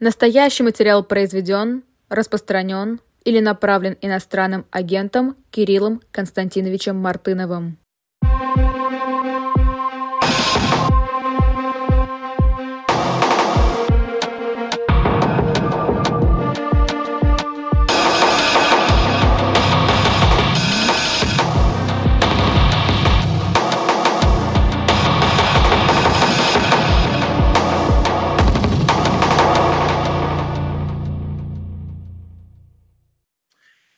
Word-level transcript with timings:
Настоящий 0.00 0.62
материал 0.62 1.02
произведен, 1.02 1.82
распространен 2.08 3.00
или 3.24 3.40
направлен 3.40 3.96
иностранным 4.00 4.64
агентом 4.70 5.36
Кириллом 5.50 6.00
Константиновичем 6.12 6.96
Мартыновым. 6.96 7.78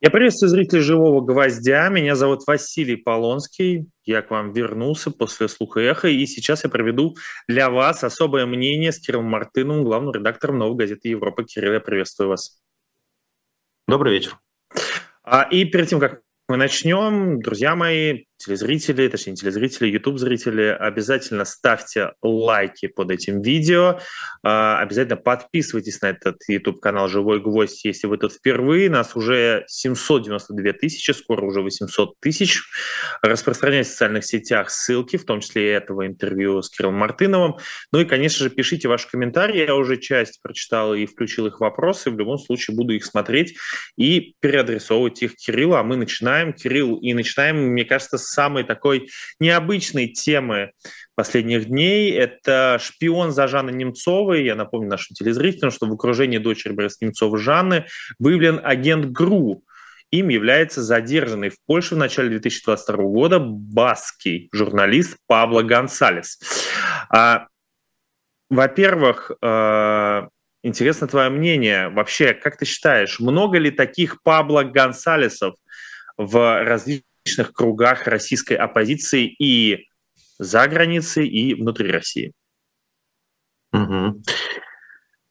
Я 0.03 0.09
приветствую 0.11 0.49
зрителей 0.49 0.81
«Живого 0.81 1.21
гвоздя». 1.21 1.87
Меня 1.91 2.15
зовут 2.15 2.47
Василий 2.47 2.97
Полонский. 2.97 3.85
Я 4.07 4.23
к 4.23 4.31
вам 4.31 4.55
вернулся 4.55 5.11
после 5.11 5.47
слуха 5.47 5.81
эхо, 5.81 6.09
и 6.09 6.25
сейчас 6.25 6.65
я 6.65 6.71
проведу 6.71 7.17
для 7.47 7.69
вас 7.69 8.03
особое 8.03 8.47
мнение 8.47 8.93
с 8.93 8.99
Кириллом 8.99 9.27
Мартыновым, 9.27 9.85
главным 9.85 10.15
редактором 10.15 10.57
«Новой 10.57 10.79
газеты 10.79 11.11
Европа». 11.11 11.45
Кирилл, 11.45 11.75
я 11.75 11.81
приветствую 11.81 12.31
вас. 12.31 12.63
Добрый 13.87 14.15
вечер. 14.15 14.39
А, 15.23 15.43
и 15.43 15.67
перед 15.67 15.89
тем, 15.89 16.01
как 16.01 16.23
мы 16.49 16.57
начнем, 16.57 17.43
друзья 17.43 17.77
мои, 17.77 18.25
телезрители, 18.41 19.09
точнее 19.09 19.35
телезрители, 19.35 19.89
YouTube-зрители, 19.89 20.77
обязательно 20.79 21.45
ставьте 21.45 22.13
лайки 22.23 22.89
под 22.89 23.11
этим 23.11 23.43
видео, 23.43 24.01
а, 24.43 24.81
обязательно 24.81 25.17
подписывайтесь 25.17 26.01
на 26.01 26.11
этот 26.11 26.37
YouTube-канал 26.49 27.09
«Живой 27.09 27.41
гвоздь», 27.41 27.85
если 27.85 28.07
вы 28.07 28.19
тут 28.19 28.33
впервые. 28.33 28.91
Нас 28.91 29.15
уже 29.15 29.65
792 29.69 30.73
тысячи, 30.73 31.11
скоро 31.13 31.45
уже 31.45 31.61
800 31.61 32.15
тысяч. 32.21 32.63
Распространяйте 33.23 33.89
в 33.89 33.93
социальных 33.93 34.25
сетях 34.25 34.71
ссылки, 34.71 35.17
в 35.17 35.25
том 35.25 35.41
числе 35.41 35.69
и 35.69 35.73
этого 35.73 36.07
интервью 36.07 36.63
с 36.63 36.71
Кириллом 36.71 36.97
Мартыновым. 36.97 37.57
Ну 37.93 38.01
и, 38.01 38.05
конечно 38.05 38.45
же, 38.45 38.51
пишите 38.51 38.89
ваши 38.89 39.09
комментарии. 39.09 39.67
Я 39.67 39.75
уже 39.75 39.99
часть 39.99 40.41
прочитал 40.43 40.95
и 40.95 41.07
включил 41.07 41.47
их 41.47 41.61
вопросы. 41.61 42.11
В 42.11 42.19
любом 42.19 42.39
случае 42.39 42.77
буду 42.77 42.95
их 42.95 43.05
смотреть 43.05 43.57
и 43.97 44.35
переадресовывать 44.41 45.23
их 45.23 45.37
Кириллу. 45.37 45.75
А 45.75 45.83
мы 45.83 45.97
начинаем. 45.97 46.53
Кирилл, 46.53 46.97
и 46.97 47.13
начинаем, 47.13 47.57
мне 47.73 47.85
кажется, 47.85 48.19
с 48.19 48.30
самой 48.31 48.65
такой 48.65 49.11
необычной 49.39 50.09
темы 50.09 50.73
последних 51.15 51.67
дней. 51.67 52.13
Это 52.13 52.79
шпион 52.81 53.33
за 53.33 53.47
Жанной 53.47 53.75
Немцовой. 53.75 54.45
Я 54.45 54.55
напомню 54.55 54.89
нашим 54.89 55.15
телезрителям, 55.15 55.71
что 55.71 55.87
в 55.87 55.93
окружении 55.93 56.39
дочери 56.39 56.73
Бориса 56.73 56.99
Немцова 57.03 57.37
Жанны 57.39 57.87
выявлен 58.19 58.61
агент 58.63 59.07
ГРУ. 59.07 59.63
Им 60.11 60.29
является 60.29 60.83
задержанный 60.83 61.51
в 61.51 61.57
Польше 61.67 61.95
в 61.95 61.99
начале 61.99 62.31
2022 62.31 62.97
года 62.97 63.39
баский 63.39 64.49
журналист 64.53 65.17
Пабло 65.27 65.63
Гонсалес. 65.63 66.41
А, 67.11 67.47
во-первых, 68.49 69.31
э, 69.41 70.23
интересно 70.63 71.07
твое 71.07 71.31
мнение. 71.31 71.91
Вообще, 71.91 72.35
как 72.35 72.57
ты 72.57 72.65
считаешь, 72.65 73.21
много 73.21 73.59
ли 73.59 73.71
таких 73.71 74.21
Пабло 74.23 74.65
Гонсалесов 74.65 75.55
в 76.17 76.65
различных 76.65 77.05
различных 77.31 77.53
кругах 77.53 78.07
российской 78.07 78.55
оппозиции 78.55 79.35
и 79.39 79.87
за 80.39 80.67
границей, 80.67 81.29
и 81.29 81.55
внутри 81.55 81.91
России. 81.91 82.33
Угу. 83.73 84.23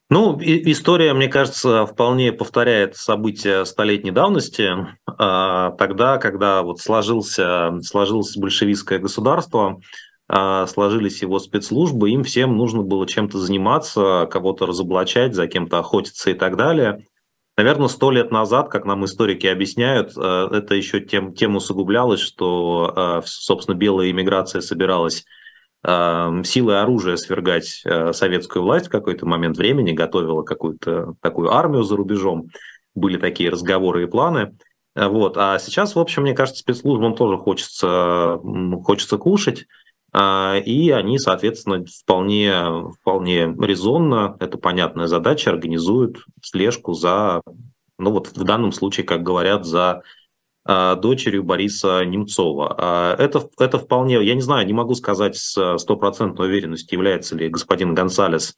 Ну, 0.08 0.40
история, 0.40 1.14
мне 1.14 1.28
кажется, 1.28 1.86
вполне 1.86 2.32
повторяет 2.32 2.96
события 2.96 3.64
столетней 3.64 4.10
давности. 4.10 4.70
А, 5.06 5.70
тогда, 5.72 6.18
когда 6.18 6.62
вот 6.62 6.80
сложился, 6.80 7.72
сложилось 7.82 8.36
большевистское 8.36 8.98
государство, 8.98 9.80
а, 10.28 10.66
сложились 10.66 11.22
его 11.22 11.38
спецслужбы, 11.38 12.10
им 12.10 12.24
всем 12.24 12.56
нужно 12.56 12.82
было 12.82 13.06
чем-то 13.06 13.38
заниматься, 13.38 14.28
кого-то 14.30 14.66
разоблачать, 14.66 15.34
за 15.34 15.46
кем-то 15.46 15.78
охотиться 15.78 16.30
и 16.30 16.34
так 16.34 16.56
далее. 16.56 17.04
Наверное, 17.60 17.88
сто 17.88 18.10
лет 18.10 18.30
назад, 18.30 18.70
как 18.70 18.86
нам 18.86 19.04
историки 19.04 19.46
объясняют, 19.46 20.16
э, 20.16 20.48
это 20.50 20.74
еще 20.74 20.98
тем, 20.98 21.34
тем 21.34 21.56
усугублялось, 21.56 22.20
что, 22.20 23.20
э, 23.22 23.26
собственно, 23.26 23.76
белая 23.76 24.10
иммиграция 24.10 24.62
собиралась 24.62 25.26
э, 25.86 26.42
силой 26.42 26.80
оружия 26.80 27.16
свергать 27.16 27.84
советскую 28.12 28.62
власть 28.62 28.86
в 28.86 28.90
какой-то 28.90 29.26
момент 29.26 29.58
времени, 29.58 29.92
готовила 29.92 30.42
какую-то 30.42 31.16
такую 31.20 31.52
армию 31.52 31.82
за 31.82 31.96
рубежом. 31.96 32.48
Были 32.94 33.18
такие 33.18 33.50
разговоры 33.50 34.04
и 34.04 34.06
планы. 34.06 34.56
Вот. 34.94 35.36
А 35.36 35.58
сейчас, 35.58 35.94
в 35.94 35.98
общем, 35.98 36.22
мне 36.22 36.32
кажется, 36.32 36.62
спецслужбам 36.62 37.14
тоже 37.14 37.36
хочется, 37.36 38.40
хочется 38.84 39.18
кушать. 39.18 39.66
А, 40.12 40.56
и 40.58 40.90
они, 40.90 41.18
соответственно, 41.18 41.84
вполне, 41.84 42.90
вполне 43.00 43.54
резонно, 43.60 44.36
это 44.40 44.58
понятная 44.58 45.06
задача, 45.06 45.50
организуют 45.50 46.24
слежку 46.42 46.94
за, 46.94 47.42
ну 47.98 48.10
вот 48.10 48.28
в 48.28 48.44
данном 48.44 48.72
случае, 48.72 49.06
как 49.06 49.22
говорят, 49.22 49.64
за 49.64 50.02
а, 50.64 50.96
дочерью 50.96 51.44
Бориса 51.44 52.04
Немцова. 52.04 52.74
А, 52.76 53.16
это, 53.16 53.48
это 53.58 53.78
вполне, 53.78 54.22
я 54.24 54.34
не 54.34 54.40
знаю, 54.40 54.66
не 54.66 54.72
могу 54.72 54.94
сказать 54.94 55.36
с 55.36 55.78
стопроцентной 55.78 56.48
уверенностью, 56.48 56.98
является 56.98 57.36
ли 57.36 57.48
господин 57.48 57.94
Гонсалес 57.94 58.56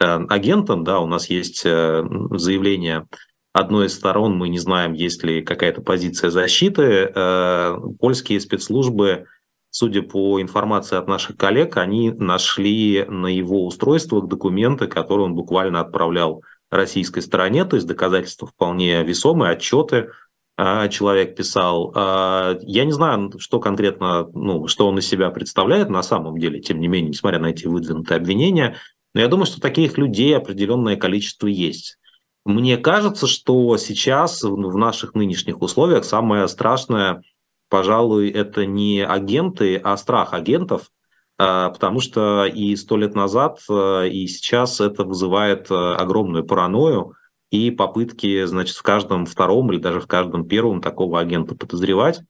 э, 0.00 0.04
агентом, 0.04 0.84
да, 0.84 1.00
у 1.00 1.06
нас 1.06 1.28
есть 1.28 1.62
э, 1.66 2.02
заявление 2.30 3.06
одной 3.52 3.86
из 3.86 3.94
сторон, 3.94 4.36
мы 4.36 4.48
не 4.48 4.58
знаем, 4.58 4.94
есть 4.94 5.22
ли 5.22 5.42
какая-то 5.42 5.80
позиция 5.80 6.30
защиты. 6.30 7.12
Э, 7.14 7.76
польские 8.00 8.40
спецслужбы 8.40 9.26
судя 9.74 10.02
по 10.02 10.40
информации 10.40 10.96
от 10.96 11.08
наших 11.08 11.36
коллег, 11.36 11.78
они 11.78 12.12
нашли 12.12 13.04
на 13.08 13.26
его 13.26 13.66
устройствах 13.66 14.28
документы, 14.28 14.86
которые 14.86 15.24
он 15.24 15.34
буквально 15.34 15.80
отправлял 15.80 16.44
российской 16.70 17.22
стороне, 17.22 17.64
то 17.64 17.74
есть 17.74 17.88
доказательства 17.88 18.46
вполне 18.46 19.02
весомые, 19.02 19.50
отчеты 19.50 20.10
а, 20.56 20.86
человек 20.86 21.34
писал. 21.34 21.92
А, 21.96 22.56
я 22.60 22.84
не 22.84 22.92
знаю, 22.92 23.32
что 23.38 23.58
конкретно, 23.58 24.28
ну, 24.32 24.68
что 24.68 24.86
он 24.86 25.00
из 25.00 25.08
себя 25.08 25.30
представляет 25.30 25.90
на 25.90 26.04
самом 26.04 26.38
деле, 26.38 26.60
тем 26.60 26.78
не 26.78 26.86
менее, 26.86 27.08
несмотря 27.08 27.40
на 27.40 27.46
эти 27.46 27.66
выдвинутые 27.66 28.18
обвинения, 28.18 28.76
но 29.12 29.22
я 29.22 29.26
думаю, 29.26 29.46
что 29.46 29.60
таких 29.60 29.98
людей 29.98 30.36
определенное 30.36 30.94
количество 30.94 31.48
есть. 31.48 31.98
Мне 32.44 32.76
кажется, 32.76 33.26
что 33.26 33.76
сейчас 33.76 34.44
в 34.44 34.76
наших 34.76 35.14
нынешних 35.14 35.62
условиях 35.62 36.04
самое 36.04 36.46
страшное– 36.46 37.24
пожалуй, 37.74 38.30
это 38.30 38.66
не 38.66 39.04
агенты, 39.04 39.78
а 39.82 39.96
страх 39.96 40.32
агентов, 40.32 40.92
а, 41.38 41.70
потому 41.70 41.98
что 41.98 42.46
и 42.46 42.76
сто 42.76 42.96
лет 42.96 43.16
назад, 43.16 43.58
а, 43.68 44.04
и 44.04 44.28
сейчас 44.28 44.80
это 44.80 45.02
вызывает 45.02 45.66
а, 45.72 45.96
огромную 45.96 46.44
паранойю 46.44 47.14
и 47.50 47.72
попытки, 47.72 48.44
значит, 48.44 48.76
в 48.76 48.82
каждом 48.84 49.26
втором 49.26 49.72
или 49.72 49.80
даже 49.80 49.98
в 49.98 50.06
каждом 50.06 50.46
первом 50.46 50.80
такого 50.80 51.18
агента 51.18 51.56
подозревать. 51.56 52.20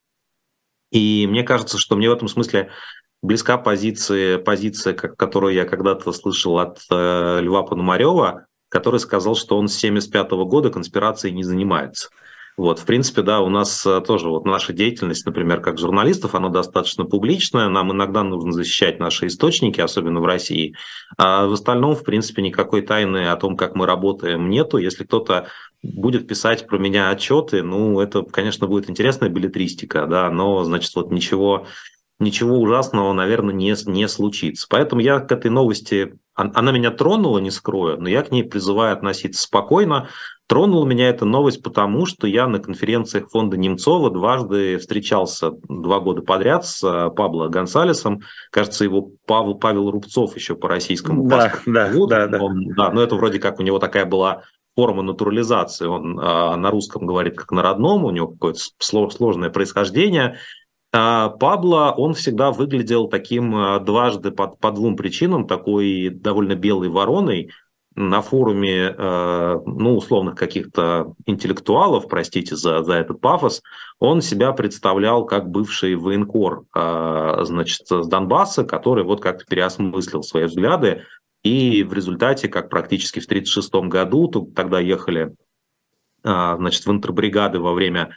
И 0.91 1.27
мне 1.29 1.43
кажется, 1.43 1.77
что 1.77 1.95
мне 1.95 2.09
в 2.09 2.15
этом 2.15 2.29
смысле 2.29 2.71
близка 3.21 3.59
позиция, 3.59 4.39
позиция 4.39 4.95
которую 4.95 5.53
я 5.53 5.67
когда-то 5.67 6.11
слышал 6.13 6.59
от 6.59 6.79
э, 6.91 7.41
Льва 7.43 7.65
Пономарева, 7.65 8.47
который 8.71 8.99
сказал, 8.99 9.37
что 9.37 9.59
он 9.59 9.69
с 9.69 9.77
1975 9.77 10.31
года 10.49 10.71
конспирацией 10.71 11.35
не 11.35 11.45
занимается. 11.45 12.09
Вот, 12.57 12.79
в 12.79 12.85
принципе, 12.85 13.23
да, 13.23 13.41
у 13.41 13.49
нас 13.49 13.85
э, 13.85 14.01
тоже 14.01 14.29
вот 14.29 14.45
наша 14.45 14.73
деятельность, 14.73 15.27
например, 15.27 15.61
как 15.61 15.77
журналистов, 15.77 16.37
она 16.37 16.51
достаточно 16.51 17.05
публичная, 17.05 17.69
нам 17.69 17.91
иногда 17.91 18.23
нужно 18.23 18.53
защищать 18.53 19.01
наши 19.01 19.27
источники, 19.27 19.81
особенно 19.81 20.21
в 20.21 20.25
России, 20.25 20.77
а 21.19 21.47
в 21.47 21.53
остальном, 21.53 21.97
в 21.97 22.05
принципе, 22.05 22.43
никакой 22.43 22.83
тайны 22.83 23.29
о 23.29 23.37
том, 23.37 23.57
как 23.57 23.75
мы 23.75 23.87
работаем, 23.87 24.51
нету. 24.51 24.79
Если 24.79 25.03
кто-то 25.03 25.49
будет 25.83 26.29
писать 26.29 26.69
про 26.69 26.79
меня 26.79 27.11
отчеты, 27.11 27.65
ну, 27.65 27.99
это, 27.99 28.23
конечно, 28.23 28.69
будет 28.69 28.89
интересная 28.89 29.31
билетристика, 29.31 30.07
да, 30.07 30.31
но, 30.31 30.63
значит, 30.63 30.95
вот 30.95 31.11
ничего, 31.11 31.67
ничего 32.21 32.61
ужасного, 32.61 33.13
наверное, 33.13 33.53
не, 33.53 33.75
не 33.87 34.07
случится. 34.07 34.69
Поэтому 34.71 35.01
я 35.01 35.19
к 35.19 35.33
этой 35.33 35.51
новости, 35.51 36.15
она 36.35 36.71
меня 36.71 36.93
тронула, 36.93 37.39
не 37.39 37.51
скрою, 37.51 38.01
но 38.01 38.09
я 38.09 38.23
к 38.23 38.31
ней 38.31 38.45
призываю 38.45 38.93
относиться 38.93 39.43
спокойно, 39.43 40.09
Тронула 40.47 40.85
меня 40.85 41.09
эта 41.09 41.25
новость 41.25 41.63
потому, 41.63 42.05
что 42.05 42.27
я 42.27 42.47
на 42.47 42.59
конференциях 42.59 43.31
фонда 43.31 43.57
Немцова 43.57 44.11
дважды 44.11 44.77
встречался 44.77 45.53
два 45.69 46.01
года 46.01 46.21
подряд 46.21 46.67
с 46.67 46.85
э, 46.85 47.11
Пабло 47.11 47.49
Гонсалесом. 47.49 48.21
Кажется, 48.51 48.85
его 48.85 49.11
Павел, 49.27 49.55
Павел 49.55 49.91
Рубцов 49.91 50.37
еще 50.37 50.55
по 50.55 50.69
российскому 50.69 51.27
да, 51.27 51.53
да, 51.65 51.91
да, 52.07 52.27
да. 52.27 52.43
Он, 52.43 52.69
да, 52.77 52.91
но 52.91 53.03
это 53.03 53.15
вроде 53.15 53.39
как 53.39 53.59
у 53.59 53.63
него 53.63 53.79
такая 53.79 54.05
была 54.05 54.43
форма 54.77 55.03
натурализации. 55.03 55.87
Он 55.87 56.21
а, 56.21 56.57
на 56.57 56.71
русском 56.71 57.07
говорит 57.07 57.37
как 57.37 57.51
на 57.51 57.63
родном, 57.63 58.05
у 58.05 58.11
него 58.11 58.29
какое-то 58.29 58.61
сложное 58.81 59.49
происхождение. 59.49 60.37
А 60.93 61.31
Пабло, 61.31 61.95
он 61.97 62.15
всегда 62.15 62.51
выглядел 62.53 63.09
таким 63.09 63.55
а, 63.57 63.79
дважды 63.81 64.31
по, 64.31 64.49
по 64.49 64.71
двум 64.71 64.97
причинам, 64.97 65.47
такой 65.47 66.11
довольно 66.11 66.55
белой 66.55 66.89
вороной, 66.89 67.51
на 67.97 68.23
форуме, 68.23 68.95
э, 68.97 69.61
ну, 69.67 69.97
условных 69.97 70.35
каких-то 70.35 71.15
интеллектуалов, 71.27 72.09
простите 72.09 72.57
за, 72.57 72.83
за 72.83 72.95
этот 72.95 73.21
пафос, 73.21 73.63
он 74.01 74.21
себя 74.21 74.53
представлял 74.53 75.25
как 75.25 75.49
бывший 75.49 75.95
военкор, 75.95 76.65
э, 76.75 77.37
значит, 77.43 77.87
с 77.87 78.07
Донбасса, 78.07 78.65
который 78.65 79.05
вот 79.05 79.21
как-то 79.21 79.45
переосмыслил 79.45 80.23
свои 80.23 80.45
взгляды, 80.45 81.05
и 81.45 81.85
в 81.85 81.93
результате, 81.93 82.49
как 82.49 82.69
практически 82.69 83.21
в 83.21 83.27
1936 83.27 83.89
году, 83.89 84.29
тут 84.29 84.55
тогда 84.55 84.81
ехали, 84.81 85.35
э, 86.25 86.55
значит, 86.57 86.87
в 86.87 86.91
интербригады 86.91 87.61
во 87.61 87.75
время 87.75 88.15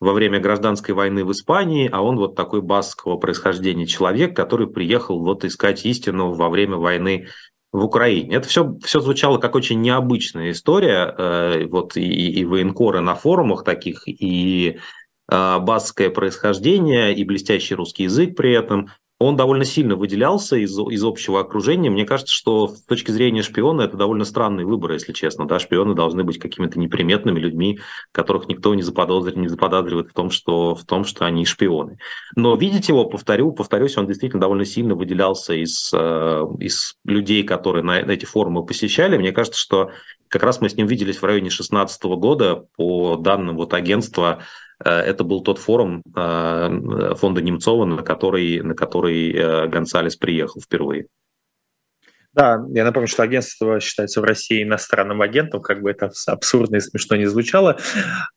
во 0.00 0.12
время 0.12 0.38
гражданской 0.38 0.92
войны 0.92 1.24
в 1.24 1.32
Испании, 1.32 1.88
а 1.90 2.02
он 2.02 2.16
вот 2.16 2.34
такой 2.34 2.60
баскского 2.60 3.16
происхождения 3.16 3.86
человек, 3.86 4.36
который 4.36 4.66
приехал 4.66 5.20
вот 5.20 5.44
искать 5.46 5.86
истину 5.86 6.32
во 6.32 6.50
время 6.50 6.76
войны 6.76 7.28
в 7.74 7.82
Украине. 7.82 8.36
Это 8.36 8.46
все, 8.48 8.78
все 8.84 9.00
звучало 9.00 9.38
как 9.38 9.56
очень 9.56 9.80
необычная 9.80 10.52
история. 10.52 11.12
Э, 11.18 11.66
вот 11.66 11.96
и, 11.96 12.30
и 12.30 12.44
военкоры 12.44 13.00
на 13.00 13.16
форумах 13.16 13.64
таких, 13.64 14.06
и 14.06 14.78
э, 15.28 15.58
баскское 15.58 16.08
происхождение, 16.08 17.12
и 17.12 17.24
блестящий 17.24 17.74
русский 17.74 18.04
язык 18.04 18.36
при 18.36 18.52
этом 18.52 18.90
он 19.24 19.36
довольно 19.36 19.64
сильно 19.64 19.96
выделялся 19.96 20.56
из, 20.56 20.78
из 20.78 21.02
общего 21.02 21.40
окружения. 21.40 21.88
Мне 21.88 22.04
кажется, 22.04 22.34
что 22.34 22.68
с 22.68 22.82
точки 22.82 23.10
зрения 23.10 23.42
шпиона 23.42 23.82
это 23.82 23.96
довольно 23.96 24.24
странный 24.24 24.64
выбор, 24.64 24.92
если 24.92 25.12
честно. 25.12 25.46
Да? 25.46 25.58
Шпионы 25.58 25.94
должны 25.94 26.24
быть 26.24 26.38
какими-то 26.38 26.78
неприметными 26.78 27.40
людьми, 27.40 27.80
которых 28.12 28.48
никто 28.48 28.74
не 28.74 28.82
заподозривает, 28.82 29.36
не 29.36 29.48
заподозривает 29.48 30.10
в 30.10 30.12
том, 30.12 30.30
что, 30.30 30.74
в 30.74 30.84
том, 30.84 31.04
что 31.04 31.24
они 31.24 31.46
шпионы. 31.46 31.98
Но 32.36 32.54
видеть 32.54 32.88
его, 32.88 33.06
повторю, 33.06 33.52
повторюсь, 33.52 33.96
он 33.96 34.06
действительно 34.06 34.42
довольно 34.42 34.66
сильно 34.66 34.94
выделялся 34.94 35.54
из, 35.54 35.90
э, 35.94 36.46
из 36.60 36.96
людей, 37.04 37.44
которые 37.44 37.82
на, 37.82 38.00
эти 38.00 38.26
форумы 38.26 38.66
посещали. 38.66 39.16
Мне 39.16 39.32
кажется, 39.32 39.58
что 39.58 39.90
как 40.28 40.42
раз 40.42 40.60
мы 40.60 40.68
с 40.68 40.76
ним 40.76 40.86
виделись 40.86 41.16
в 41.16 41.24
районе 41.24 41.48
2016 41.48 42.04
года 42.04 42.66
по 42.76 43.16
данным 43.16 43.56
вот 43.56 43.72
агентства 43.72 44.40
это 44.88 45.24
был 45.24 45.42
тот 45.42 45.58
форум 45.58 46.02
э, 46.16 47.14
фонда 47.16 47.40
Немцова, 47.40 47.84
на 47.84 48.02
который, 48.02 48.60
на 48.60 48.74
который 48.74 49.32
э, 49.32 49.66
Гонсалес 49.68 50.16
приехал 50.16 50.60
впервые. 50.60 51.06
Да, 52.34 52.58
я 52.70 52.84
напомню, 52.84 53.06
что 53.08 53.22
агентство 53.22 53.78
считается 53.78 54.20
в 54.20 54.24
России 54.24 54.64
иностранным 54.64 55.22
агентом, 55.22 55.62
как 55.62 55.82
бы 55.82 55.90
это 55.90 56.10
абсурдно 56.26 56.76
и 56.76 56.80
смешно 56.80 57.16
не 57.16 57.26
звучало. 57.26 57.78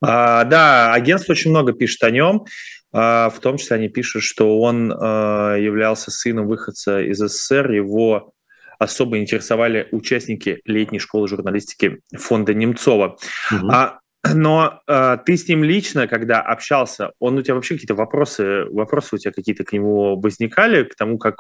А, 0.02 0.44
да, 0.44 0.94
агентство 0.94 1.32
очень 1.32 1.50
много 1.50 1.74
пишет 1.74 2.04
о 2.04 2.12
нем, 2.12 2.46
а, 2.94 3.32
в 3.32 3.40
том 3.40 3.58
числе 3.58 3.78
они 3.78 3.90
пишут, 3.90 4.22
что 4.22 4.60
он 4.60 4.94
а, 4.94 5.56
являлся 5.56 6.12
сыном 6.12 6.48
выходца 6.48 7.02
из 7.02 7.18
СССР, 7.18 7.72
его 7.72 8.34
особо 8.78 9.18
интересовали 9.18 9.88
участники 9.92 10.62
летней 10.66 11.00
школы 11.00 11.28
журналистики 11.28 12.00
фонда 12.16 12.54
Немцова. 12.54 13.18
Угу. 13.52 13.68
А 13.72 14.00
но 14.34 14.82
э, 14.88 15.18
ты 15.26 15.38
с 15.38 15.48
ним 15.48 15.64
лично, 15.64 16.08
когда 16.08 16.42
общался, 16.42 17.12
он 17.20 17.38
у 17.38 17.42
тебя 17.42 17.56
вообще 17.56 17.76
какие-то 17.76 17.96
вопросы, 17.96 18.66
вопросы 18.72 19.16
у 19.16 19.18
тебя 19.18 19.32
какие-то 19.32 19.64
к 19.64 19.74
нему 19.74 20.20
возникали, 20.20 20.84
к 20.84 20.96
тому, 20.96 21.18
как, 21.18 21.38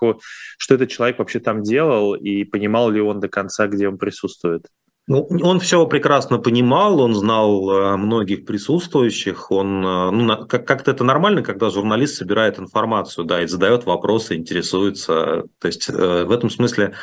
что 0.57 0.75
этот 0.75 0.89
человек 0.89 1.19
вообще 1.19 1.39
там 1.39 1.63
делал, 1.63 2.15
и 2.15 2.43
понимал 2.43 2.89
ли 2.89 3.01
он 3.01 3.19
до 3.19 3.29
конца, 3.29 3.67
где 3.67 3.87
он 3.87 3.97
присутствует? 3.97 4.67
Ну, 5.09 5.25
он 5.41 5.61
все 5.61 5.85
прекрасно 5.87 6.37
понимал, 6.37 6.99
он 6.99 7.15
знал 7.15 7.71
э, 7.71 7.95
многих 7.95 8.43
присутствующих, 8.43 9.51
он, 9.51 9.85
э, 9.85 10.11
ну, 10.11 10.45
как- 10.47 10.67
как-то 10.67 10.91
это 10.91 11.05
нормально, 11.05 11.43
когда 11.43 11.69
журналист 11.69 12.15
собирает 12.15 12.59
информацию, 12.59 13.23
да, 13.23 13.41
и 13.41 13.47
задает 13.47 13.85
вопросы, 13.85 14.35
интересуется, 14.35 15.45
то 15.59 15.67
есть 15.67 15.87
э, 15.89 16.25
в 16.25 16.31
этом 16.31 16.49
смысле 16.49 16.93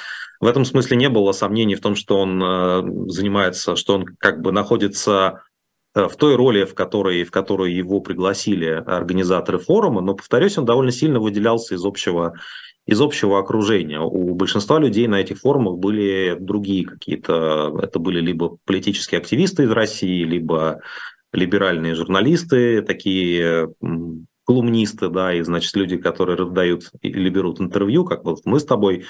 в 0.41 0.47
этом 0.47 0.67
смысле 0.67 0.99
не 0.99 1.09
было 1.09 1.33
сомнений 1.33 1.77
в 1.77 1.81
том, 1.81 1.95
что 1.97 2.19
он 2.19 3.09
занимается, 3.09 3.77
что 3.77 3.95
он 3.95 4.05
как 4.19 4.43
бы 4.43 4.53
находится 4.53 5.41
в 5.95 6.17
той 6.17 6.35
роли, 6.35 6.65
в 6.65 6.75
которой, 6.75 7.23
в 7.25 7.31
которой 7.31 7.73
его 7.73 8.01
пригласили 8.01 8.67
организаторы 8.67 9.59
форума, 9.59 10.01
но, 10.01 10.15
повторюсь, 10.15 10.59
он 10.59 10.65
довольно 10.65 10.91
сильно 10.91 11.21
выделялся 11.21 11.77
из 11.77 11.85
общего, 11.85 12.35
из 12.85 13.01
общего 13.01 13.39
окружения. 13.39 14.01
У 14.01 14.35
большинства 14.35 14.79
людей 14.81 15.07
на 15.07 15.21
этих 15.21 15.39
форумах 15.39 15.79
были 15.79 16.37
другие 16.39 16.85
какие-то, 16.85 17.79
это 17.81 17.99
были 17.99 18.21
либо 18.21 18.59
политические 18.65 19.21
активисты 19.21 19.65
из 19.65 19.71
России, 19.71 20.25
либо 20.25 20.81
либеральные 21.33 21.95
журналисты, 21.95 22.83
такие 22.83 23.69
колумнисты, 24.47 25.09
да, 25.09 25.33
и, 25.33 25.43
значит, 25.43 25.75
люди, 25.75 25.97
которые 25.97 26.37
раздают 26.37 26.91
или 27.01 27.31
берут 27.31 27.61
интервью, 27.61 28.05
как 28.05 28.25
вот 28.25 28.41
мы 28.45 28.61
с 28.61 28.65
тобой, 28.65 29.05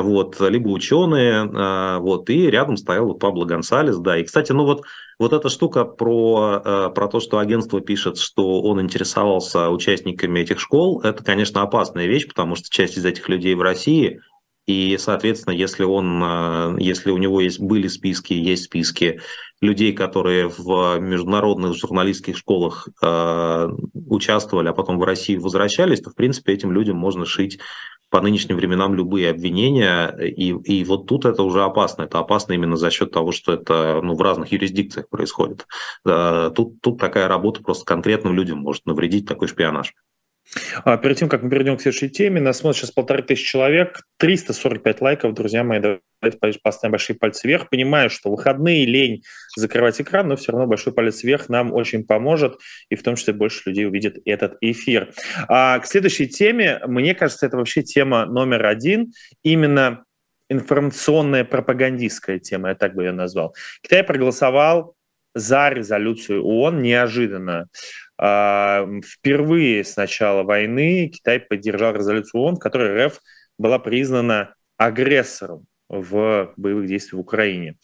вот, 0.00 0.40
либо 0.40 0.68
ученые, 0.68 1.50
а, 1.54 1.98
вот, 1.98 2.30
и 2.30 2.50
рядом 2.50 2.76
стоял 2.76 3.06
вот 3.06 3.18
Пабло 3.18 3.44
Гонсалес, 3.44 3.98
да, 3.98 4.18
и, 4.18 4.24
кстати, 4.24 4.52
ну 4.52 4.64
вот, 4.64 4.84
вот 5.18 5.32
эта 5.32 5.48
штука 5.48 5.84
про, 5.84 6.62
а, 6.64 6.88
про 6.90 7.08
то, 7.08 7.20
что 7.20 7.38
агентство 7.38 7.80
пишет, 7.80 8.18
что 8.18 8.62
он 8.62 8.80
интересовался 8.80 9.68
участниками 9.68 10.40
этих 10.40 10.60
школ, 10.60 11.00
это, 11.02 11.22
конечно, 11.22 11.62
опасная 11.62 12.06
вещь, 12.06 12.26
потому 12.26 12.54
что 12.54 12.70
часть 12.70 12.96
из 12.96 13.04
этих 13.04 13.28
людей 13.28 13.54
в 13.54 13.62
России, 13.62 14.20
и, 14.66 14.96
соответственно, 14.98 15.54
если 15.54 15.84
он, 15.84 16.22
а, 16.24 16.76
если 16.78 17.10
у 17.10 17.18
него 17.18 17.40
есть, 17.40 17.60
были 17.60 17.88
списки, 17.88 18.32
есть 18.32 18.64
списки 18.64 19.20
людей, 19.60 19.92
которые 19.92 20.48
в 20.48 20.98
международных 20.98 21.76
журналистских 21.76 22.36
школах 22.36 22.88
э, 23.00 23.68
участвовали, 23.94 24.66
а 24.66 24.72
потом 24.72 24.98
в 24.98 25.04
Россию 25.04 25.40
возвращались, 25.40 26.00
то, 26.00 26.10
в 26.10 26.16
принципе, 26.16 26.52
этим 26.52 26.72
людям 26.72 26.96
можно 26.96 27.24
шить 27.24 27.60
по 28.12 28.20
нынешним 28.20 28.56
временам 28.56 28.94
любые 28.94 29.30
обвинения, 29.30 30.08
и, 30.18 30.50
и 30.50 30.84
вот 30.84 31.06
тут 31.06 31.24
это 31.24 31.42
уже 31.42 31.64
опасно. 31.64 32.02
Это 32.02 32.18
опасно 32.18 32.52
именно 32.52 32.76
за 32.76 32.90
счет 32.90 33.10
того, 33.10 33.32
что 33.32 33.54
это 33.54 34.00
ну, 34.02 34.14
в 34.14 34.20
разных 34.20 34.52
юрисдикциях 34.52 35.08
происходит. 35.08 35.66
Тут, 36.04 36.82
тут 36.82 36.98
такая 37.00 37.26
работа 37.26 37.62
просто 37.62 37.86
конкретным 37.86 38.34
людям 38.34 38.58
может 38.58 38.84
навредить, 38.84 39.26
такой 39.26 39.48
шпионаж. 39.48 39.94
А 40.84 40.96
перед 40.96 41.16
тем, 41.16 41.28
как 41.28 41.42
мы 41.42 41.50
перейдем 41.50 41.76
к 41.76 41.80
следующей 41.80 42.10
теме, 42.10 42.40
нас 42.40 42.58
смотрит 42.58 42.80
сейчас 42.80 42.90
полторы 42.90 43.22
тысячи 43.22 43.44
человек, 43.44 44.02
345 44.18 45.00
лайков, 45.00 45.34
друзья 45.34 45.64
мои, 45.64 45.80
давайте 45.80 46.58
поставим 46.62 46.92
большие 46.92 47.16
пальцы 47.16 47.46
вверх. 47.46 47.70
Понимаю, 47.70 48.10
что 48.10 48.30
выходные 48.30 48.84
лень 48.84 49.22
закрывать 49.56 50.00
экран, 50.00 50.28
но 50.28 50.36
все 50.36 50.52
равно 50.52 50.66
большой 50.66 50.92
палец 50.92 51.22
вверх 51.22 51.48
нам 51.48 51.72
очень 51.72 52.04
поможет, 52.04 52.58
и 52.88 52.96
в 52.96 53.02
том 53.02 53.16
числе 53.16 53.32
больше 53.32 53.62
людей 53.66 53.86
увидит 53.86 54.18
этот 54.24 54.56
эфир. 54.60 55.12
А 55.48 55.78
к 55.78 55.86
следующей 55.86 56.26
теме, 56.26 56.80
мне 56.86 57.14
кажется, 57.14 57.46
это 57.46 57.56
вообще 57.56 57.82
тема 57.82 58.26
номер 58.26 58.66
один, 58.66 59.12
именно 59.42 60.04
информационная 60.48 61.44
пропагандистская 61.44 62.38
тема, 62.38 62.70
я 62.70 62.74
так 62.74 62.94
бы 62.94 63.04
ее 63.04 63.12
назвал. 63.12 63.54
Китай 63.82 64.04
проголосовал 64.04 64.94
за 65.34 65.70
резолюцию 65.70 66.44
ООН 66.44 66.82
неожиданно. 66.82 67.66
А, 68.18 68.86
впервые 69.04 69.84
с 69.84 69.96
начала 69.96 70.42
войны 70.42 71.08
Китай 71.08 71.40
поддержал 71.40 71.94
резолюцию 71.94 72.42
ООН, 72.42 72.56
в 72.56 72.58
которой 72.58 73.06
РФ 73.06 73.18
была 73.58 73.78
признана 73.78 74.54
агрессором 74.76 75.64
в 75.88 76.52
боевых 76.56 76.86
действиях 76.86 77.18
в 77.18 77.20
Украине. 77.20 77.76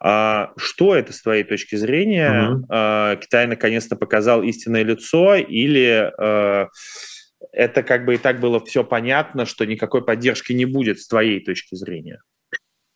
А, 0.00 0.52
что 0.56 0.94
это 0.94 1.12
с 1.12 1.22
твоей 1.22 1.44
точки 1.44 1.76
зрения? 1.76 2.50
Угу. 2.50 3.20
Китай 3.20 3.46
наконец-то 3.46 3.96
показал 3.96 4.42
истинное 4.42 4.82
лицо 4.82 5.34
или 5.34 6.12
это 7.52 7.82
как 7.82 8.04
бы 8.04 8.14
и 8.14 8.18
так 8.18 8.40
было 8.40 8.64
все 8.64 8.84
понятно, 8.84 9.46
что 9.46 9.64
никакой 9.64 10.04
поддержки 10.04 10.52
не 10.52 10.64
будет 10.64 11.00
с 11.00 11.06
твоей 11.06 11.44
точки 11.44 11.74
зрения? 11.74 12.20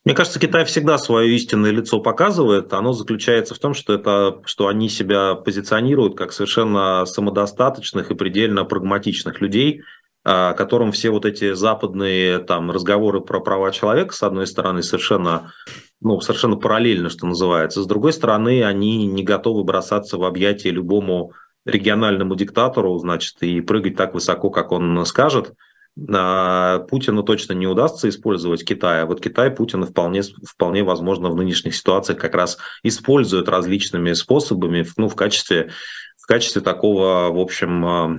Мне 0.05 0.15
кажется, 0.15 0.41
Китай 0.41 0.65
всегда 0.65 0.97
свое 0.97 1.35
истинное 1.35 1.71
лицо 1.71 2.01
показывает. 2.01 2.73
Оно 2.73 2.93
заключается 2.93 3.55
в 3.55 3.59
том, 3.59 3.75
что, 3.75 3.93
это, 3.93 4.41
что 4.45 4.69
они 4.69 4.89
себя 4.89 5.35
позиционируют 5.35 6.17
как 6.17 6.33
совершенно 6.33 7.05
самодостаточных 7.05 8.11
и 8.11 8.15
предельно 8.15 8.65
прагматичных 8.65 9.41
людей, 9.41 9.83
а, 10.25 10.55
которым 10.55 10.93
все 10.93 11.11
вот 11.11 11.27
эти 11.27 11.53
западные 11.53 12.39
там, 12.39 12.71
разговоры 12.71 13.21
про 13.21 13.41
права 13.41 13.71
человека, 13.73 14.15
с 14.15 14.23
одной 14.23 14.47
стороны, 14.47 14.83
совершенно, 14.83 15.53
ну, 16.01 16.21
совершенно 16.21 16.57
параллельно, 16.57 17.11
что 17.11 17.27
называется. 17.27 17.83
С 17.83 17.87
другой 17.87 18.13
стороны, 18.13 18.65
они 18.65 19.07
не 19.07 19.25
готовы 19.25 19.65
бросаться 19.65 20.17
в 20.17 20.25
объятия 20.25 20.71
любому 20.71 21.33
региональному 21.67 22.35
диктатору, 22.35 22.97
значит, 22.99 23.35
и 23.43 23.61
прыгать 23.61 23.97
так 23.97 24.15
высоко, 24.15 24.49
как 24.51 24.73
он 24.73 25.05
скажет– 25.05 25.53
Путину 26.07 27.23
точно 27.23 27.55
не 27.55 27.67
удастся 27.67 28.09
использовать 28.09 28.65
Китай, 28.65 29.03
а 29.03 29.07
вот 29.07 29.21
Китай 29.21 29.51
Путина 29.51 29.87
вполне, 29.87 30.23
вполне 30.23 30.85
возможно 30.85 31.29
в 31.29 31.37
нынешних 31.37 31.75
ситуациях 31.75 32.19
как 32.19 32.35
раз 32.35 32.59
использует 32.83 33.49
различными 33.49 34.13
способами 34.13 34.87
ну, 34.97 35.09
в, 35.09 35.17
качестве, 35.17 35.71
в 36.17 36.27
качестве 36.27 36.63
такого, 36.63 37.31
в 37.33 37.39
общем, 37.39 37.85
а, 37.85 38.19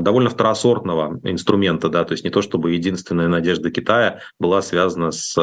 довольно 0.00 0.30
второсортного 0.30 1.20
инструмента, 1.22 1.88
да, 1.88 2.04
то 2.04 2.12
есть 2.12 2.24
не 2.24 2.30
то 2.30 2.42
чтобы 2.42 2.72
единственная 2.72 3.28
надежда 3.28 3.70
Китая 3.70 4.20
была 4.40 4.60
связана 4.60 5.12
с 5.12 5.34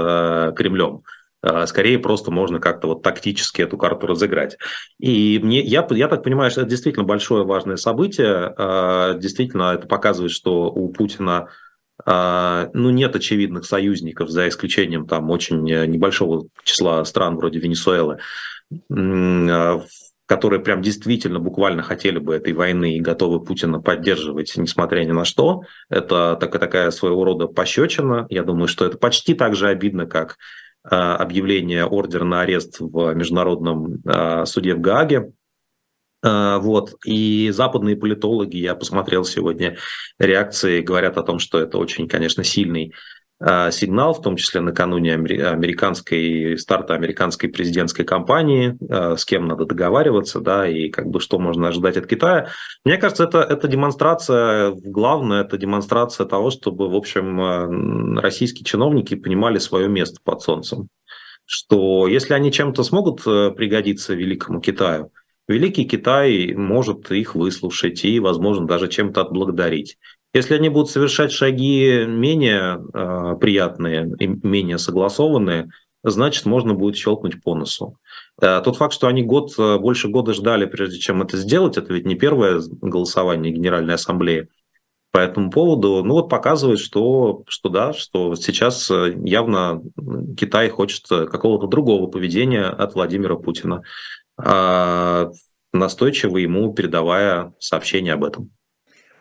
Кремлем. 0.55 1.03
А, 1.43 1.67
скорее 1.67 1.99
просто 1.99 2.31
можно 2.31 2.59
как-то 2.59 2.87
вот 2.87 3.03
тактически 3.03 3.61
эту 3.61 3.77
карту 3.77 4.07
разыграть. 4.07 4.57
И 4.97 5.39
мне, 5.43 5.61
я, 5.61 5.85
я 5.91 6.07
так 6.07 6.23
понимаю, 6.23 6.49
что 6.49 6.61
это 6.61 6.69
действительно 6.69 7.03
большое 7.03 7.43
важное 7.43 7.75
событие. 7.75 8.53
А, 8.57 9.13
действительно, 9.15 9.73
это 9.73 9.87
показывает, 9.87 10.31
что 10.31 10.71
у 10.71 10.89
Путина 10.89 11.49
а, 12.05 12.69
ну, 12.73 12.89
нет 12.89 13.15
очевидных 13.15 13.65
союзников, 13.65 14.29
за 14.29 14.47
исключением 14.47 15.05
там 15.05 15.29
очень 15.29 15.69
э, 15.69 15.85
небольшого 15.85 16.47
числа 16.63 17.03
стран 17.05 17.35
вроде 17.35 17.59
Венесуэлы, 17.59 18.19
которые 20.25 20.61
прям 20.61 20.81
действительно 20.81 21.39
буквально 21.39 21.83
хотели 21.83 22.17
бы 22.17 22.33
этой 22.33 22.53
войны 22.53 22.95
и 22.95 23.01
готовы 23.01 23.41
Путина 23.41 23.79
поддерживать, 23.79 24.53
несмотря 24.55 25.03
ни 25.03 25.11
на 25.11 25.25
что. 25.25 25.61
Это 25.89 26.37
такая, 26.39 26.59
такая 26.59 26.91
своего 26.91 27.23
рода 27.23 27.47
пощечина. 27.47 28.25
Я 28.29 28.43
думаю, 28.43 28.67
что 28.67 28.85
это 28.85 28.97
почти 28.97 29.35
так 29.35 29.55
же 29.55 29.67
обидно, 29.67 30.07
как 30.07 30.37
объявление 30.83 31.85
ордера 31.85 32.25
на 32.25 32.41
арест 32.41 32.77
в 32.79 33.13
Международном 33.13 34.03
суде 34.45 34.75
в 34.75 34.81
Гааге 34.81 35.31
а, 36.23 36.59
вот. 36.59 36.95
И 37.05 37.51
западные 37.51 37.97
политологи, 37.97 38.55
я 38.55 38.75
посмотрел 38.75 39.25
сегодня 39.25 39.77
реакции, 40.17 40.81
говорят 40.81 41.17
о 41.17 41.23
том, 41.23 41.37
что 41.37 41.59
это 41.59 41.77
очень, 41.77 42.07
конечно, 42.07 42.43
сильный 42.43 42.93
сигнал, 43.71 44.13
в 44.13 44.21
том 44.21 44.37
числе 44.37 44.61
накануне 44.61 45.15
американской 45.15 46.57
старта 46.57 46.93
американской 46.93 47.49
президентской 47.49 48.03
кампании, 48.03 48.77
а, 48.89 49.17
с 49.17 49.25
кем 49.25 49.47
надо 49.47 49.65
договариваться, 49.65 50.39
да, 50.39 50.67
и 50.67 50.89
как 50.89 51.07
бы 51.07 51.19
что 51.19 51.39
можно 51.39 51.67
ожидать 51.67 51.97
от 51.97 52.07
Китая. 52.07 52.47
Мне 52.85 52.97
кажется, 52.97 53.25
это, 53.25 53.39
это 53.39 53.67
демонстрация, 53.67 54.71
главное, 54.71 55.43
это 55.43 55.57
демонстрация 55.57 56.25
того, 56.25 56.51
чтобы, 56.51 56.89
в 56.89 56.95
общем, 56.95 58.17
российские 58.17 58.63
чиновники 58.65 59.15
понимали 59.15 59.57
свое 59.57 59.89
место 59.89 60.19
под 60.23 60.41
солнцем. 60.41 60.87
Что 61.45 62.07
если 62.07 62.33
они 62.33 62.51
чем-то 62.51 62.83
смогут 62.83 63.27
э, 63.27 63.51
пригодиться 63.51 64.13
великому 64.13 64.61
Китаю, 64.61 65.11
Великий 65.47 65.83
Китай 65.83 66.53
может 66.53 67.11
их 67.11 67.35
выслушать 67.35 68.05
и, 68.05 68.19
возможно, 68.19 68.65
даже 68.65 68.87
чем-то 68.87 69.21
отблагодарить. 69.21 69.97
Если 70.33 70.55
они 70.55 70.69
будут 70.69 70.89
совершать 70.89 71.31
шаги 71.31 72.05
менее 72.07 72.81
э, 72.93 73.35
приятные 73.39 74.11
и 74.19 74.27
менее 74.27 74.79
согласованные, 74.79 75.69
значит, 76.03 76.45
можно 76.45 76.73
будет 76.73 76.97
щелкнуть 76.97 77.41
по 77.41 77.55
носу. 77.55 77.97
Э, 78.41 78.61
тот 78.63 78.77
факт, 78.77 78.93
что 78.93 79.07
они 79.07 79.23
год, 79.23 79.53
э, 79.57 79.77
больше 79.77 80.09
года 80.09 80.33
ждали, 80.33 80.65
прежде 80.65 80.99
чем 80.99 81.21
это 81.21 81.37
сделать, 81.37 81.77
это 81.77 81.93
ведь 81.93 82.05
не 82.05 82.15
первое 82.15 82.61
голосование 82.81 83.53
Генеральной 83.53 83.93
Ассамблеи 83.93 84.49
по 85.11 85.19
этому 85.19 85.51
поводу, 85.51 86.03
ну 86.03 86.15
вот 86.15 86.29
показывает, 86.29 86.79
что, 86.79 87.43
что 87.47 87.69
да, 87.69 87.93
что 87.93 88.33
сейчас 88.33 88.89
э, 88.89 89.13
явно 89.23 89.83
Китай 90.35 90.69
хочет 90.69 91.05
какого-то 91.07 91.67
другого 91.67 92.07
поведения 92.07 92.65
от 92.65 92.95
Владимира 92.95 93.35
Путина. 93.35 93.83
А, 94.35 95.29
настойчиво 95.71 96.37
ему 96.37 96.73
передавая 96.73 97.53
сообщение 97.59 98.13
об 98.13 98.23
этом. 98.23 98.49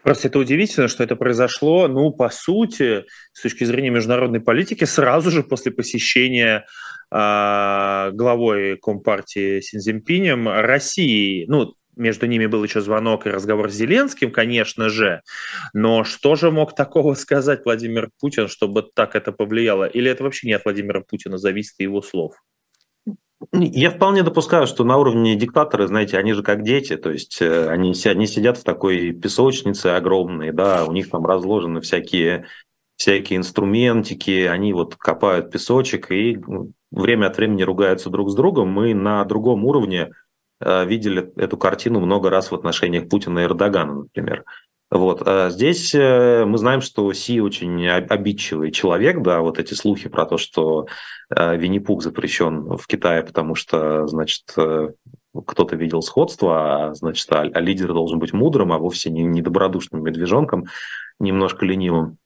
Просто 0.03 0.29
это 0.29 0.39
удивительно, 0.39 0.89
что 0.89 1.05
это 1.05 1.17
произошло, 1.17 1.87
ну, 1.87 2.11
по 2.11 2.29
сути, 2.29 3.05
с 3.33 3.43
точки 3.43 3.65
зрения 3.65 3.91
международной 3.91 4.41
политики, 4.41 4.85
сразу 4.85 5.31
же 5.31 5.43
после 5.45 5.71
посещения 5.71 6.67
э, 7.11 8.11
главой 8.13 8.79
Компартии 8.79 9.61
Синзимпинем 9.61 10.49
России. 10.49 11.45
Ну, 11.49 11.75
между 11.97 12.27
ними 12.27 12.47
был 12.47 12.65
еще 12.65 12.81
звонок 12.81 13.27
и 13.27 13.31
разговор 13.31 13.71
с 13.71 13.75
Зеленским, 13.75 14.33
конечно 14.33 14.89
же. 14.89 15.21
Но 15.75 16.05
что 16.05 16.35
же 16.37 16.51
мог 16.51 16.75
такого 16.75 17.15
сказать 17.15 17.65
Владимир 17.65 18.11
Путин, 18.19 18.49
чтобы 18.49 18.83
так 18.95 19.15
это 19.15 19.31
повлияло? 19.31 19.85
Или 19.85 20.11
это 20.11 20.25
вообще 20.25 20.49
не 20.49 20.55
от 20.55 20.65
Владимира 20.65 21.01
Путина 21.03 21.39
зависит 21.39 21.75
его 21.79 22.03
слов? 22.03 22.35
Я 23.53 23.91
вполне 23.91 24.23
допускаю, 24.23 24.67
что 24.67 24.85
на 24.85 24.97
уровне 24.99 25.35
диктаторы, 25.35 25.87
знаете, 25.87 26.19
они 26.19 26.33
же 26.33 26.43
как 26.43 26.63
дети, 26.63 26.97
то 26.97 27.11
есть 27.11 27.41
э, 27.43 27.69
они, 27.69 27.95
они 28.05 28.27
сидят 28.27 28.59
в 28.59 28.65
такой 28.65 29.13
песочнице 29.13 29.89
огромной, 29.89 30.53
да, 30.53 30.85
у 30.87 30.93
них 30.93 31.11
там 31.11 31.27
разложены 31.27 31.81
всякие, 31.81 32.47
всякие 32.97 33.39
инструментики, 33.39 34.47
они 34.47 34.73
вот 34.73 34.97
копают 34.97 35.51
песочек 35.51 36.11
и 36.13 36.37
ну, 36.37 36.73
время 36.91 37.27
от 37.27 37.37
времени 37.37 37.63
ругаются 37.63 38.11
друг 38.11 38.31
с 38.31 38.35
другом. 38.35 38.69
Мы 38.69 38.95
на 38.95 39.25
другом 39.25 39.65
уровне 39.65 40.11
э, 40.61 40.87
видели 40.87 41.33
эту 41.37 41.57
картину 41.57 42.01
много 42.01 42.31
раз 42.31 42.51
в 42.51 42.55
отношениях 42.55 43.09
Путина 43.09 43.41
и 43.41 43.45
Эрдогана, 43.45 43.95
например. 43.95 44.45
Вот. 44.93 45.23
А 45.27 45.49
здесь 45.49 45.95
э, 45.95 46.45
мы 46.45 46.59
знаем, 46.59 46.83
что 46.83 47.11
Си 47.15 47.41
очень 47.41 47.89
обидчивый 47.89 48.71
человек, 48.71 49.23
да, 49.23 49.41
вот 49.41 49.59
эти 49.59 49.73
слухи 49.73 50.11
про 50.11 50.27
то, 50.27 50.37
что 50.37 50.87
э, 51.35 51.57
Винни-Пух 51.57 52.03
запрещен 52.03 52.77
в 52.77 52.87
Китае, 52.87 53.23
потому 53.23 53.55
что, 53.55 54.07
значит, 54.07 54.53
э, 54.59 54.91
кто-то 55.47 55.77
видел 55.77 56.03
сходство, 56.03 56.91
а, 56.91 56.95
значит, 56.95 57.27
а, 57.33 57.41
а 57.41 57.61
лидер 57.61 57.95
должен 57.95 58.19
быть 58.19 58.35
мудрым, 58.35 58.71
а 58.71 58.79
вовсе 58.79 59.09
не 59.11 59.41
добродушным 59.41 60.05
медвежонком, 60.05 60.67
немножко 61.19 61.65
ленивым. 61.65 62.19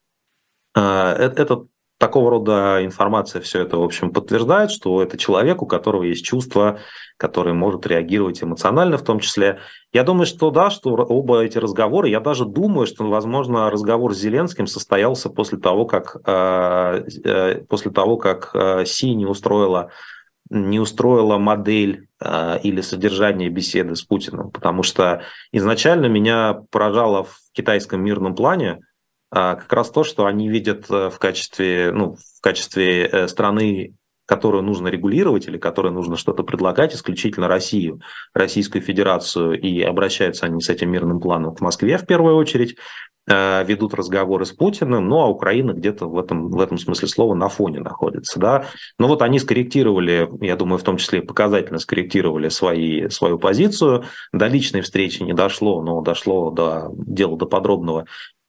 Это 0.75 1.66
такого 1.99 2.31
рода 2.31 2.85
информация 2.85 3.41
все 3.41 3.62
это, 3.62 3.79
в 3.79 3.83
общем, 3.83 4.12
подтверждает, 4.12 4.71
что 4.71 5.03
это 5.03 5.17
человек, 5.17 5.62
у 5.62 5.67
которого 5.67 6.03
есть 6.03 6.25
чувства, 6.25 6.79
который 7.17 7.55
может 7.55 7.87
реагировать 7.87 8.43
эмоционально 8.43 8.99
в 8.99 9.03
том 9.03 9.21
числе. 9.21 9.61
Я 9.93 10.05
думаю, 10.05 10.26
что 10.26 10.50
да, 10.50 10.71
что 10.71 10.91
оба 10.91 11.43
эти 11.43 11.59
разговоры, 11.59 12.09
я 12.09 12.21
даже 12.21 12.45
думаю, 12.45 12.87
что, 12.87 13.05
возможно, 13.09 13.71
разговор 13.71 14.15
с 14.15 14.19
Зеленским 14.19 14.67
состоялся 14.67 15.31
после 15.31 15.59
того, 15.59 15.87
как, 15.87 16.17
э, 16.26 17.05
э, 17.25 17.65
после 17.69 17.91
того, 17.91 18.17
как 18.19 18.50
э, 18.55 18.85
Си 18.85 19.15
не 19.15 19.26
устроила 19.26 19.91
не 20.49 20.79
устроила 20.79 21.38
модель 21.38 22.07
э, 22.21 22.61
или 22.62 22.81
содержание 22.81 23.49
беседы 23.49 23.97
с 23.97 24.03
Путиным, 24.03 24.50
потому 24.50 24.83
что 24.83 25.23
изначально 25.53 26.07
меня 26.07 26.61
поражало 26.71 27.25
в 27.25 27.37
китайском 27.53 28.03
мирном 28.05 28.35
плане, 28.35 28.81
как 29.37 29.73
раз 29.73 29.90
то, 29.90 30.02
что 30.02 30.25
они 30.25 30.49
видят 30.49 30.87
э, 30.90 31.11
в 31.11 31.19
качестве, 31.19 31.93
ну, 31.93 32.14
в 32.14 32.40
качестве 32.40 33.07
э, 33.07 33.28
страны, 33.28 33.95
которую 34.25 34.62
нужно 34.62 34.88
регулировать 34.88 35.47
или 35.47 35.59
которой 35.59 35.93
нужно 35.93 36.16
что-то 36.16 36.43
предлагать, 36.43 36.95
исключительно 36.95 37.47
Россию, 37.47 38.00
Российскую 38.35 38.83
Федерацию, 38.83 39.61
и 39.61 39.83
обращаются 39.83 40.47
они 40.47 40.61
с 40.61 40.69
этим 40.69 40.90
мирным 40.90 41.21
планом 41.21 41.55
к 41.55 41.61
Москве 41.61 41.99
в 41.99 42.07
первую 42.07 42.37
очередь, 42.37 42.76
э, 43.28 43.64
ведут 43.64 43.93
разговоры 43.93 44.47
с 44.47 44.52
Путиным, 44.52 45.07
ну 45.07 45.21
а 45.21 45.28
Украина 45.28 45.73
где-то 45.73 46.07
в 46.09 46.19
этом, 46.19 46.49
в 46.49 46.61
этом 46.61 46.78
смысле 46.78 47.07
слова 47.07 47.35
на 47.35 47.49
фоне 47.49 47.81
находится. 47.81 48.40
Да? 48.40 48.64
Но 48.99 49.07
вот 49.07 49.21
они 49.21 49.38
скорректировали, 49.38 50.31
я 50.40 50.57
думаю, 50.57 50.78
в 50.78 50.83
том 50.83 50.97
числе 50.97 51.21
показательно 51.21 51.78
скорректировали 51.78 52.49
свои, 52.49 53.11
свою 53.11 53.38
позицию. 53.38 54.05
До 54.33 54.47
личной 54.47 54.81
встречи 54.81 55.23
не 55.23 55.35
дошло, 55.35 55.83
но 55.83 56.00
дошло 56.00 56.50
до 56.50 56.88
дела 56.97 57.37
до 57.37 57.45
подробного 57.47 58.07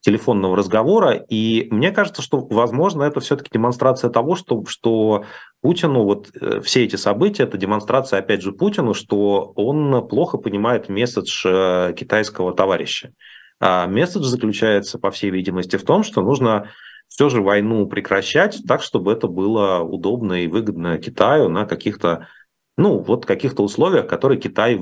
телефонного 0.07 0.55
разговора. 0.55 1.15
И 1.27 1.67
мне 1.69 1.91
кажется, 1.91 2.21
что, 2.21 2.39
возможно, 2.39 3.03
это 3.03 3.19
все-таки 3.19 3.49
демонстрация 3.51 4.09
того, 4.09 4.37
что, 4.37 4.63
что 4.65 5.25
Путину, 5.61 6.03
вот 6.03 6.29
э, 6.33 6.61
все 6.61 6.85
эти 6.85 6.95
события, 6.95 7.43
это 7.43 7.57
демонстрация, 7.57 8.19
опять 8.19 8.41
же, 8.41 8.53
Путину, 8.53 8.93
что 8.93 9.51
он 9.57 10.07
плохо 10.07 10.37
понимает 10.37 10.87
месседж 10.87 11.45
э, 11.45 11.93
китайского 11.93 12.53
товарища. 12.53 13.11
А 13.59 13.85
месседж 13.85 14.23
заключается, 14.23 14.97
по 14.97 15.11
всей 15.11 15.29
видимости, 15.29 15.75
в 15.75 15.83
том, 15.83 16.03
что 16.03 16.21
нужно 16.21 16.69
все 17.09 17.27
же 17.27 17.41
войну 17.41 17.85
прекращать 17.85 18.61
так, 18.65 18.81
чтобы 18.81 19.11
это 19.11 19.27
было 19.27 19.79
удобно 19.79 20.41
и 20.41 20.47
выгодно 20.47 20.97
Китаю 20.99 21.49
на 21.49 21.65
каких-то 21.65 22.29
ну, 22.77 22.99
вот 22.99 23.25
каких-то 23.25 23.63
условиях, 23.63 24.07
которые 24.07 24.39
Китай 24.39 24.79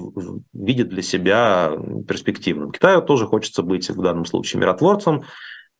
видит 0.54 0.90
для 0.90 1.02
себя 1.02 1.72
перспективным. 2.08 2.72
Китаю 2.72 3.02
тоже 3.02 3.26
хочется 3.26 3.64
быть 3.64 3.90
в 3.90 4.02
данном 4.02 4.26
случае 4.26 4.60
миротворцем, 4.60 5.24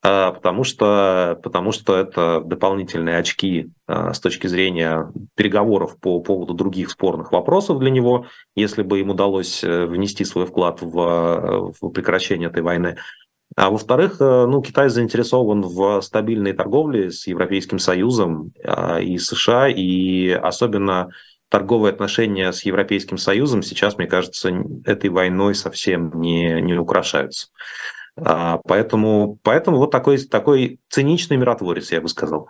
а, 0.02 0.32
потому 0.32 0.64
что, 0.64 1.38
потому 1.44 1.74
что 1.74 1.98
это 1.98 2.42
дополнительные 2.46 3.18
очки 3.18 3.72
а, 3.86 4.14
с 4.14 4.22
точки 4.22 4.48
зрения 4.48 5.12
переговоров 5.36 6.00
по 6.00 6.22
поводу 6.22 6.54
других 6.54 6.90
спорных 6.90 7.34
вопросов 7.34 7.80
для 7.80 7.92
него, 7.92 8.28
если 8.56 8.82
бы 8.82 9.02
им 9.02 9.10
удалось 9.10 9.64
э, 9.64 9.86
внести 9.86 10.24
свой 10.24 10.46
вклад 10.46 10.82
в, 10.82 11.74
в 11.82 11.90
прекращение 11.90 12.50
этой 12.50 12.62
войны. 12.62 12.98
А 13.58 13.70
во-вторых, 13.70 14.18
э, 14.22 14.46
ну, 14.46 14.62
Китай 14.62 14.90
заинтересован 14.90 15.62
в 15.62 16.02
стабильной 16.02 16.54
торговле 16.54 17.12
с 17.12 17.28
Европейским 17.28 17.80
Союзом 17.80 18.52
а, 18.64 19.00
и 19.00 19.18
США, 19.18 19.70
и 19.70 20.30
особенно 20.30 21.10
торговые 21.56 21.94
отношения 21.94 22.52
с 22.52 22.64
Европейским 22.64 23.18
Союзом 23.18 23.64
сейчас, 23.64 23.98
мне 23.98 24.08
кажется, 24.08 24.52
этой 24.84 25.10
войной 25.10 25.56
совсем 25.56 26.12
не, 26.20 26.60
не 26.60 26.74
украшаются. 26.74 27.48
А, 28.18 28.60
поэтому, 28.68 29.40
поэтому 29.42 29.78
вот 29.78 29.90
такой, 29.90 30.18
такой 30.18 30.80
циничный 30.90 31.38
миротворец, 31.38 31.94
я 31.94 32.02
бы 32.02 32.10
сказал. 32.10 32.50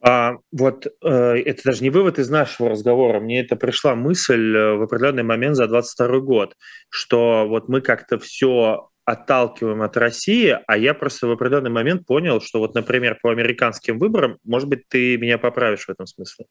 А, 0.00 0.38
вот 0.50 0.86
э, 0.86 1.08
это 1.08 1.62
даже 1.64 1.84
не 1.84 1.90
вывод 1.90 2.18
из 2.18 2.30
нашего 2.30 2.70
разговора. 2.70 3.20
Мне 3.20 3.42
это 3.42 3.54
пришла 3.54 3.94
мысль 3.94 4.56
э, 4.56 4.74
в 4.74 4.82
определенный 4.82 5.22
момент 5.22 5.54
за 5.54 5.68
22 5.68 6.18
год, 6.18 6.56
что 6.88 7.46
вот 7.46 7.68
мы 7.68 7.80
как-то 7.80 8.18
все 8.18 8.88
отталкиваем 9.04 9.82
от 9.82 9.96
России, 9.96 10.56
а 10.66 10.76
я 10.76 10.94
просто 10.94 11.26
в 11.26 11.32
определенный 11.32 11.70
момент 11.70 12.06
понял, 12.06 12.40
что 12.40 12.60
вот, 12.60 12.74
например, 12.74 13.18
по 13.20 13.30
американским 13.30 13.98
выборам, 13.98 14.38
может 14.44 14.68
быть, 14.68 14.88
ты 14.88 15.16
меня 15.18 15.38
поправишь 15.38 15.86
в 15.86 15.90
этом 15.90 16.06
смысле, 16.06 16.46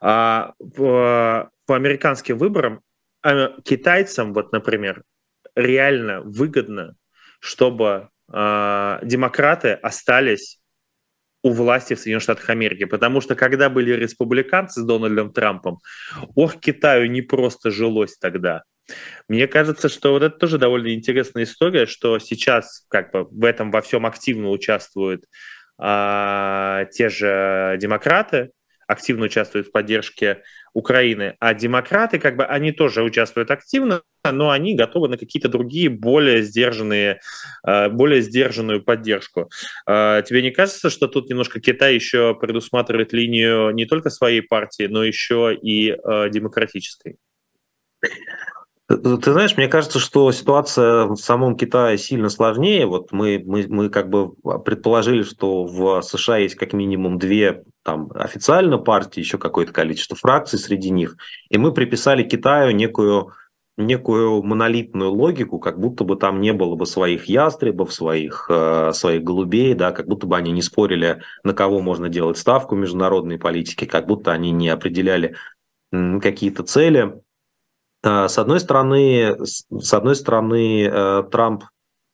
а, 0.00 0.52
по, 0.76 1.50
по 1.66 1.76
американским 1.76 2.38
выборам 2.38 2.80
а, 3.22 3.60
китайцам, 3.62 4.32
вот, 4.32 4.52
например, 4.52 5.02
реально 5.56 6.20
выгодно, 6.20 6.94
чтобы 7.40 8.08
а, 8.32 9.00
демократы 9.02 9.72
остались 9.72 10.59
у 11.42 11.52
власти 11.52 11.94
в 11.94 11.98
Соединенных 11.98 12.22
Штатах 12.22 12.50
Америки, 12.50 12.84
потому 12.84 13.20
что 13.20 13.34
когда 13.34 13.70
были 13.70 13.92
республиканцы 13.92 14.80
с 14.80 14.84
Дональдом 14.84 15.32
Трампом, 15.32 15.78
ох, 16.34 16.56
Китаю 16.56 17.10
не 17.10 17.22
просто 17.22 17.70
жилось 17.70 18.16
тогда. 18.18 18.62
Мне 19.28 19.46
кажется, 19.46 19.88
что 19.88 20.12
вот 20.12 20.22
это 20.22 20.36
тоже 20.36 20.58
довольно 20.58 20.92
интересная 20.92 21.44
история, 21.44 21.86
что 21.86 22.18
сейчас 22.18 22.84
как 22.88 23.12
бы 23.12 23.24
в 23.24 23.44
этом 23.44 23.70
во 23.70 23.80
всем 23.82 24.04
активно 24.04 24.50
участвуют 24.50 25.24
а, 25.78 26.84
те 26.92 27.08
же 27.08 27.76
демократы, 27.80 28.50
активно 28.90 29.26
участвуют 29.26 29.68
в 29.68 29.72
поддержке 29.72 30.42
Украины, 30.72 31.36
а 31.40 31.54
демократы, 31.54 32.18
как 32.18 32.36
бы, 32.36 32.44
они 32.44 32.72
тоже 32.72 33.02
участвуют 33.02 33.50
активно, 33.50 34.02
но 34.24 34.50
они 34.50 34.74
готовы 34.74 35.08
на 35.08 35.16
какие-то 35.16 35.48
другие 35.48 35.88
более 35.88 36.42
сдержанные, 36.42 37.20
а, 37.62 37.88
более 37.88 38.20
сдержанную 38.20 38.82
поддержку. 38.82 39.50
А, 39.86 40.22
тебе 40.22 40.42
не 40.42 40.50
кажется, 40.50 40.90
что 40.90 41.08
тут 41.08 41.28
немножко 41.28 41.60
Китай 41.60 41.94
еще 41.94 42.34
предусматривает 42.34 43.12
линию 43.12 43.70
не 43.70 43.86
только 43.86 44.10
своей 44.10 44.42
партии, 44.42 44.86
но 44.88 45.04
еще 45.04 45.56
и 45.60 45.90
а, 45.92 46.28
демократической? 46.28 47.16
Ты 48.90 49.32
знаешь, 49.32 49.56
мне 49.56 49.68
кажется, 49.68 50.00
что 50.00 50.32
ситуация 50.32 51.04
в 51.04 51.16
самом 51.16 51.56
Китае 51.56 51.96
сильно 51.96 52.28
сложнее. 52.28 52.86
Вот 52.86 53.12
мы, 53.12 53.40
мы, 53.46 53.64
мы 53.68 53.88
как 53.88 54.10
бы 54.10 54.32
предположили, 54.64 55.22
что 55.22 55.64
в 55.64 56.02
США 56.02 56.38
есть 56.38 56.56
как 56.56 56.72
минимум 56.72 57.16
две 57.16 57.62
там, 57.84 58.10
официально 58.12 58.78
партии, 58.78 59.20
еще 59.20 59.38
какое-то 59.38 59.72
количество 59.72 60.16
фракций 60.16 60.58
среди 60.58 60.90
них. 60.90 61.16
И 61.50 61.56
мы 61.56 61.72
приписали 61.72 62.24
Китаю 62.24 62.72
некую, 62.72 63.32
некую 63.76 64.42
монолитную 64.42 65.12
логику, 65.12 65.60
как 65.60 65.78
будто 65.78 66.02
бы 66.02 66.16
там 66.16 66.40
не 66.40 66.52
было 66.52 66.74
бы 66.74 66.84
своих 66.84 67.26
ястребов, 67.26 67.92
своих, 67.92 68.46
э, 68.50 68.90
своих 68.92 69.22
голубей, 69.22 69.74
да, 69.74 69.92
как 69.92 70.08
будто 70.08 70.26
бы 70.26 70.36
они 70.36 70.50
не 70.50 70.62
спорили, 70.62 71.22
на 71.44 71.54
кого 71.54 71.80
можно 71.80 72.08
делать 72.08 72.38
ставку 72.38 72.74
международной 72.74 73.38
политики, 73.38 73.84
как 73.84 74.08
будто 74.08 74.32
они 74.32 74.50
не 74.50 74.68
определяли 74.68 75.36
какие-то 75.92 76.64
цели. 76.64 77.20
А, 78.02 78.28
с 78.28 78.38
одной 78.38 78.60
стороны, 78.60 79.36
с 79.44 79.94
одной 79.94 80.16
стороны, 80.16 80.84
э, 80.84 81.22
Трамп 81.30 81.64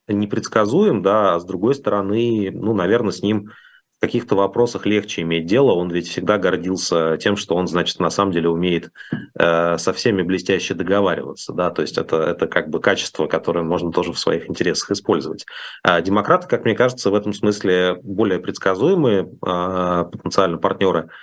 непредсказуем, 0.08 1.02
да, 1.02 1.34
а 1.34 1.40
с 1.40 1.44
другой 1.44 1.74
стороны, 1.74 2.50
ну, 2.52 2.74
наверное, 2.74 3.12
с 3.12 3.22
ним 3.22 3.50
в 3.96 4.00
каких-то 4.00 4.36
вопросах 4.36 4.84
легче 4.84 5.22
иметь 5.22 5.46
дело. 5.46 5.72
Он 5.72 5.90
ведь 5.90 6.08
всегда 6.08 6.36
гордился 6.36 7.16
тем, 7.16 7.36
что 7.36 7.54
он, 7.54 7.66
значит, 7.66 7.98
на 7.98 8.10
самом 8.10 8.30
деле 8.30 8.48
умеет 8.48 8.90
э, 9.38 9.78
со 9.78 9.92
всеми 9.94 10.22
блестяще 10.22 10.74
договариваться, 10.74 11.52
да, 11.54 11.70
то 11.70 11.82
есть 11.82 11.96
это, 11.96 12.16
это 12.16 12.46
как 12.46 12.68
бы 12.68 12.80
качество, 12.80 13.26
которое 13.26 13.64
можно 13.64 13.90
тоже 13.92 14.12
в 14.12 14.18
своих 14.18 14.50
интересах 14.50 14.90
использовать. 14.90 15.46
А 15.82 16.00
демократы, 16.02 16.46
как 16.46 16.64
мне 16.64 16.74
кажется, 16.74 17.10
в 17.10 17.14
этом 17.14 17.32
смысле 17.32 17.98
более 18.02 18.38
предсказуемые 18.38 19.22
э, 19.22 20.04
потенциально 20.10 20.58
партнеры– 20.58 21.08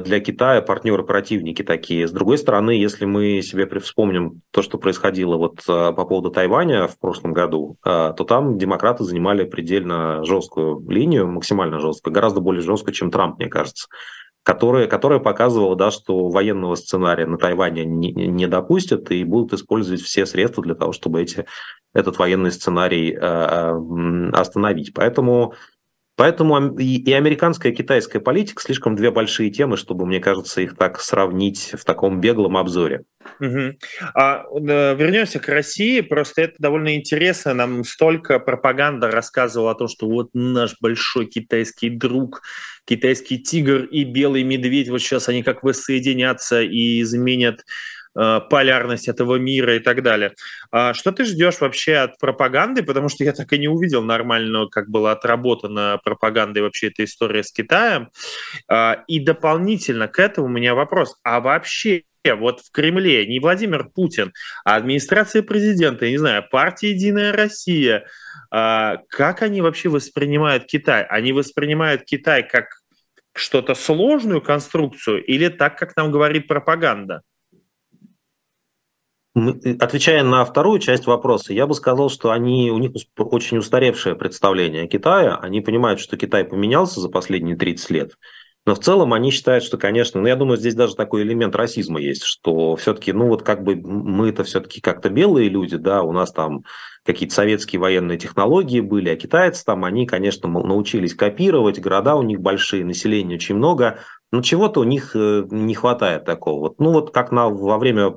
для 0.00 0.20
Китая 0.20 0.62
партнеры-противники 0.62 1.62
такие. 1.62 2.08
С 2.08 2.12
другой 2.12 2.38
стороны, 2.38 2.70
если 2.70 3.04
мы 3.04 3.42
себе 3.42 3.66
вспомним 3.80 4.42
то, 4.50 4.62
что 4.62 4.78
происходило 4.78 5.36
вот 5.36 5.60
э, 5.68 5.92
по 5.92 6.04
поводу 6.04 6.30
Тайваня 6.30 6.86
в 6.86 6.98
прошлом 6.98 7.32
году, 7.32 7.76
э, 7.84 8.12
то 8.16 8.24
там 8.24 8.58
демократы 8.58 9.04
занимали 9.04 9.44
предельно 9.44 10.24
жесткую 10.24 10.88
линию, 10.88 11.26
максимально 11.26 11.80
жесткую, 11.80 12.14
гораздо 12.14 12.40
более 12.40 12.62
жесткую, 12.62 12.94
чем 12.94 13.10
Трамп, 13.10 13.38
мне 13.38 13.48
кажется 13.48 13.88
которая, 14.46 14.86
которая 14.86 15.18
показывала, 15.18 15.74
да, 15.74 15.90
что 15.90 16.28
военного 16.28 16.76
сценария 16.76 17.26
на 17.26 17.36
Тайване 17.36 17.84
не, 17.84 18.12
не 18.12 18.46
допустят 18.46 19.10
и 19.10 19.24
будут 19.24 19.54
использовать 19.54 20.00
все 20.00 20.24
средства 20.24 20.62
для 20.62 20.76
того, 20.76 20.92
чтобы 20.92 21.20
эти, 21.20 21.46
этот 21.92 22.16
военный 22.20 22.52
сценарий 22.52 23.12
э, 23.12 24.30
остановить. 24.32 24.94
Поэтому 24.94 25.54
Поэтому 26.16 26.74
и, 26.78 27.12
американская, 27.12 27.72
и 27.72 27.74
китайская 27.74 28.20
политика 28.20 28.62
слишком 28.62 28.96
две 28.96 29.10
большие 29.10 29.50
темы, 29.50 29.76
чтобы, 29.76 30.06
мне 30.06 30.18
кажется, 30.18 30.62
их 30.62 30.74
так 30.76 31.00
сравнить 31.00 31.74
в 31.78 31.84
таком 31.84 32.20
беглом 32.22 32.56
обзоре. 32.56 33.02
Угу. 33.38 33.76
А, 34.14 34.44
вернемся 34.54 35.38
к 35.40 35.48
России. 35.48 36.00
Просто 36.00 36.42
это 36.42 36.54
довольно 36.58 36.94
интересно. 36.94 37.52
Нам 37.52 37.84
столько 37.84 38.38
пропаганда 38.38 39.10
рассказывала 39.10 39.72
о 39.72 39.74
том, 39.74 39.88
что 39.88 40.08
вот 40.08 40.30
наш 40.32 40.76
большой 40.80 41.26
китайский 41.26 41.90
друг, 41.90 42.40
китайский 42.86 43.38
тигр 43.38 43.84
и 43.84 44.04
белый 44.04 44.42
медведь, 44.42 44.88
вот 44.88 45.02
сейчас 45.02 45.28
они 45.28 45.42
как 45.42 45.62
воссоединятся 45.62 46.62
и 46.62 47.02
изменят 47.02 47.64
полярность 48.16 49.08
этого 49.08 49.36
мира 49.36 49.76
и 49.76 49.78
так 49.78 50.02
далее. 50.02 50.32
А 50.70 50.94
что 50.94 51.12
ты 51.12 51.24
ждешь 51.24 51.60
вообще 51.60 51.96
от 51.96 52.18
пропаганды? 52.18 52.82
Потому 52.82 53.08
что 53.08 53.24
я 53.24 53.32
так 53.32 53.52
и 53.52 53.58
не 53.58 53.68
увидел 53.68 54.02
нормальную, 54.02 54.68
как 54.68 54.88
была 54.88 55.12
отработана 55.12 56.00
пропаганда 56.02 56.60
и 56.60 56.62
вообще 56.62 56.88
эта 56.88 57.04
история 57.04 57.42
с 57.42 57.52
Китаем. 57.52 58.10
А, 58.68 59.04
и 59.06 59.20
дополнительно 59.20 60.08
к 60.08 60.18
этому 60.18 60.46
у 60.46 60.50
меня 60.50 60.74
вопрос. 60.74 61.16
А 61.22 61.40
вообще 61.40 62.04
вот 62.24 62.60
в 62.60 62.70
Кремле 62.72 63.26
не 63.26 63.38
Владимир 63.38 63.88
Путин, 63.94 64.32
а 64.64 64.76
администрация 64.76 65.42
президента, 65.42 66.06
я 66.06 66.10
не 66.10 66.18
знаю, 66.18 66.44
партия 66.50 66.90
«Единая 66.90 67.32
Россия», 67.32 68.06
а, 68.50 68.98
как 69.08 69.42
они 69.42 69.60
вообще 69.60 69.88
воспринимают 69.88 70.64
Китай? 70.64 71.04
Они 71.04 71.32
воспринимают 71.32 72.04
Китай 72.04 72.42
как 72.42 72.66
что-то 73.34 73.74
сложную 73.74 74.40
конструкцию 74.40 75.22
или 75.24 75.48
так, 75.48 75.78
как 75.78 75.94
нам 75.96 76.10
говорит 76.10 76.48
пропаганда? 76.48 77.22
Э, 79.36 79.76
отвечая 79.80 80.22
на 80.22 80.44
вторую 80.44 80.78
часть 80.78 81.06
вопроса, 81.06 81.52
я 81.52 81.66
бы 81.66 81.74
сказал, 81.74 82.08
что 82.08 82.30
они, 82.30 82.70
у 82.70 82.78
них 82.78 82.92
очень 83.18 83.58
устаревшее 83.58 84.16
представление 84.16 84.84
о 84.84 84.88
Китае. 84.88 85.34
Они 85.34 85.60
понимают, 85.60 86.00
что 86.00 86.16
Китай 86.16 86.44
поменялся 86.44 87.00
за 87.00 87.08
последние 87.08 87.56
30 87.56 87.90
лет. 87.90 88.12
Но 88.64 88.74
в 88.74 88.80
целом 88.80 89.12
они 89.12 89.30
считают, 89.30 89.62
что, 89.62 89.78
конечно, 89.78 90.20
ну 90.20 90.26
я 90.26 90.34
думаю, 90.34 90.56
здесь 90.56 90.74
даже 90.74 90.96
такой 90.96 91.22
элемент 91.22 91.54
расизма 91.54 92.00
есть, 92.00 92.24
что 92.24 92.74
все-таки, 92.74 93.12
ну 93.12 93.28
вот 93.28 93.44
как 93.44 93.62
бы 93.62 93.76
мы 93.76 94.30
это 94.30 94.42
все-таки 94.42 94.80
как-то 94.80 95.08
белые 95.08 95.48
люди, 95.48 95.76
да, 95.76 96.02
у 96.02 96.10
нас 96.10 96.32
там 96.32 96.64
какие-то 97.04 97.32
советские 97.32 97.78
военные 97.78 98.18
технологии 98.18 98.80
были, 98.80 99.08
а 99.08 99.16
китайцы 99.16 99.64
там, 99.64 99.84
они, 99.84 100.04
конечно, 100.04 100.48
научились 100.48 101.14
копировать, 101.14 101.78
города 101.78 102.16
у 102.16 102.22
них 102.22 102.40
большие, 102.40 102.84
населения 102.84 103.36
очень 103.36 103.54
много, 103.54 104.00
но 104.32 104.42
чего-то 104.42 104.80
у 104.80 104.84
них 104.84 105.14
э, 105.14 105.44
не 105.48 105.74
хватает 105.74 106.24
такого. 106.24 106.58
Вот, 106.62 106.80
ну 106.80 106.90
вот 106.92 107.12
как 107.12 107.30
на, 107.30 107.48
во 107.48 107.78
время 107.78 108.16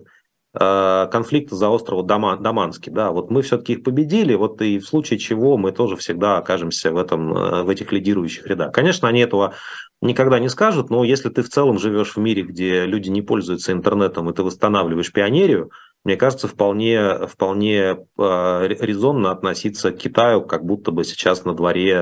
конфликта 0.60 1.56
за 1.56 1.70
остров 1.70 2.06
Даманский. 2.06 2.92
Да, 2.92 3.12
вот 3.12 3.32
мы 3.32 3.42
все-таки 3.42 3.74
их 3.74 3.84
победили, 3.84 4.34
вот 4.34 4.62
и 4.62 4.80
в 4.80 4.86
случае 4.86 5.18
чего 5.18 5.58
мы 5.58 5.72
тоже 5.72 5.96
всегда 5.96 6.38
окажемся 6.38 6.92
в, 6.92 6.98
этом, 6.98 7.34
э, 7.34 7.64
в 7.64 7.70
этих 7.70 7.94
лидирующих 7.94 8.46
рядах. 8.46 8.74
Конечно, 8.74 9.08
они 9.08 9.22
этого 9.22 9.54
никогда 10.02 10.38
не 10.40 10.50
скажут, 10.50 10.90
но 10.90 11.06
если 11.06 11.30
ты 11.30 11.44
в 11.44 11.50
целом 11.50 11.80
живешь 11.80 12.16
в 12.16 12.20
мире, 12.20 12.44
где 12.44 12.86
люди 12.86 13.10
не 13.10 13.22
пользуются 13.22 13.72
интернетом, 13.72 14.30
и 14.30 14.34
ты 14.34 14.44
восстанавливаешь 14.44 15.14
пионерию, 15.14 15.72
мне 16.04 16.18
кажется, 16.18 16.48
вполне, 16.50 17.28
вполне 17.28 17.80
э, 18.18 18.68
резонно 18.68 19.32
относиться 19.32 19.92
к 19.92 19.98
Китаю, 19.98 20.42
как 20.42 20.66
будто 20.66 20.92
бы 20.92 21.06
сейчас 21.06 21.46
на 21.46 21.54
дворе 21.54 21.94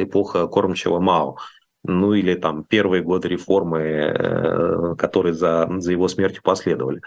эпоха 0.00 0.46
кормчего 0.46 1.00
Мао 1.00 1.36
ну 1.84 2.12
или 2.12 2.34
там 2.34 2.64
первые 2.64 3.02
годы 3.02 3.28
реформы, 3.28 4.94
которые 4.98 5.32
за, 5.32 5.70
за 5.78 5.92
его 5.92 6.08
смертью 6.08 6.42
последовали. 6.42 7.00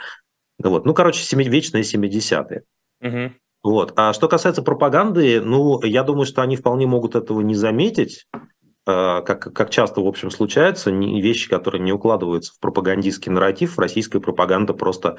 Вот. 0.70 0.86
Ну, 0.86 0.94
короче, 0.94 1.24
семи, 1.24 1.48
вечные 1.48 1.84
70-е. 1.84 2.64
Угу. 3.02 3.34
Вот. 3.64 3.94
А 3.96 4.14
что 4.14 4.28
касается 4.28 4.62
пропаганды, 4.62 5.42
ну, 5.42 5.82
я 5.84 6.04
думаю, 6.04 6.26
что 6.26 6.42
они 6.42 6.56
вполне 6.56 6.88
могут 6.88 7.16
этого 7.16 7.42
не 7.42 7.56
заметить, 7.56 8.26
э, 8.34 8.42
как, 8.86 9.54
как 9.54 9.70
часто, 9.70 10.02
в 10.02 10.08
общем, 10.08 10.32
случается, 10.32 10.92
вещи, 10.92 11.50
которые 11.50 11.82
не 11.82 11.94
укладываются 11.94 12.54
в 12.54 12.60
пропагандистский 12.60 13.32
нарратив, 13.32 13.78
российская 13.78 14.20
пропаганда 14.20 14.74
просто 14.74 15.18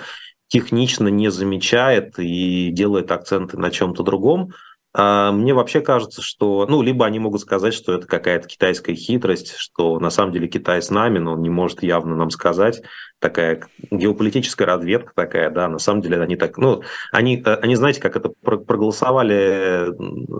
технично 0.49 1.09
не 1.09 1.31
замечает 1.31 2.19
и 2.19 2.71
делает 2.71 3.11
акценты 3.13 3.57
на 3.59 3.71
чем-то 3.71 4.03
другом. 4.03 4.53
А 4.95 5.33
мне 5.33 5.55
вообще 5.55 5.81
кажется, 5.81 6.21
что, 6.21 6.67
ну, 6.69 6.83
либо 6.83 7.07
они 7.07 7.19
могут 7.19 7.41
сказать, 7.41 7.73
что 7.73 7.95
это 7.95 8.07
какая-то 8.07 8.47
китайская 8.47 8.95
хитрость, 8.95 9.55
что 9.57 9.99
на 9.99 10.11
самом 10.11 10.33
деле 10.33 10.49
Китай 10.49 10.83
с 10.83 10.91
нами, 10.91 11.19
но 11.19 11.33
он 11.33 11.41
не 11.41 11.49
может 11.49 11.83
явно 11.83 12.15
нам 12.15 12.29
сказать, 12.29 12.83
такая 13.19 13.67
геополитическая 13.91 14.67
разведка 14.67 15.13
такая, 15.15 15.49
да, 15.51 15.69
на 15.69 15.79
самом 15.79 16.03
деле 16.03 16.21
они 16.21 16.37
так, 16.37 16.59
ну, 16.59 16.83
они, 17.11 17.43
они 17.45 17.75
знаете, 17.75 18.03
как 18.03 18.17
это 18.17 18.33
проголосовали 18.43 19.89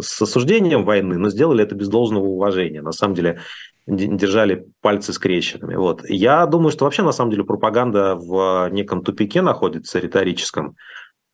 с 0.03 0.21
осуждением 0.21 0.85
войны, 0.85 1.17
но 1.17 1.31
сделали 1.31 1.65
это 1.65 1.75
без 1.75 1.89
должного 1.89 2.25
уважения, 2.25 2.83
на 2.83 2.93
самом 2.93 3.15
деле 3.15 3.41
держали 3.87 4.67
пальцы 4.81 5.13
скрещенными. 5.13 5.75
Вот. 5.75 6.09
Я 6.09 6.47
думаю, 6.47 6.71
что 6.71 6.85
вообще 6.85 7.03
на 7.03 7.13
самом 7.13 7.31
деле 7.31 7.45
пропаганда 7.45 8.15
в 8.17 8.69
неком 8.71 9.03
тупике 9.03 9.43
находится 9.43 9.99
риторическом, 9.99 10.77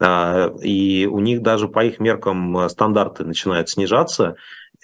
и 0.01 1.09
у 1.11 1.19
них 1.21 1.43
даже 1.43 1.69
по 1.69 1.85
их 1.85 1.99
меркам 1.99 2.57
э, 2.59 2.69
стандарты 2.69 3.25
начинают 3.25 3.69
снижаться. 3.69 4.37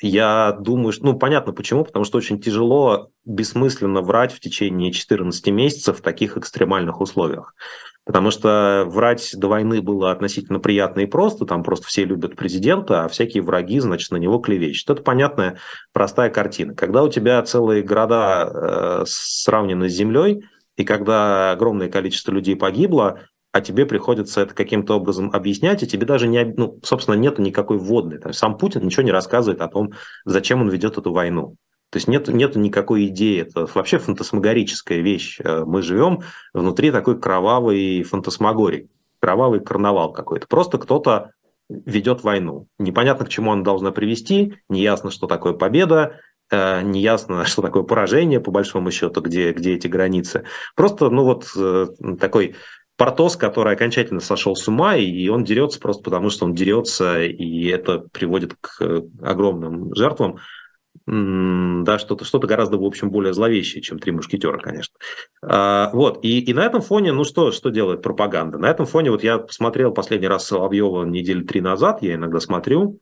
Я 0.03 0.57
думаю, 0.59 0.93
что, 0.93 1.05
ну, 1.05 1.19
понятно 1.19 1.53
почему, 1.53 1.85
потому 1.85 2.05
что 2.05 2.19
очень 2.19 2.41
тяжело 2.41 3.11
бессмысленно 3.25 4.01
врать 4.01 4.33
в 4.33 4.41
течение 4.41 4.93
14 4.93 5.47
месяцев 5.49 5.99
в 5.99 6.03
таких 6.03 6.37
экстремальных 6.37 7.01
условиях. 7.01 7.55
Потому 8.05 8.31
что 8.31 8.85
врать 8.87 9.31
до 9.35 9.49
войны 9.49 9.81
было 9.81 10.11
относительно 10.11 10.59
приятно 10.59 11.01
и 11.01 11.07
просто, 11.07 11.47
там 11.47 11.63
просто 11.63 11.87
все 11.87 12.05
любят 12.05 12.37
президента, 12.37 13.05
а 13.05 13.09
всякие 13.09 13.43
враги, 13.43 13.79
значит, 13.79 14.11
на 14.11 14.17
него 14.17 14.39
клевещут. 14.39 14.91
Это 14.91 15.03
понятная, 15.03 15.59
простая 15.93 16.29
картина. 16.29 16.75
Когда 16.75 17.03
у 17.03 17.09
тебя 17.09 17.41
целые 17.43 17.83
города 17.83 18.51
э, 18.53 19.05
сравнены 19.07 19.89
с 19.89 19.93
землей, 19.93 20.45
и 20.77 20.85
когда 20.85 21.53
огромное 21.53 21.89
количество 21.89 22.33
людей 22.33 22.57
погибло, 22.57 23.21
а 23.55 23.61
тебе 23.61 23.87
приходится 23.87 24.41
это 24.41 24.53
каким-то 24.53 24.97
образом 24.97 25.31
объяснять, 25.33 25.81
и 25.81 25.87
тебе 25.87 26.05
даже 26.05 26.27
не, 26.27 26.45
ну, 26.45 26.81
собственно, 26.83 27.15
нет 27.15 27.39
никакой 27.39 27.79
вводной. 27.79 28.19
Сам 28.33 28.59
Путин 28.59 28.85
ничего 28.85 29.05
не 29.05 29.13
рассказывает 29.13 29.61
о 29.61 29.69
том, 29.69 29.93
зачем 30.25 30.61
он 30.61 30.71
ведет 30.71 30.99
эту 30.99 31.13
войну. 31.13 31.55
То 31.91 31.99
есть 31.99 32.09
нет, 32.09 32.27
нет 32.27 32.57
никакой 32.57 33.07
идеи, 33.07 33.43
это 33.43 33.69
вообще 33.73 33.99
фантасмагорическая 33.99 34.99
вещь. 34.99 35.39
Э, 35.39 35.63
мы 35.65 35.83
живем 35.83 36.23
внутри 36.53 36.91
такой 36.91 37.17
кровавой 37.17 38.03
фантасмагории, 38.03 38.89
кровавый 39.21 39.61
карнавал 39.61 40.13
какой-то. 40.13 40.49
Просто 40.49 40.79
кто-то 40.79 41.31
ведет 41.69 42.25
войну. 42.25 42.67
Непонятно, 42.81 43.25
к 43.25 43.29
чему 43.29 43.53
она 43.53 43.63
должна 43.63 43.93
привести, 43.93 44.57
неясно, 44.69 45.13
что 45.13 45.29
такое 45.29 45.53
победа, 45.53 46.19
э, 46.51 46.83
неясно, 46.83 47.45
что 47.45 47.63
такое 47.63 47.85
поражение, 47.85 48.41
по 48.41 48.51
большому 48.51 48.91
счету, 48.91 49.21
где, 49.21 49.53
где 49.53 49.77
эти 49.77 49.87
границы. 49.87 50.43
Просто, 50.75 51.09
ну 51.09 51.23
вот, 51.23 51.47
э, 51.57 51.87
такой 52.19 52.57
Портос, 52.97 53.37
который 53.37 53.75
окончательно 53.75 54.21
сошел 54.21 54.55
с 54.55 54.69
ума, 54.69 54.97
и 54.97 55.29
он 55.29 55.45
дерется 55.45 55.81
просто 55.81 56.03
потому, 56.03 56.31
что 56.31 56.45
он 56.45 56.55
дерется, 56.55 57.23
и 57.23 57.67
это 57.67 58.05
приводит 58.13 58.55
к 58.61 59.03
огромным 59.21 59.95
жертвам 59.95 60.39
да, 61.07 61.99
что-то 61.99 62.25
что 62.25 62.39
гораздо, 62.39 62.79
в 62.79 62.85
общем, 62.85 63.11
более 63.11 63.35
зловещее, 63.35 63.83
чем 63.83 63.99
«Три 63.99 64.13
мушкетера», 64.13 64.59
конечно. 64.59 64.95
А, 65.43 65.91
вот, 65.93 66.25
и, 66.25 66.41
и 66.41 66.55
на 66.55 66.65
этом 66.65 66.81
фоне, 66.81 67.13
ну 67.13 67.25
что, 67.25 67.53
что 67.53 67.71
делает 67.71 68.01
пропаганда? 68.01 68.59
На 68.59 68.71
этом 68.71 68.87
фоне, 68.87 69.11
вот 69.11 69.23
я 69.23 69.39
посмотрел 69.39 69.93
последний 69.93 70.29
раз 70.29 70.47
Соловьева 70.47 71.05
недели 71.05 71.43
три 71.43 71.61
назад, 71.61 72.01
я 72.03 72.15
иногда 72.15 72.41
смотрю, 72.41 73.01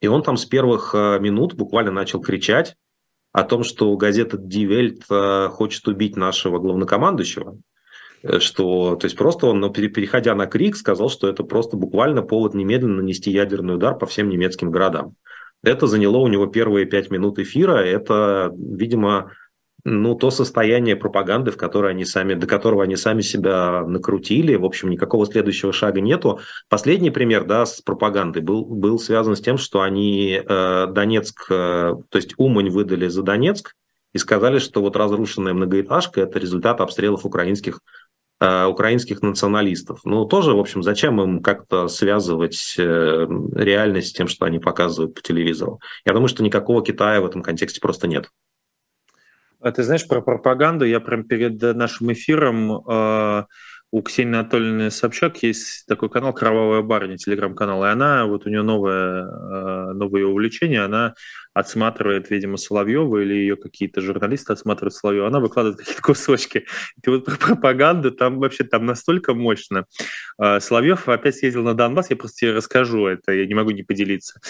и 0.00 0.08
он 0.08 0.22
там 0.22 0.36
с 0.36 0.44
первых 0.44 0.94
а, 0.94 1.18
минут 1.18 1.54
буквально 1.54 1.90
начал 1.90 2.20
кричать 2.20 2.76
о 3.32 3.44
том, 3.44 3.62
что 3.62 3.96
газета 3.96 4.36
«Die 4.36 4.66
Welt» 4.66 5.02
а, 5.08 5.48
хочет 5.48 5.86
убить 5.88 6.16
нашего 6.16 6.58
главнокомандующего, 6.58 7.52
э, 7.54 7.71
что, 8.38 8.96
то 8.96 9.04
есть 9.04 9.16
просто 9.16 9.46
он, 9.46 9.72
переходя 9.72 10.34
на 10.34 10.46
крик, 10.46 10.76
сказал, 10.76 11.08
что 11.08 11.28
это 11.28 11.42
просто 11.44 11.76
буквально 11.76 12.22
повод 12.22 12.54
немедленно 12.54 12.96
нанести 12.96 13.30
ядерный 13.30 13.74
удар 13.74 13.96
по 13.96 14.06
всем 14.06 14.28
немецким 14.28 14.70
городам. 14.70 15.16
Это 15.62 15.86
заняло 15.86 16.18
у 16.18 16.28
него 16.28 16.46
первые 16.46 16.86
пять 16.86 17.10
минут 17.10 17.38
эфира. 17.38 17.76
Это, 17.76 18.52
видимо, 18.56 19.32
ну, 19.84 20.14
то 20.14 20.30
состояние 20.30 20.96
пропаганды, 20.96 21.50
в 21.50 21.56
которое 21.56 21.90
они 21.90 22.04
сами, 22.04 22.34
до 22.34 22.46
которого 22.46 22.82
они 22.82 22.96
сами 22.96 23.20
себя 23.22 23.84
накрутили. 23.86 24.56
В 24.56 24.64
общем, 24.64 24.90
никакого 24.90 25.26
следующего 25.26 25.72
шага 25.72 26.00
нету. 26.00 26.40
Последний 26.68 27.10
пример 27.10 27.44
да, 27.44 27.64
с 27.64 27.80
пропагандой 27.80 28.42
был, 28.42 28.64
был 28.64 28.98
связан 28.98 29.36
с 29.36 29.40
тем, 29.40 29.56
что 29.56 29.82
они 29.82 30.40
э, 30.44 30.86
Донецк, 30.88 31.46
э, 31.50 31.94
то 32.08 32.16
есть 32.16 32.34
Умань 32.36 32.70
выдали 32.70 33.06
за 33.06 33.22
Донецк 33.22 33.74
и 34.12 34.18
сказали, 34.18 34.58
что 34.58 34.82
вот 34.82 34.96
разрушенная 34.96 35.54
многоэтажка– 35.54 36.20
это 36.22 36.38
результат 36.38 36.80
обстрелов 36.80 37.24
украинских 37.24 37.78
Э, 37.78 38.01
украинских 38.68 39.22
националистов. 39.22 40.00
Ну, 40.04 40.24
тоже, 40.24 40.52
в 40.52 40.58
общем, 40.58 40.82
зачем 40.82 41.20
им 41.20 41.42
как-то 41.42 41.88
связывать 41.88 42.74
э, 42.78 43.26
реальность 43.54 44.08
с 44.08 44.12
тем, 44.12 44.28
что 44.28 44.46
они 44.46 44.58
показывают 44.58 45.14
по 45.14 45.22
телевизору? 45.22 45.80
Я 46.04 46.12
думаю, 46.12 46.28
что 46.28 46.42
никакого 46.42 46.84
Китая 46.84 47.20
в 47.20 47.26
этом 47.26 47.42
контексте 47.42 47.80
просто 47.80 48.08
нет. 48.08 48.30
А 49.60 49.70
ты 49.70 49.84
знаешь, 49.84 50.08
про 50.08 50.20
пропаганду 50.20 50.84
я 50.84 50.98
прям 50.98 51.22
перед 51.22 51.60
нашим 51.60 52.12
эфиром 52.12 52.84
э, 52.84 53.44
у 53.92 54.00
Ксении 54.00 54.34
Анатольевны 54.34 54.90
Собчак 54.90 55.42
есть 55.42 55.84
такой 55.86 56.08
канал 56.08 56.32
«Кровавая 56.32 56.80
барыня», 56.80 57.18
телеграм-канал, 57.18 57.84
и 57.84 57.88
она, 57.88 58.24
вот 58.24 58.46
у 58.46 58.48
нее 58.48 58.62
новое, 58.62 59.26
э, 59.26 59.92
новое 59.92 60.24
увлечение, 60.24 60.82
она 60.82 61.14
отсматривает, 61.52 62.30
видимо, 62.30 62.56
Соловьева 62.56 63.18
или 63.18 63.34
ее 63.34 63.56
какие-то 63.56 64.00
журналисты 64.00 64.54
отсматривают 64.54 64.94
Соловьева, 64.94 65.26
она 65.26 65.40
выкладывает 65.40 65.78
какие-то 65.78 66.00
кусочки. 66.00 66.64
И 67.04 67.10
вот 67.10 67.26
про 67.26 67.36
пропаганду 67.36 68.10
там 68.12 68.38
вообще 68.38 68.64
там 68.64 68.86
настолько 68.86 69.34
мощно. 69.34 69.84
Э, 70.42 70.58
Соловьев 70.60 71.06
опять 71.10 71.36
съездил 71.36 71.62
на 71.62 71.74
Донбасс, 71.74 72.08
я 72.08 72.16
просто 72.16 72.38
тебе 72.38 72.52
расскажу 72.52 73.06
это, 73.06 73.32
я 73.32 73.46
не 73.46 73.54
могу 73.54 73.72
не 73.72 73.82
поделиться. 73.82 74.40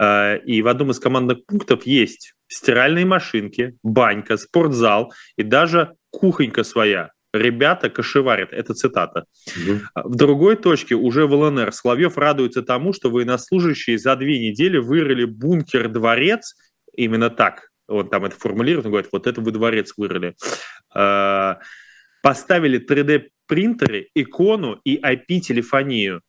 Э, 0.00 0.38
и 0.38 0.62
в 0.62 0.68
одном 0.68 0.92
из 0.92 0.98
командных 1.00 1.44
пунктов 1.44 1.84
есть 1.84 2.32
стиральные 2.48 3.04
машинки, 3.04 3.76
банька, 3.82 4.38
спортзал 4.38 5.12
и 5.36 5.42
даже 5.42 5.92
кухонька 6.10 6.64
своя 6.64 7.10
ребята 7.32 7.90
кошеварят. 7.90 8.52
Это 8.52 8.74
цитата. 8.74 9.24
Угу. 9.56 10.10
В 10.10 10.16
другой 10.16 10.56
точке, 10.56 10.94
уже 10.94 11.26
в 11.26 11.32
ЛНР, 11.32 11.72
Соловьев 11.72 12.16
радуется 12.18 12.62
тому, 12.62 12.92
что 12.92 13.10
военнослужащие 13.10 13.98
за 13.98 14.16
две 14.16 14.38
недели 14.50 14.78
вырыли 14.78 15.24
бункер-дворец, 15.24 16.54
именно 16.94 17.30
так, 17.30 17.70
он 17.88 18.08
там 18.08 18.24
это 18.24 18.36
формулирует, 18.36 18.86
он 18.86 18.92
говорит, 18.92 19.10
вот 19.12 19.26
это 19.26 19.40
вы 19.40 19.52
дворец 19.52 19.92
вырыли. 19.96 20.34
А, 20.94 21.58
поставили 22.22 22.84
3D-принтеры, 22.84 24.08
икону 24.14 24.80
и 24.84 24.98
IP-телефонию. 25.00 26.22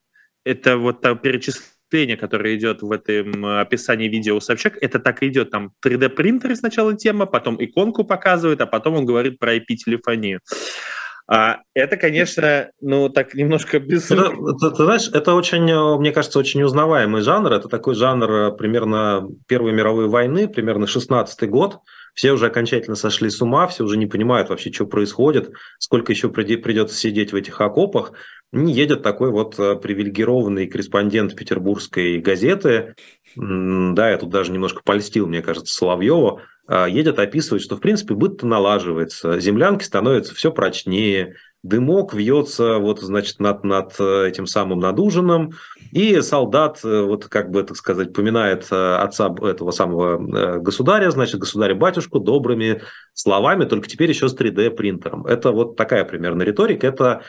Это 0.44 0.78
вот 0.78 1.02
там 1.02 1.18
перечисление 1.18 1.77
чтение, 1.88 2.18
которое 2.18 2.56
идет 2.56 2.82
в 2.82 2.92
этом 2.92 3.46
описании 3.46 4.08
видео 4.08 4.36
у 4.36 4.40
Собчак, 4.40 4.78
это 4.82 5.00
так 5.00 5.24
и 5.24 5.28
идет. 5.28 5.52
Там 5.52 5.72
3D-принтеры 5.86 6.56
сначала 6.56 6.96
тема, 6.96 7.26
потом 7.26 7.64
иконку 7.64 8.04
показывает, 8.04 8.62
а 8.62 8.66
потом 8.66 8.96
он 8.96 9.06
говорит 9.06 9.40
про 9.40 9.56
IP-телефонию. 9.56 10.40
А 11.30 11.58
это, 11.74 11.98
конечно, 11.98 12.70
ну 12.80 13.10
так 13.10 13.34
немножко 13.34 13.80
без... 13.82 14.10
Это, 14.10 14.30
ты, 14.30 14.70
ты 14.72 14.84
знаешь, 14.84 15.10
это 15.14 15.34
очень, 15.34 15.98
мне 16.00 16.12
кажется, 16.12 16.40
очень 16.40 16.64
узнаваемый 16.64 17.22
жанр. 17.22 17.52
Это 17.52 17.68
такой 17.68 17.96
жанр 17.96 18.32
э, 18.32 18.52
примерно 18.54 19.28
Первой 19.48 19.74
мировой 19.74 20.08
войны, 20.08 20.48
примерно 20.48 20.86
16-й 20.86 21.48
год. 21.48 21.80
Все 22.18 22.32
уже 22.32 22.48
окончательно 22.48 22.96
сошли 22.96 23.30
с 23.30 23.44
ума, 23.44 23.68
все 23.68 23.84
уже 23.84 23.96
не 23.96 24.08
понимают 24.08 24.50
вообще, 24.50 24.74
что 24.74 24.88
происходит, 24.88 25.52
сколько 25.78 26.12
еще 26.12 26.30
придется 26.30 26.96
сидеть 26.96 27.32
в 27.32 27.36
этих 27.36 27.62
окопах. 27.62 28.14
Едет 28.52 29.04
такой 29.04 29.30
вот 29.30 29.60
э, 29.60 29.76
привилегированный 29.76 30.66
корреспондент 30.66 31.36
петербургской 31.36 32.18
газеты, 32.18 32.96
да, 33.36 34.10
я 34.10 34.18
тут 34.18 34.32
даже 34.32 34.52
немножко 34.52 34.82
польстил, 34.84 35.28
мне 35.28 35.44
кажется, 35.44 35.72
Соловьеву, 35.76 36.40
а, 36.40 36.42
едет 36.70 37.20
описывать, 37.20 37.64
что, 37.64 37.78
в 37.78 37.80
принципе, 37.80 38.14
быт 38.14 38.44
наладживается, 38.44 39.40
землянки 39.40 39.84
становятся 39.84 40.36
все 40.36 40.52
прочнее, 40.52 41.36
дымок 41.64 42.14
вьется 42.14 42.78
вот, 42.78 43.00
значит, 43.00 43.40
над, 43.40 43.64
над 43.64 43.96
э, 44.00 44.28
этим 44.28 44.46
самым 44.46 44.80
над 44.80 45.00
ужином, 45.00 45.52
и 45.92 46.22
солдат, 46.22 46.80
э, 46.84 47.02
вот 47.02 47.26
как 47.26 47.52
бы, 47.52 47.64
так 47.64 47.78
сказать, 47.78 48.14
поминает 48.14 48.72
отца 48.72 49.34
этого 49.42 49.72
самого 49.72 50.60
государя, 50.60 51.10
значит, 51.12 51.40
государя-батюшку 51.40 52.20
добрыми 52.20 52.82
словами, 53.14 53.66
только 53.66 53.88
теперь 53.88 54.10
еще 54.10 54.30
с 54.30 54.36
3D-принтером. 54.36 55.26
Это 55.26 55.52
вот 55.52 55.76
такая 55.76 56.06
примерно 56.06 56.44
риторика, 56.44 56.88
это 56.88 57.24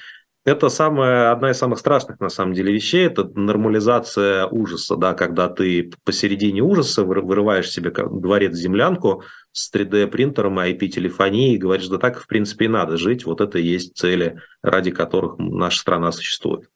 это 0.44 0.68
самая, 0.68 1.32
одна 1.32 1.50
из 1.50 1.58
самых 1.58 1.78
страшных, 1.78 2.20
на 2.20 2.28
самом 2.28 2.54
деле, 2.54 2.72
вещей. 2.72 3.06
Это 3.06 3.24
нормализация 3.24 4.46
ужаса, 4.46 4.96
да, 4.96 5.14
когда 5.14 5.48
ты 5.48 5.90
посередине 6.04 6.62
ужаса 6.62 7.04
вырываешь 7.04 7.70
себе 7.70 7.90
дворец-землянку 7.90 9.24
с 9.52 9.72
3D-принтером 9.74 10.60
и 10.60 10.72
IP-телефонией 10.72 11.54
и 11.54 11.58
говоришь, 11.58 11.88
да 11.88 11.98
так, 11.98 12.20
в 12.20 12.26
принципе, 12.26 12.66
и 12.66 12.68
надо 12.68 12.96
жить. 12.96 13.26
Вот 13.26 13.40
это 13.40 13.58
и 13.58 13.62
есть 13.62 13.96
цели, 13.96 14.40
ради 14.62 14.90
которых 14.90 15.38
наша 15.38 15.80
страна 15.80 16.12
существует. 16.12 16.70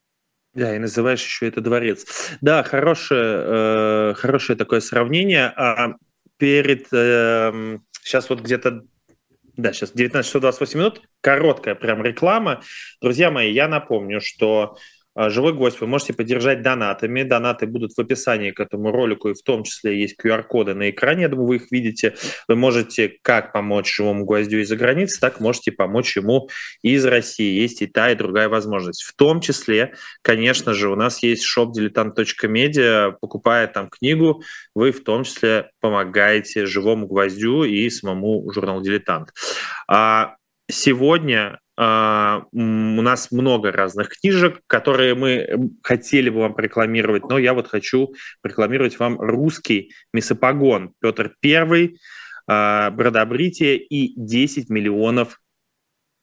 Да, 0.55 0.77
и 0.77 0.79
называешь 0.79 1.25
еще 1.25 1.49
это 1.49 1.63
дворец. 1.63 2.05
Да, 2.43 2.63
хорошее, 2.63 3.45
э, 3.47 4.15
хорошее 4.17 4.59
такое 4.59 4.81
сравнение. 4.81 5.47
А 5.47 5.97
перед... 6.37 6.89
Э, 6.93 7.79
сейчас 8.03 8.29
вот 8.29 8.43
где-то 8.43 8.85
да, 9.57 9.73
сейчас 9.73 9.93
19 9.93 10.27
часов 10.27 10.43
28 10.43 10.79
минут. 10.79 11.03
Короткая 11.21 11.75
прям 11.75 12.03
реклама. 12.03 12.63
Друзья 13.01 13.31
мои, 13.31 13.53
я 13.53 13.69
напомню, 13.69 14.21
что 14.21 14.77
Живой 15.15 15.53
гвоздь 15.53 15.81
вы 15.81 15.87
можете 15.87 16.15
поддержать 16.15 16.63
донатами. 16.63 17.23
Донаты 17.23 17.67
будут 17.67 17.93
в 17.93 17.99
описании 17.99 18.51
к 18.51 18.61
этому 18.61 18.91
ролику, 18.91 19.29
и 19.29 19.35
в 19.35 19.43
том 19.43 19.63
числе 19.65 20.01
есть 20.01 20.17
QR-коды 20.19 20.75
на 20.75 20.91
экране, 20.91 21.23
я 21.23 21.29
думаю, 21.29 21.49
вы 21.49 21.57
их 21.57 21.71
видите. 21.71 22.15
Вы 22.49 22.57
можете 22.57 23.19
как 23.23 23.53
помочь 23.53 23.95
живому 23.95 24.25
гвоздю 24.25 24.59
из-за 24.61 24.77
границы, 24.77 25.21
так 25.21 25.41
можете 25.41 25.73
помочь 25.73 26.17
ему 26.17 26.49
из 26.83 27.05
России. 27.05 27.61
Есть 27.61 27.83
и 27.83 27.87
та, 27.87 28.11
и 28.11 28.15
другая 28.15 28.49
возможность. 28.49 29.03
В 29.03 29.15
том 29.15 29.41
числе, 29.41 29.95
конечно 30.23 30.73
же, 30.73 30.89
у 30.89 30.97
нас 30.97 31.23
есть 31.23 31.45
shop 31.45 31.73
diletant.media. 31.77 33.15
Покупая 33.21 33.67
там 33.67 33.89
книгу, 33.89 34.43
вы 34.75 34.93
в 34.93 35.05
том 35.05 35.25
числе 35.25 35.71
помогаете 35.81 36.67
живому 36.67 37.07
гвоздю 37.07 37.65
и 37.65 37.91
самому 37.91 38.51
журналу 38.53 38.83
«Дилетант». 38.83 39.33
А 39.89 40.37
сегодня 40.71 41.59
у 41.79 41.83
нас 43.03 43.31
много 43.31 43.73
разных 43.73 44.11
книжек, 44.11 44.61
которые 44.67 45.15
мы 45.15 45.71
хотели 45.83 46.29
бы 46.29 46.41
вам 46.41 46.55
рекламировать, 46.59 47.25
но 47.29 47.39
я 47.39 47.55
вот 47.55 47.69
хочу 47.69 48.15
рекламировать 48.45 48.99
вам 48.99 49.19
русский 49.19 49.95
месопогон 50.13 50.93
Петр 51.01 51.35
I, 51.43 51.95
uh, 52.51 52.91
Бродобритие 52.91 53.79
и 53.79 54.13
10 54.17 54.69
миллионов 54.69 55.41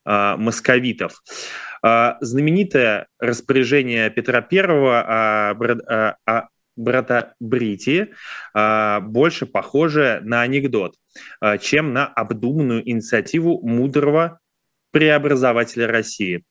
uh, 0.08 0.38
московитов. 0.38 1.22
Знаменитое 1.82 3.08
распоряжение 3.20 4.10
Петра 4.10 4.46
I 4.52 4.60
о, 6.26 6.50
Брити 7.40 8.14
больше 9.02 9.46
похоже 9.46 10.20
на 10.24 10.42
анекдот, 10.42 10.96
чем 11.62 11.94
на 11.94 12.06
обдуманную 12.06 12.90
инициативу 12.90 13.66
мудрого 13.66 14.40
преобразователя 14.92 15.88
России. 15.88 16.44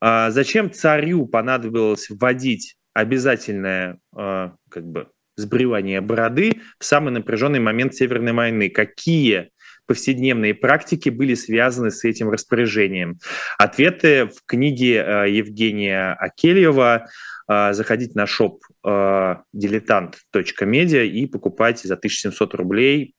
Зачем 0.00 0.72
царю 0.72 1.26
понадобилось 1.26 2.08
вводить 2.10 2.76
обязательное 2.94 3.98
как 4.14 4.84
бы 4.84 5.08
сбривание 5.36 6.00
бороды 6.00 6.62
в 6.78 6.84
самый 6.84 7.12
напряженный 7.12 7.60
момент 7.60 7.94
Северной 7.94 8.32
войны? 8.32 8.70
Какие 8.70 9.50
повседневные 9.86 10.54
практики 10.54 11.08
были 11.08 11.34
связаны 11.34 11.90
с 11.90 12.04
этим 12.04 12.30
распоряжением? 12.30 13.18
Ответы 13.58 14.26
в 14.26 14.44
книге 14.46 14.96
э, 14.96 15.30
Евгения 15.30 16.12
Акельева. 16.12 17.06
Заходите 17.48 18.12
на 18.14 18.26
шоп 18.26 18.62
дилетант.медиа 18.84 21.04
и 21.04 21.24
покупайте 21.24 21.88
за 21.88 21.94
1700 21.94 22.54
рублей. 22.54 23.14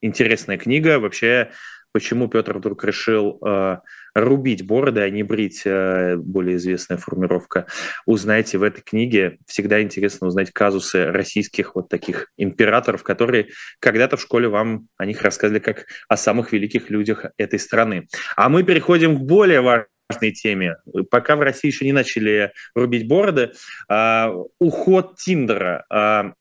Интересная 0.00 0.56
книга. 0.56 0.98
Вообще 0.98 1.50
почему 1.96 2.28
Петр 2.28 2.58
вдруг 2.58 2.84
решил 2.84 3.38
э, 3.42 3.78
рубить 4.14 4.66
бороды, 4.66 5.00
а 5.00 5.08
не 5.08 5.22
брить, 5.22 5.62
э, 5.64 6.16
более 6.16 6.56
известная 6.56 6.98
формировка, 6.98 7.64
узнаете 8.04 8.58
в 8.58 8.64
этой 8.64 8.82
книге. 8.82 9.38
Всегда 9.46 9.80
интересно 9.80 10.26
узнать 10.26 10.50
казусы 10.52 11.06
российских 11.06 11.74
вот 11.74 11.88
таких 11.88 12.30
императоров, 12.36 13.02
которые 13.02 13.48
когда-то 13.78 14.18
в 14.18 14.20
школе 14.20 14.48
вам 14.48 14.88
о 14.98 15.06
них 15.06 15.22
рассказывали 15.22 15.60
как 15.60 15.86
о 16.06 16.18
самых 16.18 16.52
великих 16.52 16.90
людях 16.90 17.24
этой 17.38 17.58
страны. 17.58 18.08
А 18.36 18.50
мы 18.50 18.62
переходим 18.62 19.16
к 19.16 19.20
более 19.22 19.62
важной 19.62 20.32
теме. 20.32 20.76
Пока 21.10 21.34
в 21.34 21.40
России 21.40 21.68
еще 21.68 21.86
не 21.86 21.94
начали 21.94 22.52
рубить 22.74 23.08
бороды, 23.08 23.52
э, 23.88 24.26
уход 24.60 25.16
Тиндера. 25.16 25.86
Э, 25.90 26.32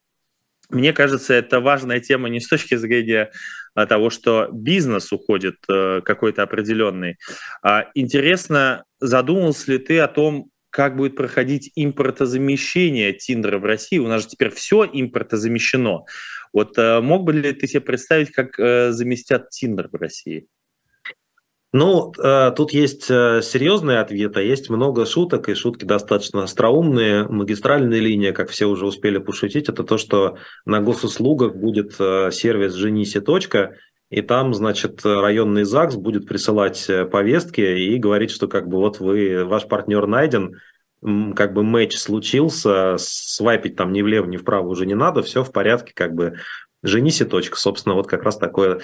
мне 0.69 0.93
кажется, 0.93 1.33
это 1.33 1.59
важная 1.59 1.99
тема 1.99 2.29
не 2.29 2.39
с 2.39 2.47
точки 2.47 2.75
зрения 2.75 3.31
того, 3.75 4.09
что 4.09 4.47
бизнес 4.51 5.11
уходит 5.11 5.55
э, 5.69 6.01
какой-то 6.01 6.43
определенный. 6.43 7.17
А 7.61 7.89
интересно, 7.93 8.85
задумался 8.99 9.73
ли 9.73 9.77
ты 9.79 9.99
о 9.99 10.07
том, 10.07 10.49
как 10.69 10.95
будет 10.95 11.15
проходить 11.15 11.71
импортозамещение 11.75 13.13
Тиндера 13.13 13.59
в 13.59 13.65
России? 13.65 13.97
У 13.97 14.07
нас 14.07 14.23
же 14.23 14.29
теперь 14.29 14.49
все 14.49 14.85
импортозамещено. 14.85 16.05
Вот 16.53 16.77
э, 16.77 17.01
мог 17.01 17.23
бы 17.23 17.33
ли 17.33 17.53
ты 17.53 17.67
себе 17.67 17.81
представить, 17.81 18.31
как 18.31 18.59
э, 18.59 18.91
заместят 18.91 19.49
Тиндер 19.49 19.89
в 19.91 19.95
России? 19.95 20.47
Ну, 21.77 22.13
тут 22.55 22.71
есть 22.71 23.03
серьезный 23.03 23.99
ответ, 23.99 24.37
а 24.37 24.41
есть 24.41 24.69
много 24.69 25.05
шуток, 25.05 25.49
и 25.49 25.55
шутки 25.55 25.83
достаточно 25.83 26.43
остроумные. 26.43 27.27
Магистральная 27.27 27.99
линия, 27.99 28.31
как 28.31 28.49
все 28.49 28.65
уже 28.65 28.85
успели 28.85 29.17
пошутить, 29.17 29.67
это 29.67 29.83
то, 29.83 29.97
что 29.97 30.37
на 30.65 30.79
госуслугах 30.79 31.53
будет 31.53 31.95
сервис 32.33 32.75
«Женись 32.75 33.17
и 33.17 33.19
точка», 33.19 33.75
и 34.09 34.21
там, 34.21 34.53
значит, 34.53 35.01
районный 35.03 35.65
ЗАГС 35.65 35.97
будет 35.97 36.29
присылать 36.29 36.89
повестки 37.11 37.59
и 37.59 37.97
говорить, 37.97 38.31
что 38.31 38.47
как 38.47 38.69
бы 38.69 38.77
вот 38.77 39.01
вы, 39.01 39.43
ваш 39.43 39.67
партнер 39.67 40.07
найден, 40.07 40.61
как 41.35 41.53
бы 41.53 41.63
матч 41.63 41.97
случился, 41.97 42.95
свайпить 42.97 43.75
там 43.75 43.91
ни 43.91 44.01
влево, 44.01 44.27
ни 44.27 44.37
вправо 44.37 44.69
уже 44.69 44.85
не 44.85 44.95
надо, 44.95 45.23
все 45.23 45.43
в 45.43 45.51
порядке, 45.51 45.91
как 45.93 46.13
бы 46.13 46.35
женись 46.83 47.19
и 47.19 47.25
точка. 47.25 47.57
Собственно, 47.59 47.95
вот 47.95 48.07
как 48.07 48.23
раз 48.23 48.37
такое 48.37 48.79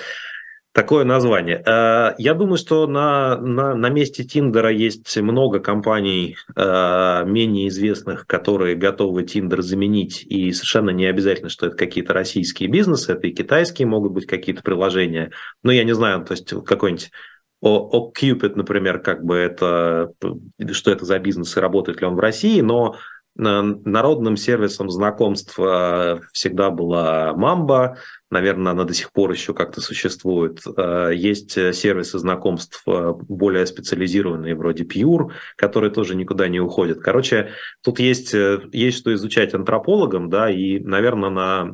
Такое 0.74 1.04
название. 1.04 1.62
Э, 1.66 2.14
я 2.18 2.34
думаю, 2.34 2.58
что 2.58 2.88
на, 2.88 3.38
на, 3.38 3.76
на 3.76 3.90
месте 3.90 4.24
Тиндера 4.24 4.72
есть 4.72 5.18
много 5.18 5.60
компаний 5.60 6.38
э, 6.56 7.24
менее 7.26 7.68
известных, 7.68 8.26
которые 8.26 8.78
готовы 8.78 9.24
Тиндер 9.24 9.62
заменить, 9.64 10.24
и 10.24 10.54
совершенно 10.54 10.92
не 10.92 11.08
обязательно, 11.08 11.50
что 11.50 11.68
это 11.68 11.76
какие-то 11.76 12.14
российские 12.14 12.70
бизнесы, 12.70 13.12
это 13.12 13.28
и 13.28 13.34
китайские 13.34 13.86
могут 13.86 14.14
быть 14.14 14.26
какие-то 14.26 14.64
приложения. 14.64 15.32
Но 15.62 15.74
я 15.74 15.84
не 15.84 15.94
знаю, 15.94 16.24
то 16.24 16.32
есть 16.32 16.54
какой-нибудь 16.66 17.12
о 17.60 18.12
Cupid, 18.12 18.54
например, 18.56 19.00
как 19.00 19.24
бы 19.26 19.36
это, 19.36 20.14
что 20.72 20.92
это 20.92 21.06
за 21.06 21.20
бизнес 21.20 21.56
и 21.56 21.60
работает 21.60 22.02
ли 22.02 22.08
он 22.08 22.16
в 22.16 22.20
России, 22.20 22.62
но 22.62 22.96
Народным 23.36 24.36
сервисом 24.36 24.90
знакомств 24.90 25.58
э, 25.58 26.20
всегда 26.34 26.70
была 26.70 27.34
Мамба, 27.34 27.98
наверное, 28.30 28.74
она 28.74 28.84
до 28.84 28.94
сих 28.94 29.14
пор 29.14 29.32
еще 29.32 29.54
как-то 29.54 29.80
существует. 29.80 30.60
Э, 30.78 31.12
есть 31.16 31.52
сервисы 31.52 32.20
знакомств 32.20 32.84
э, 32.88 33.14
более 33.30 33.66
специализированные, 33.66 34.54
вроде 34.54 34.84
Pure, 34.84 35.32
которые 35.56 35.92
тоже 35.92 36.16
никуда 36.16 36.50
не 36.50 36.60
уходят. 36.60 37.00
Короче, 37.00 37.52
тут 37.82 38.00
есть, 38.00 38.34
есть 38.74 38.98
что 38.98 39.14
изучать 39.14 39.54
антропологам, 39.54 40.30
да, 40.30 40.52
и, 40.52 40.80
наверное, 40.80 41.30
на 41.30 41.72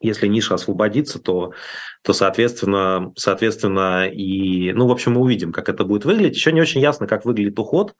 если 0.00 0.26
ниша 0.26 0.54
освободится, 0.54 1.18
то, 1.18 1.54
то 2.02 2.12
соответственно, 2.12 3.12
соответственно, 3.16 4.06
и, 4.06 4.72
ну, 4.72 4.86
в 4.86 4.92
общем, 4.92 5.12
мы 5.12 5.22
увидим, 5.22 5.50
как 5.50 5.70
это 5.70 5.84
будет 5.84 6.04
выглядеть. 6.04 6.36
Еще 6.36 6.52
не 6.52 6.60
очень 6.60 6.82
ясно, 6.82 7.06
как 7.06 7.24
выглядит 7.24 7.58
уход, 7.58 7.94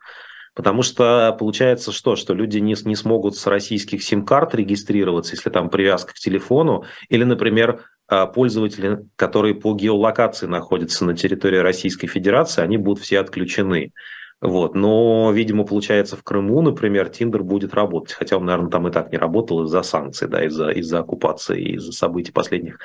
Потому 0.55 0.83
что 0.83 1.35
получается 1.39 1.91
что? 1.93 2.15
Что 2.17 2.33
люди 2.33 2.59
не, 2.59 2.77
не 2.85 2.95
смогут 2.95 3.37
с 3.37 3.47
российских 3.47 4.03
сим-карт 4.03 4.55
регистрироваться, 4.55 5.35
если 5.35 5.51
там 5.51 5.69
привязка 5.69 6.13
к 6.13 6.19
телефону, 6.19 6.85
или, 7.09 7.25
например, 7.25 7.83
а, 8.07 8.27
пользователи, 8.27 9.01
которые 9.17 9.55
по 9.55 9.75
геолокации 9.75 10.47
находятся 10.47 11.05
на 11.05 11.17
территории 11.17 11.59
Российской 11.59 12.07
Федерации, 12.07 12.63
они 12.63 12.77
будут 12.77 13.03
все 13.03 13.19
отключены. 13.19 13.93
Вот. 14.41 14.75
Но, 14.75 15.33
видимо, 15.33 15.65
получается, 15.65 16.17
в 16.17 16.23
Крыму, 16.23 16.61
например, 16.61 17.09
Тиндер 17.09 17.43
будет 17.43 17.73
работать, 17.75 18.13
хотя 18.13 18.37
он, 18.37 18.45
наверное, 18.45 18.71
там 18.71 18.87
и 18.87 18.93
так 18.93 19.11
не 19.11 19.19
работал 19.19 19.65
из-за 19.65 19.83
санкций, 19.83 20.29
да, 20.29 20.45
из-за 20.45 20.69
из 20.69 20.93
оккупации, 20.93 21.77
из-за 21.77 21.93
событий 21.93 22.31
последних 22.31 22.79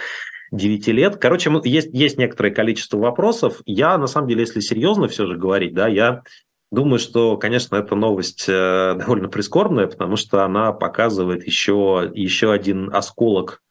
9 0.52 0.88
лет. 0.88 1.18
Короче, 1.18 1.52
есть, 1.66 1.90
есть 1.92 2.18
некоторое 2.18 2.52
количество 2.52 2.98
вопросов. 2.98 3.62
Я, 3.66 3.98
на 3.98 4.08
самом 4.08 4.30
деле, 4.30 4.42
если 4.42 4.62
серьезно 4.62 5.08
все 5.08 5.26
же 5.26 5.36
говорить, 5.36 5.74
да, 5.74 5.88
я 5.88 6.24
Думаю, 6.72 7.00
что, 7.00 7.36
конечно, 7.38 7.78
эта 7.78 7.96
новость 7.96 8.46
э, 8.48 8.94
довольно 9.00 9.28
прискорбная, 9.28 9.88
потому 9.88 10.16
что 10.16 10.44
она 10.44 10.72
показывает 10.72 11.46
еще, 11.46 12.12
еще 12.14 12.52
один 12.52 12.94
осколок 12.94 13.62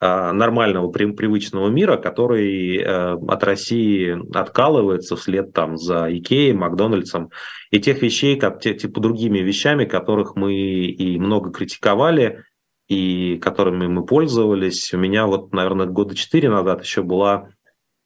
э, 0.00 0.30
нормального, 0.30 0.88
привычного 0.88 1.68
мира, 1.68 1.96
который 1.96 2.76
э, 2.76 3.14
от 3.14 3.42
России 3.42 4.16
откалывается 4.36 5.16
вслед 5.16 5.52
там 5.52 5.76
за 5.76 6.06
Икеей, 6.16 6.52
Макдональдсом 6.52 7.30
и 7.72 7.80
тех 7.80 8.02
вещей, 8.02 8.36
как, 8.38 8.60
типа 8.60 9.00
другими 9.00 9.40
вещами, 9.40 9.84
которых 9.84 10.36
мы 10.36 10.54
и 10.54 11.18
много 11.18 11.50
критиковали, 11.50 12.44
и 12.86 13.36
которыми 13.38 13.88
мы 13.88 14.04
пользовались. 14.04 14.94
У 14.94 14.98
меня 14.98 15.26
вот, 15.26 15.52
наверное, 15.52 15.86
года 15.86 16.14
четыре 16.14 16.50
назад 16.50 16.84
еще 16.84 17.02
была 17.02 17.48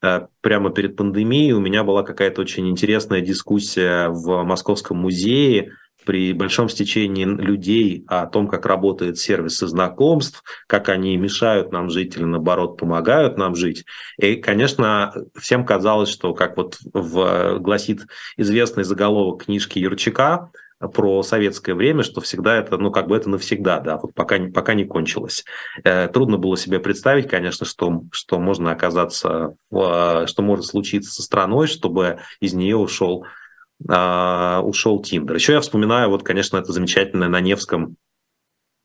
прямо 0.01 0.71
перед 0.71 0.97
пандемией 0.97 1.53
у 1.53 1.61
меня 1.61 1.85
была 1.85 2.03
какая-то 2.03 2.43
очень 2.43 2.69
интересная 2.69 3.21
дискуссия 3.21 4.09
в 4.09 4.43
Московском 4.45 4.99
музее 4.99 5.73
при 6.09 6.33
большом 6.33 6.71
стечении 6.71 7.27
людей 7.27 8.05
о 8.07 8.25
том, 8.27 8.49
как 8.49 8.65
работают 8.65 9.19
сервисы 9.19 9.67
знакомств, 9.67 10.43
как 10.67 10.89
они 10.89 11.17
мешают 11.19 11.71
нам 11.71 11.91
жить 11.91 12.17
или, 12.17 12.25
наоборот, 12.25 12.79
помогают 12.79 13.37
нам 13.37 13.55
жить. 13.55 13.85
И, 14.19 14.37
конечно, 14.37 15.13
всем 15.39 15.67
казалось, 15.67 16.09
что, 16.09 16.33
как 16.33 16.57
вот 16.57 16.79
в, 16.95 17.59
гласит 17.59 18.07
известный 18.39 18.85
заголовок 18.85 19.45
книжки 19.45 19.79
Юрчака, 19.79 20.51
про 20.79 21.23
советское 21.23 21.75
время, 21.75 22.03
что 22.03 22.21
всегда 22.21 22.57
это, 22.57 22.77
ну, 22.79 22.91
как 22.91 23.09
бы 23.09 23.17
это 23.17 23.29
навсегда, 23.29 23.81
да, 23.81 23.99
вот 23.99 24.15
пока, 24.15 24.39
пока 24.55 24.75
не 24.75 24.85
кончилось. 24.85 25.45
Э, 25.83 26.09
трудно 26.09 26.39
было 26.39 26.57
себе 26.57 26.79
представить, 26.79 27.29
конечно, 27.29 27.67
что, 27.67 28.03
что 28.13 28.39
можно 28.39 28.71
оказаться, 28.71 29.57
в, 29.71 30.27
что 30.27 30.43
может 30.43 30.67
случиться 30.67 31.13
со 31.13 31.23
страной, 31.23 31.67
чтобы 31.67 32.21
из 32.41 32.55
нее 32.55 32.77
ушел, 32.77 33.27
э, 33.89 34.59
ушел 34.63 35.03
Тиндер. 35.03 35.35
Еще 35.35 35.55
я 35.55 35.61
вспоминаю, 35.61 36.11
вот, 36.11 36.23
конечно, 36.23 36.57
это 36.57 36.73
замечательное 36.73 37.29
на 37.29 37.41
Невском 37.41 37.97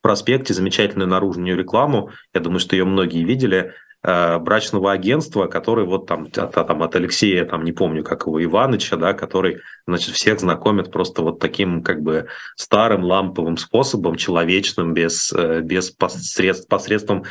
проспекте, 0.01 0.53
замечательную 0.53 1.08
наружную 1.08 1.58
рекламу, 1.58 2.12
я 2.34 2.41
думаю, 2.41 2.60
что 2.60 2.75
ее 2.75 2.84
многие 2.84 3.23
видели, 3.23 3.73
брачного 4.03 4.91
агентства, 4.91 5.47
который 5.47 5.85
вот 5.85 6.07
там, 6.07 6.27
от, 6.35 6.51
там 6.51 6.83
от 6.83 6.95
Алексея, 6.95 7.45
там 7.45 7.63
не 7.63 7.71
помню, 7.71 8.03
как 8.03 8.25
его, 8.25 8.43
Иваныча, 8.43 8.97
да, 8.97 9.13
который, 9.13 9.59
значит, 9.87 10.13
всех 10.13 10.41
знакомит 10.41 10.91
просто 10.91 11.21
вот 11.21 11.39
таким 11.39 11.81
как 11.81 12.01
бы 12.01 12.27
старым 12.57 13.03
ламповым 13.05 13.55
способом, 13.55 14.15
человечным, 14.15 14.93
без, 14.93 15.31
э, 15.31 15.61
без 15.61 15.91
посредств, 15.91 16.67
посредством, 16.67 17.23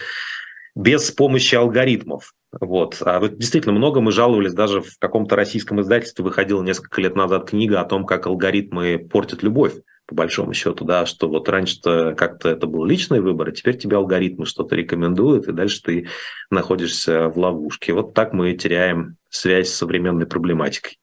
без 0.75 1.11
помощи 1.11 1.55
алгоритмов. 1.55 2.33
Вот. 2.59 3.03
А 3.05 3.21
вот 3.21 3.37
действительно 3.37 3.75
много 3.75 4.01
мы 4.01 4.13
жаловались, 4.13 4.55
даже 4.55 4.81
в 4.81 4.99
каком-то 4.99 5.37
российском 5.37 5.81
издательстве 5.81 6.25
выходила 6.25 6.63
несколько 6.63 7.01
лет 7.03 7.17
назад 7.17 7.51
книга 7.51 7.81
о 7.81 7.85
том, 7.85 8.07
как 8.07 8.27
алгоритмы 8.27 8.99
портят 8.99 9.43
любовь 9.43 9.75
по 10.13 10.17
большому 10.17 10.53
счету, 10.53 10.85
да, 10.85 11.07
что 11.07 11.27
вот 11.29 11.49
раньше-то 11.49 12.15
как-то 12.15 12.51
это 12.51 12.67
был 12.67 12.85
личный 12.85 13.21
выбор, 13.21 13.49
а 13.49 13.53
теперь 13.53 13.79
тебе 13.79 13.97
алгоритмы 13.97 14.45
что-то 14.45 14.77
рекомендуют, 14.77 15.49
и 15.49 15.53
дальше 15.53 15.83
ты 15.83 16.09
находишься 16.51 17.29
в 17.29 17.39
ловушке. 17.39 17.95
Вот 17.95 18.13
так 18.13 18.35
мы 18.35 18.53
теряем 18.53 19.17
связь 19.31 19.71
с 19.71 19.75
современной 19.75 20.27
проблематикой. 20.27 20.99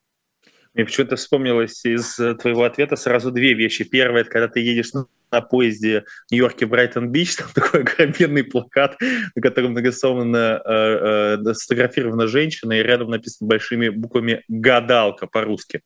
Мне 0.74 0.84
почему-то 0.84 1.16
вспомнилось 1.16 1.84
из 1.84 2.14
твоего 2.14 2.62
ответа 2.62 2.94
сразу 2.94 3.32
две 3.32 3.54
вещи. 3.54 3.82
Первое, 3.82 4.20
это 4.20 4.30
когда 4.30 4.46
ты 4.46 4.60
едешь 4.60 4.92
на 4.92 5.40
поезде 5.40 6.04
в 6.28 6.32
Нью-Йорке 6.32 6.66
Брайтон-Бич, 6.66 7.36
там 7.36 7.48
такой 7.54 7.80
огроменный 7.80 8.44
плакат, 8.44 8.96
на 9.34 9.42
котором 9.42 9.74
нарисована, 9.74 10.62
э, 10.64 11.38
э, 11.44 11.54
сфотографирована 11.54 12.28
женщина, 12.28 12.74
и 12.74 12.82
рядом 12.82 13.10
написано 13.10 13.48
большими 13.48 13.88
буквами 13.88 14.44
«гадалка» 14.48 15.26
по-русски. 15.26 15.82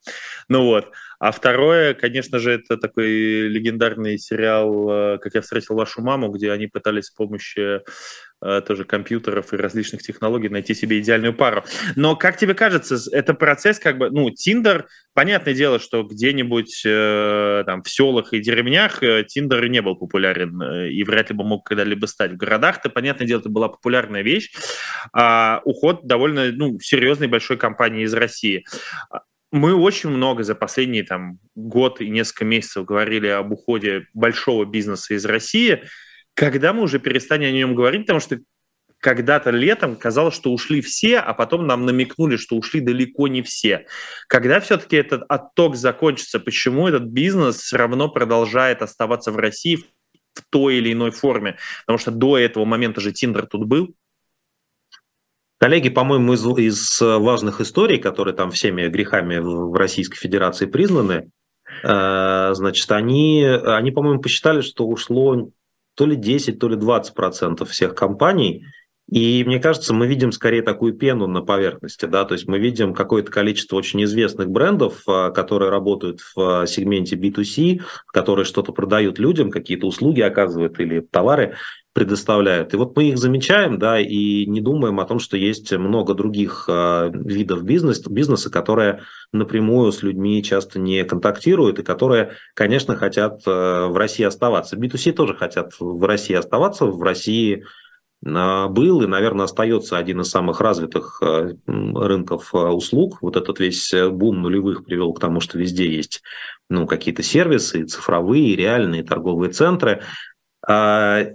Ну 0.48 0.64
вот. 0.64 0.92
А 1.24 1.32
второе, 1.32 1.94
конечно 1.94 2.38
же, 2.38 2.52
это 2.52 2.76
такой 2.76 3.48
легендарный 3.48 4.18
сериал 4.18 5.14
э, 5.14 5.18
«Как 5.22 5.34
я 5.34 5.40
встретил 5.40 5.74
вашу 5.74 6.02
маму», 6.02 6.28
где 6.28 6.52
они 6.52 6.66
пытались 6.66 7.06
с 7.06 7.10
помощью 7.10 7.82
э, 8.42 8.60
тоже 8.60 8.84
компьютеров 8.84 9.54
и 9.54 9.56
различных 9.56 10.02
технологий 10.02 10.50
найти 10.50 10.74
себе 10.74 10.98
идеальную 10.98 11.32
пару. 11.32 11.64
Но, 11.96 12.14
как 12.14 12.36
тебе 12.36 12.52
кажется, 12.52 12.98
это 13.10 13.32
процесс 13.32 13.78
как 13.78 13.96
бы, 13.96 14.10
ну, 14.10 14.28
Тиндер, 14.28 14.86
понятное 15.14 15.54
дело, 15.54 15.78
что 15.78 16.02
где-нибудь 16.02 16.82
э, 16.84 17.62
там 17.64 17.82
в 17.82 17.88
селах 17.88 18.34
и 18.34 18.40
деревнях 18.40 19.00
Тиндер 19.26 19.66
не 19.70 19.80
был 19.80 19.96
популярен 19.96 20.62
и 20.90 21.02
вряд 21.04 21.30
ли 21.30 21.36
бы 21.36 21.42
мог 21.42 21.64
когда-либо 21.64 22.04
стать. 22.04 22.32
В 22.32 22.36
городах-то, 22.36 22.90
понятное 22.90 23.26
дело, 23.26 23.40
это 23.40 23.48
была 23.48 23.70
популярная 23.70 24.20
вещь, 24.20 24.52
а 25.14 25.62
уход 25.64 26.06
довольно, 26.06 26.52
ну, 26.52 26.78
серьезной 26.80 27.28
большой 27.28 27.56
компании 27.56 28.04
из 28.04 28.12
России 28.12 28.66
мы 29.54 29.72
очень 29.72 30.10
много 30.10 30.42
за 30.42 30.56
последние 30.56 31.04
там, 31.04 31.38
год 31.54 32.00
и 32.00 32.10
несколько 32.10 32.44
месяцев 32.44 32.84
говорили 32.84 33.28
об 33.28 33.52
уходе 33.52 34.08
большого 34.12 34.64
бизнеса 34.64 35.14
из 35.14 35.24
России. 35.24 35.84
Когда 36.34 36.72
мы 36.72 36.82
уже 36.82 36.98
перестанем 36.98 37.50
о 37.50 37.52
нем 37.52 37.76
говорить, 37.76 38.02
потому 38.02 38.18
что 38.18 38.40
когда-то 38.98 39.50
летом 39.50 39.94
казалось, 39.94 40.34
что 40.34 40.50
ушли 40.52 40.80
все, 40.80 41.20
а 41.20 41.34
потом 41.34 41.68
нам 41.68 41.86
намекнули, 41.86 42.36
что 42.36 42.56
ушли 42.56 42.80
далеко 42.80 43.28
не 43.28 43.42
все. 43.42 43.86
Когда 44.26 44.58
все-таки 44.58 44.96
этот 44.96 45.22
отток 45.28 45.76
закончится, 45.76 46.40
почему 46.40 46.88
этот 46.88 47.04
бизнес 47.04 47.58
все 47.58 47.76
равно 47.76 48.08
продолжает 48.08 48.82
оставаться 48.82 49.30
в 49.30 49.36
России 49.36 49.84
в 50.34 50.42
той 50.50 50.78
или 50.78 50.92
иной 50.92 51.12
форме? 51.12 51.58
Потому 51.86 51.98
что 51.98 52.10
до 52.10 52.38
этого 52.38 52.64
момента 52.64 53.00
же 53.00 53.12
Тиндер 53.12 53.46
тут 53.46 53.68
был, 53.68 53.94
Коллеги, 55.64 55.88
по-моему, 55.88 56.34
из, 56.34 56.44
из 56.58 57.00
важных 57.00 57.62
историй, 57.62 57.96
которые 57.96 58.34
там 58.34 58.50
всеми 58.50 58.86
грехами 58.88 59.38
в 59.38 59.72
Российской 59.72 60.18
Федерации 60.18 60.66
признаны, 60.66 61.30
э, 61.82 62.50
значит, 62.52 62.92
они, 62.92 63.42
они, 63.42 63.90
по-моему, 63.90 64.20
посчитали, 64.20 64.60
что 64.60 64.86
ушло 64.86 65.48
то 65.94 66.04
ли 66.04 66.16
10, 66.16 66.58
то 66.58 66.68
ли 66.68 66.76
20 66.76 67.14
процентов 67.14 67.70
всех 67.70 67.94
компаний. 67.94 68.66
И 69.10 69.42
мне 69.44 69.58
кажется, 69.58 69.94
мы 69.94 70.06
видим 70.06 70.32
скорее 70.32 70.60
такую 70.60 70.92
пену 70.92 71.26
на 71.28 71.40
поверхности, 71.40 72.04
да, 72.04 72.26
то 72.26 72.34
есть 72.34 72.46
мы 72.46 72.58
видим 72.58 72.92
какое-то 72.92 73.32
количество 73.32 73.76
очень 73.76 74.04
известных 74.04 74.50
брендов, 74.50 75.02
э, 75.08 75.30
которые 75.30 75.70
работают 75.70 76.20
в 76.36 76.66
сегменте 76.66 77.16
B2C, 77.16 77.80
которые 78.12 78.44
что-то 78.44 78.72
продают 78.72 79.18
людям, 79.18 79.50
какие-то 79.50 79.86
услуги 79.86 80.20
оказывают 80.20 80.78
или 80.78 81.00
товары, 81.00 81.54
предоставляют. 81.94 82.74
И 82.74 82.76
вот 82.76 82.96
мы 82.96 83.04
их 83.10 83.18
замечаем, 83.18 83.78
да, 83.78 84.00
и 84.00 84.46
не 84.46 84.60
думаем 84.60 84.98
о 84.98 85.06
том, 85.06 85.20
что 85.20 85.36
есть 85.36 85.72
много 85.72 86.14
других 86.14 86.64
э, 86.68 87.10
видов 87.14 87.62
бизнес, 87.62 88.00
бизнеса, 88.00 88.50
которые 88.50 89.02
напрямую 89.32 89.92
с 89.92 90.02
людьми 90.02 90.42
часто 90.42 90.80
не 90.80 91.04
контактируют 91.04 91.78
и 91.78 91.84
которые, 91.84 92.32
конечно, 92.54 92.96
хотят 92.96 93.42
э, 93.46 93.86
в 93.86 93.96
России 93.96 94.24
оставаться. 94.24 94.76
B2C 94.76 95.12
тоже 95.12 95.34
хотят 95.34 95.72
в 95.78 96.04
России 96.04 96.34
оставаться, 96.34 96.84
в 96.86 97.00
России 97.00 97.64
э, 98.26 98.66
был 98.68 99.02
и, 99.02 99.06
наверное, 99.06 99.44
остается 99.44 99.96
один 99.96 100.22
из 100.22 100.30
самых 100.30 100.60
развитых 100.60 101.22
рынков 101.64 102.52
услуг. 102.52 103.18
Вот 103.20 103.36
этот 103.36 103.60
весь 103.60 103.94
бум 104.10 104.42
нулевых 104.42 104.84
привел 104.84 105.12
к 105.12 105.20
тому, 105.20 105.38
что 105.38 105.58
везде 105.58 105.88
есть 105.88 106.22
ну, 106.68 106.88
какие-то 106.88 107.22
сервисы, 107.22 107.84
цифровые, 107.84 108.56
реальные 108.56 109.04
торговые 109.04 109.52
центры. 109.52 110.02
А, 110.66 111.26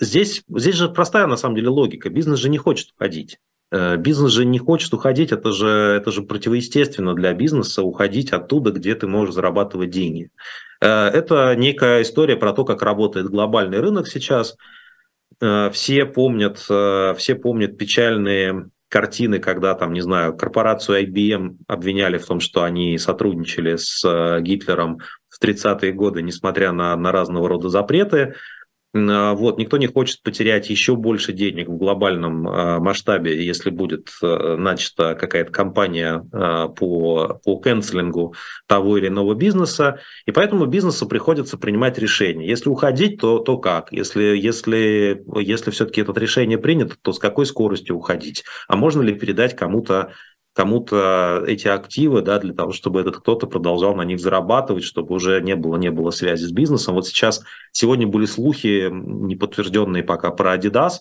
здесь, 0.00 0.42
здесь 0.48 0.74
же 0.74 0.88
простая 0.88 1.26
на 1.26 1.36
самом 1.36 1.56
деле 1.56 1.68
логика. 1.68 2.10
Бизнес 2.10 2.38
же 2.38 2.48
не 2.48 2.58
хочет 2.58 2.90
уходить. 2.92 3.38
Э, 3.70 3.96
бизнес 3.96 4.32
же 4.32 4.44
не 4.44 4.58
хочет 4.58 4.92
уходить, 4.94 5.32
это 5.32 5.52
же, 5.52 5.68
это 5.68 6.10
же 6.10 6.22
противоестественно 6.22 7.14
для 7.14 7.34
бизнеса 7.34 7.82
уходить 7.82 8.32
оттуда, 8.32 8.70
где 8.70 8.94
ты 8.94 9.06
можешь 9.06 9.34
зарабатывать 9.34 9.90
деньги. 9.90 10.30
Э, 10.80 11.08
это 11.08 11.54
некая 11.54 12.02
история 12.02 12.36
про 12.36 12.52
то, 12.52 12.64
как 12.64 12.82
работает 12.82 13.28
глобальный 13.28 13.80
рынок 13.80 14.08
сейчас. 14.08 14.56
Э, 15.40 15.70
все 15.70 16.06
помнят, 16.06 16.58
все 16.58 17.34
помнят 17.34 17.76
печальные 17.76 18.70
картины, 18.88 19.38
когда 19.38 19.74
там, 19.74 19.92
не 19.92 20.00
знаю, 20.00 20.34
корпорацию 20.34 21.04
IBM 21.04 21.58
обвиняли 21.66 22.16
в 22.16 22.24
том, 22.24 22.40
что 22.40 22.62
они 22.62 22.96
сотрудничали 22.96 23.76
с 23.76 24.40
Гитлером 24.40 25.00
в 25.28 25.42
30-е 25.42 25.92
годы, 25.92 26.22
несмотря 26.22 26.72
на, 26.72 26.96
на 26.96 27.12
разного 27.12 27.48
рода 27.48 27.68
запреты. 27.68 28.34
А, 28.94 29.34
вот, 29.34 29.58
никто 29.58 29.76
не 29.76 29.86
хочет 29.86 30.22
потерять 30.22 30.70
еще 30.70 30.96
больше 30.96 31.32
денег 31.32 31.68
в 31.68 31.76
глобальном 31.76 32.48
э, 32.48 32.78
масштабе, 32.78 33.44
если 33.44 33.70
будет 33.70 34.08
э, 34.22 34.56
начата 34.56 35.14
какая-то 35.14 35.52
кампания 35.52 36.26
э, 36.32 36.68
по, 36.74 37.40
по 37.44 37.58
канцелингу 37.58 38.34
того 38.66 38.96
или 38.96 39.08
иного 39.08 39.34
бизнеса. 39.34 40.00
И 40.24 40.32
поэтому 40.32 40.66
бизнесу 40.66 41.06
приходится 41.06 41.58
принимать 41.58 41.98
решение. 41.98 42.48
Если 42.48 42.70
уходить, 42.70 43.20
то, 43.20 43.38
то 43.38 43.58
как? 43.58 43.92
Если, 43.92 44.36
если, 44.36 45.22
если 45.36 45.70
все-таки 45.70 46.00
это 46.00 46.12
решение 46.18 46.58
принято, 46.58 46.96
то 47.00 47.12
с 47.12 47.18
какой 47.18 47.44
скоростью 47.44 47.96
уходить? 47.96 48.44
А 48.68 48.76
можно 48.76 49.02
ли 49.02 49.12
передать 49.12 49.54
кому-то 49.54 50.12
кому-то 50.58 51.44
эти 51.46 51.68
активы, 51.68 52.20
да, 52.20 52.40
для 52.40 52.52
того, 52.52 52.72
чтобы 52.72 53.00
этот 53.00 53.18
кто-то 53.18 53.46
продолжал 53.46 53.94
на 53.94 54.02
них 54.02 54.18
зарабатывать, 54.18 54.82
чтобы 54.82 55.14
уже 55.14 55.40
не 55.40 55.54
было, 55.54 55.76
не 55.76 55.92
было 55.92 56.10
связи 56.10 56.46
с 56.46 56.50
бизнесом. 56.50 56.96
Вот 56.96 57.06
сейчас, 57.06 57.44
сегодня 57.70 58.08
были 58.08 58.26
слухи, 58.26 58.88
не 58.90 59.36
подтвержденные 59.36 60.02
пока, 60.02 60.32
про 60.32 60.56
Adidas, 60.56 60.94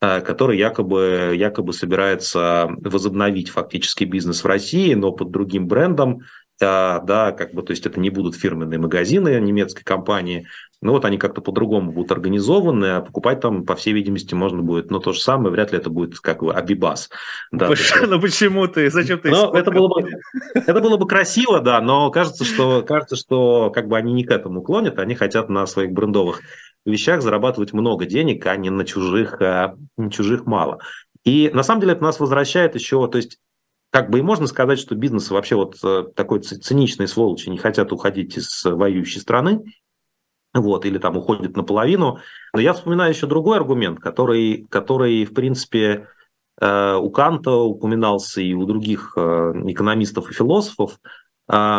э, 0.00 0.22
который 0.22 0.56
якобы, 0.56 1.34
якобы 1.36 1.74
собирается 1.74 2.70
возобновить 2.78 3.50
фактически 3.50 4.04
бизнес 4.04 4.44
в 4.44 4.46
России, 4.46 4.94
но 4.94 5.12
под 5.12 5.30
другим 5.30 5.68
брендом, 5.68 6.22
да, 6.60 7.34
как 7.36 7.54
бы, 7.54 7.62
то 7.62 7.72
есть 7.72 7.86
это 7.86 7.98
не 7.98 8.10
будут 8.10 8.36
фирменные 8.36 8.78
магазины 8.78 9.40
немецкой 9.40 9.84
компании, 9.84 10.46
ну 10.80 10.92
вот 10.92 11.04
они 11.04 11.16
как-то 11.16 11.40
по-другому 11.40 11.92
будут 11.92 12.12
организованы, 12.12 12.96
а 12.96 13.00
покупать 13.00 13.40
там, 13.40 13.64
по 13.64 13.76
всей 13.76 13.92
видимости, 13.92 14.34
можно 14.34 14.62
будет, 14.62 14.90
но 14.90 14.98
то 14.98 15.12
же 15.12 15.20
самое, 15.20 15.50
вряд 15.50 15.72
ли 15.72 15.78
это 15.78 15.90
будет 15.90 16.18
как 16.18 16.42
бы 16.42 16.52
Абибас. 16.52 17.08
Да, 17.52 17.68
почему, 17.68 18.06
ну 18.06 18.20
почему 18.20 18.66
ты, 18.68 18.90
зачем 18.90 19.20
ты? 19.20 19.30
Ну, 19.30 19.52
это 19.52 19.70
было, 19.70 19.88
бы, 19.88 20.08
это 20.54 20.80
было 20.80 20.96
бы 20.96 21.06
красиво, 21.06 21.60
да, 21.60 21.80
но 21.80 22.10
кажется, 22.10 22.44
что, 22.44 22.82
кажется, 22.82 23.16
что 23.16 23.70
как 23.70 23.88
бы 23.88 23.96
они 23.96 24.12
не 24.12 24.24
к 24.24 24.30
этому 24.30 24.62
клонят, 24.62 24.98
они 24.98 25.14
хотят 25.14 25.48
на 25.48 25.66
своих 25.66 25.92
брендовых 25.92 26.40
вещах 26.84 27.22
зарабатывать 27.22 27.72
много 27.72 28.06
денег, 28.06 28.44
а 28.46 28.56
не 28.56 28.70
на 28.70 28.84
чужих, 28.84 29.40
а 29.40 29.76
не 29.96 30.10
чужих 30.10 30.46
мало. 30.46 30.80
И 31.24 31.50
на 31.54 31.62
самом 31.62 31.80
деле 31.80 31.92
это 31.92 32.02
нас 32.02 32.18
возвращает 32.18 32.74
еще, 32.74 33.06
то 33.06 33.18
есть 33.18 33.38
как 33.92 34.08
бы 34.08 34.20
и 34.20 34.22
можно 34.22 34.46
сказать, 34.46 34.78
что 34.78 34.94
бизнес 34.94 35.30
вообще 35.30 35.54
вот 35.54 35.76
э, 35.84 36.04
такой 36.16 36.40
циничной 36.40 37.06
сволочи 37.06 37.50
не 37.50 37.58
хотят 37.58 37.92
уходить 37.92 38.38
из 38.38 38.64
воюющей 38.64 39.20
страны, 39.20 39.62
вот, 40.54 40.86
или 40.86 40.96
там 40.96 41.18
уходит 41.18 41.56
наполовину. 41.56 42.18
Но 42.54 42.60
я 42.60 42.72
вспоминаю 42.72 43.12
еще 43.12 43.26
другой 43.26 43.58
аргумент, 43.58 44.00
который, 44.00 44.66
который 44.70 45.26
в 45.26 45.34
принципе, 45.34 46.08
э, 46.58 46.94
у 46.94 47.10
Канта 47.10 47.52
упоминался 47.52 48.40
и 48.40 48.54
у 48.54 48.64
других 48.64 49.12
э, 49.14 49.20
экономистов 49.66 50.30
и 50.30 50.34
философов, 50.34 50.98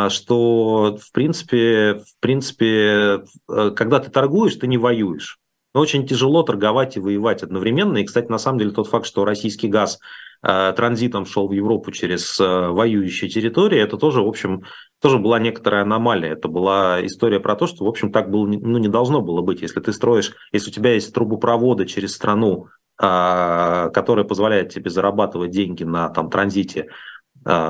что, 0.10 1.00
в 1.02 1.12
принципе, 1.14 1.96
в 1.96 2.20
принципе, 2.20 3.24
когда 3.48 4.00
ты 4.00 4.12
торгуешь, 4.12 4.58
ты 4.58 4.68
не 4.68 4.78
воюешь. 4.78 5.40
Но 5.74 5.82
очень 5.82 6.06
тяжело 6.06 6.44
торговать 6.44 6.98
и 6.98 7.00
воевать 7.00 7.44
одновременно. 7.44 7.98
И, 7.98 8.06
кстати, 8.06 8.30
на 8.30 8.38
самом 8.38 8.60
деле 8.60 8.72
тот 8.72 8.88
факт, 8.88 9.06
что 9.06 9.26
российский 9.26 9.68
газ 9.68 10.00
транзитом 10.42 11.26
шел 11.26 11.48
в 11.48 11.54
Европу 11.54 11.92
через 11.92 12.38
воюющие 12.38 13.30
территории, 13.30 13.80
это 13.80 13.96
тоже, 13.96 14.22
в 14.22 14.28
общем, 14.28 14.64
тоже 15.02 15.18
была 15.18 15.40
некоторая 15.40 15.84
аномалия. 15.84 16.34
Это 16.34 16.50
была 16.50 17.04
история 17.06 17.40
про 17.40 17.56
то, 17.56 17.66
что, 17.66 17.86
в 17.86 17.88
общем, 17.88 18.12
так 18.12 18.30
было, 18.30 18.46
ну, 18.46 18.78
не 18.78 18.90
должно 18.90 19.22
было 19.22 19.42
быть. 19.42 19.62
Если 19.62 19.80
ты 19.80 19.94
строишь, 19.94 20.34
если 20.52 20.70
у 20.70 20.74
тебя 20.74 20.94
есть 20.94 21.14
трубопроводы 21.14 21.86
через 21.86 22.14
страну, 22.14 22.68
а, 23.02 23.90
которая 23.90 24.26
позволяет 24.26 24.74
тебе 24.74 24.90
зарабатывать 24.90 25.52
деньги 25.52 25.86
на 25.86 26.10
там, 26.10 26.30
транзите 26.30 26.90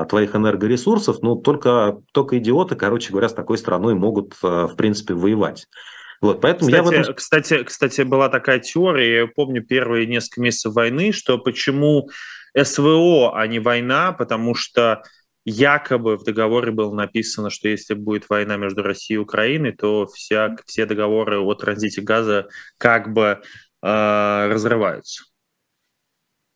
твоих 0.08 0.36
энергоресурсов, 0.36 1.22
ну, 1.22 1.36
только, 1.36 1.98
только 2.12 2.38
идиоты, 2.38 2.76
короче 2.76 3.10
говоря, 3.10 3.28
с 3.28 3.34
такой 3.34 3.58
страной 3.58 3.94
могут, 3.94 4.34
в 4.40 4.74
принципе, 4.76 5.14
воевать. 5.14 5.66
Вот, 6.24 6.40
поэтому 6.40 6.70
кстати, 6.70 6.94
я 6.94 7.00
этом... 7.00 7.14
кстати, 7.14 7.62
кстати, 7.64 8.00
была 8.00 8.30
такая 8.30 8.58
теория, 8.58 9.20
я 9.20 9.26
помню 9.26 9.62
первые 9.62 10.06
несколько 10.06 10.40
месяцев 10.40 10.72
войны, 10.72 11.12
что 11.12 11.36
почему 11.36 12.08
СВО, 12.56 13.38
а 13.38 13.46
не 13.46 13.58
война, 13.58 14.12
потому 14.12 14.54
что 14.54 15.02
якобы 15.44 16.16
в 16.16 16.24
договоре 16.24 16.72
было 16.72 16.94
написано, 16.94 17.50
что 17.50 17.68
если 17.68 17.92
будет 17.92 18.30
война 18.30 18.56
между 18.56 18.82
Россией 18.82 19.16
и 19.18 19.22
Украиной, 19.22 19.72
то 19.72 20.06
вся, 20.06 20.56
все 20.64 20.86
договоры 20.86 21.38
о 21.38 21.54
транзите 21.54 22.00
газа 22.00 22.48
как 22.78 23.12
бы 23.12 23.42
э, 23.82 24.48
разрываются. 24.50 25.24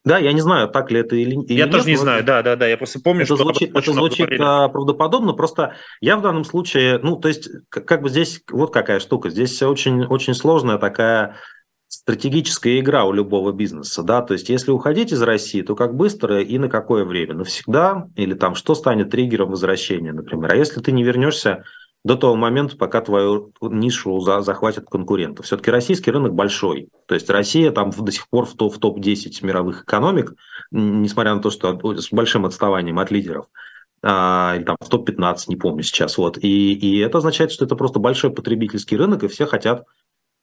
Да, 0.09 0.19
я 0.19 0.33
не 0.33 0.41
знаю, 0.41 0.69
так 0.69 0.91
ли 0.91 1.01
это 1.01 1.17
или, 1.17 1.35
или 1.35 1.59
я 1.59 1.67
нет. 1.67 1.67
Я 1.67 1.73
тоже 1.73 1.91
не 1.91 1.97
знаю, 1.97 2.25
да, 2.25 2.43
да, 2.43 2.57
да. 2.57 2.67
Я 2.67 2.79
просто 2.79 2.99
помню, 3.01 3.25
это 3.25 3.35
что 3.35 3.45
звучит, 3.45 3.77
это 3.77 3.93
звучит 3.93 4.29
а, 4.41 4.69
правдоподобно. 4.69 5.35
Просто 5.35 5.75
я 6.01 6.17
в 6.17 6.23
данном 6.23 6.45
случае, 6.45 6.99
ну, 6.99 7.17
то 7.17 7.29
есть, 7.29 7.51
как, 7.69 7.85
как 7.85 8.03
бы 8.03 8.09
здесь 8.09 8.41
вот 8.51 8.73
какая 8.73 9.01
штука. 9.01 9.29
Здесь 9.29 9.63
очень, 9.63 10.07
очень 10.07 10.33
сложная 10.33 10.79
такая 10.79 11.37
стратегическая 11.89 12.79
игра 12.81 13.05
у 13.05 13.13
любого 13.13 13.53
бизнеса, 13.53 14.03
да, 14.03 14.21
то 14.21 14.35
есть 14.35 14.51
если 14.51 14.71
уходить 14.71 15.11
из 15.11 15.23
России, 15.23 15.63
то 15.63 15.75
как 15.75 15.95
быстро 15.95 16.43
и 16.43 16.59
на 16.59 16.69
какое 16.69 17.05
время, 17.05 17.35
навсегда, 17.35 18.09
или 18.15 18.35
там 18.35 18.55
что 18.55 18.75
станет 18.75 19.11
триггером 19.11 19.51
возвращения, 19.51 20.13
например, 20.13 20.53
а 20.53 20.57
если 20.57 20.81
ты 20.81 20.93
не 20.93 21.03
вернешься 21.03 21.65
до 22.09 22.17
того 22.17 22.37
момента, 22.37 22.75
пока 22.75 23.03
твою 23.03 23.53
нишу 23.61 24.19
за, 24.21 24.41
захватят 24.41 24.87
конкуренты. 24.87 25.43
Все-таки 25.43 25.71
российский 25.71 26.11
рынок 26.11 26.35
большой. 26.35 26.89
То 27.07 27.15
есть 27.15 27.29
Россия 27.29 27.71
там 27.71 27.91
до 27.91 28.11
сих 28.11 28.29
пор 28.31 28.47
в, 28.47 28.55
топ, 28.55 28.75
в 28.75 28.79
топ-10 28.79 29.45
мировых 29.45 29.83
экономик, 29.83 30.33
несмотря 30.71 31.35
на 31.35 31.43
то, 31.43 31.51
что 31.51 31.79
с 32.01 32.11
большим 32.11 32.47
отставанием 32.47 32.99
от 32.99 33.11
лидеров. 33.11 33.47
А, 34.03 34.55
или 34.57 34.65
там 34.65 34.77
в 34.81 34.89
топ-15, 34.89 35.37
не 35.49 35.57
помню 35.57 35.83
сейчас. 35.83 36.17
Вот. 36.17 36.39
И, 36.39 36.73
и 36.73 36.99
это 36.99 37.19
означает, 37.19 37.53
что 37.53 37.67
это 37.67 37.77
просто 37.77 37.99
большой 37.99 38.31
потребительский 38.31 38.97
рынок, 38.97 39.25
и 39.25 39.29
все 39.29 39.45
хотят 39.45 39.85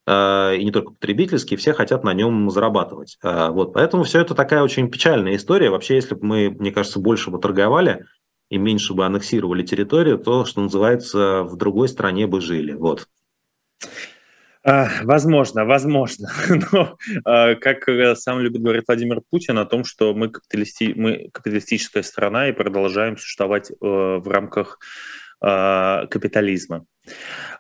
а, 0.08 0.54
и 0.54 0.64
не 0.64 0.72
только 0.72 0.92
потребительские, 0.92 1.58
все 1.58 1.74
хотят 1.74 2.04
на 2.04 2.14
нем 2.14 2.52
зарабатывать. 2.52 3.18
А, 3.24 3.50
вот, 3.50 3.74
поэтому 3.74 4.04
все 4.04 4.22
это 4.22 4.36
такая 4.36 4.62
очень 4.62 4.92
печальная 4.92 5.36
история. 5.36 5.72
Вообще, 5.72 5.96
если 5.96 6.14
бы 6.14 6.26
мы, 6.26 6.50
мне 6.52 6.72
кажется, 6.72 7.00
больше 7.00 7.32
бы 7.32 7.40
торговали, 7.40 8.06
и 8.50 8.58
меньше 8.58 8.94
бы 8.94 9.06
аннексировали 9.06 9.64
территорию, 9.64 10.18
то, 10.18 10.46
что 10.46 10.62
называется, 10.62 11.44
в 11.44 11.56
другой 11.56 11.90
стране 11.90 12.28
бы 12.28 12.42
жили. 12.42 12.74
Вот. 12.74 13.08
А, 14.64 14.88
возможно, 15.04 15.64
возможно. 15.64 16.30
Но, 16.72 16.98
а, 17.24 17.54
как 17.56 17.88
э, 17.88 18.16
сам 18.16 18.40
любит 18.40 18.62
говорить 18.64 18.86
Владимир 18.88 19.22
Путин 19.30 19.60
о 19.60 19.66
том, 19.66 19.84
что 19.84 20.16
мы, 20.16 20.30
капиталисти... 20.30 20.94
мы 20.96 21.30
капиталистическая 21.32 22.02
страна 22.02 22.50
и 22.50 22.52
продолжаем 22.52 23.16
существовать 23.16 23.70
э, 23.70 23.76
в 23.80 24.28
рамках 24.28 24.80
а, 25.40 26.08
капитализма. 26.08 26.86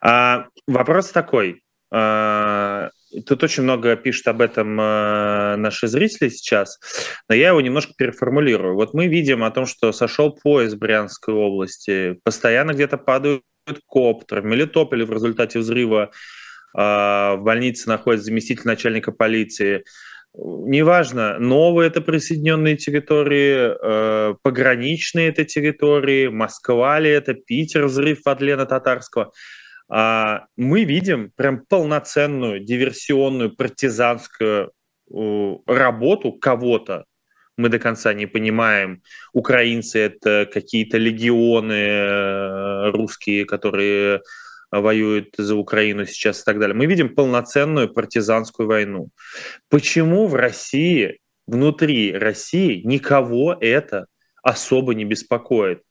Вопрос 0.02 1.12
такой. 1.12 1.62
Тут 3.22 3.44
очень 3.44 3.64
много 3.64 3.96
пишут 3.96 4.28
об 4.28 4.42
этом 4.42 4.80
э, 4.80 5.56
наши 5.58 5.88
зрители 5.88 6.30
сейчас, 6.30 6.80
но 7.30 7.36
я 7.36 7.50
его 7.50 7.62
немножко 7.62 7.94
переформулирую. 7.96 8.76
Вот 8.76 8.94
мы 8.94 9.08
видим 9.08 9.44
о 9.44 9.52
том, 9.52 9.66
что 9.66 9.92
сошел 9.92 10.32
поезд 10.32 10.78
Брянской 10.78 11.34
области, 11.34 12.20
постоянно 12.24 12.72
где-то 12.74 12.98
падают 12.98 13.44
коптеры. 13.86 14.42
В 14.42 14.46
в 14.46 15.12
результате 15.12 15.60
взрыва 15.60 16.12
э, 16.76 16.80
в 16.80 17.40
больнице 17.42 17.90
находится 17.90 18.26
заместитель 18.26 18.66
начальника 18.66 19.12
полиции. 19.12 19.84
Неважно, 20.34 21.40
новые 21.40 21.88
это 21.88 22.02
присоединенные 22.02 22.76
территории, 22.76 24.32
э, 24.32 24.36
пограничные 24.42 25.30
это 25.30 25.46
территории, 25.46 26.28
Москва 26.28 27.00
ли 27.00 27.10
это, 27.10 27.34
Питер, 27.34 27.86
взрыв 27.86 28.20
Адлена 28.26 28.66
Татарского– 28.66 29.32
а, 29.42 29.42
мы 29.90 30.84
видим 30.84 31.32
прям 31.36 31.66
полноценную 31.66 32.60
диверсионную 32.60 33.56
партизанскую 33.56 34.72
работу 35.10 36.34
кого-то. 36.34 37.06
Мы 37.58 37.70
до 37.70 37.80
конца 37.80 38.14
не 38.14 38.26
понимаем, 38.26 39.02
украинцы 39.32 40.00
это 40.00 40.50
какие-то 40.52 40.98
легионы 40.98 41.74
э, 41.74 42.92
русские, 42.92 43.46
которые 43.46 44.22
воюют 44.72 45.36
за 45.38 45.56
Украину 45.56 46.06
сейчас 46.06 46.42
и 46.42 46.44
так 46.44 46.60
далее. 46.60 46.76
Мы 46.76 46.86
видим 46.86 47.16
полноценную 47.16 47.94
партизанскую 47.94 48.68
войну. 48.68 49.10
Почему 49.70 50.28
в 50.28 50.36
России, 50.36 51.20
внутри 51.48 52.12
России 52.12 52.82
никого 52.84 53.56
это 53.60 54.08
особо 54.44 54.94
не 54.94 55.06
беспокоит? 55.06 55.84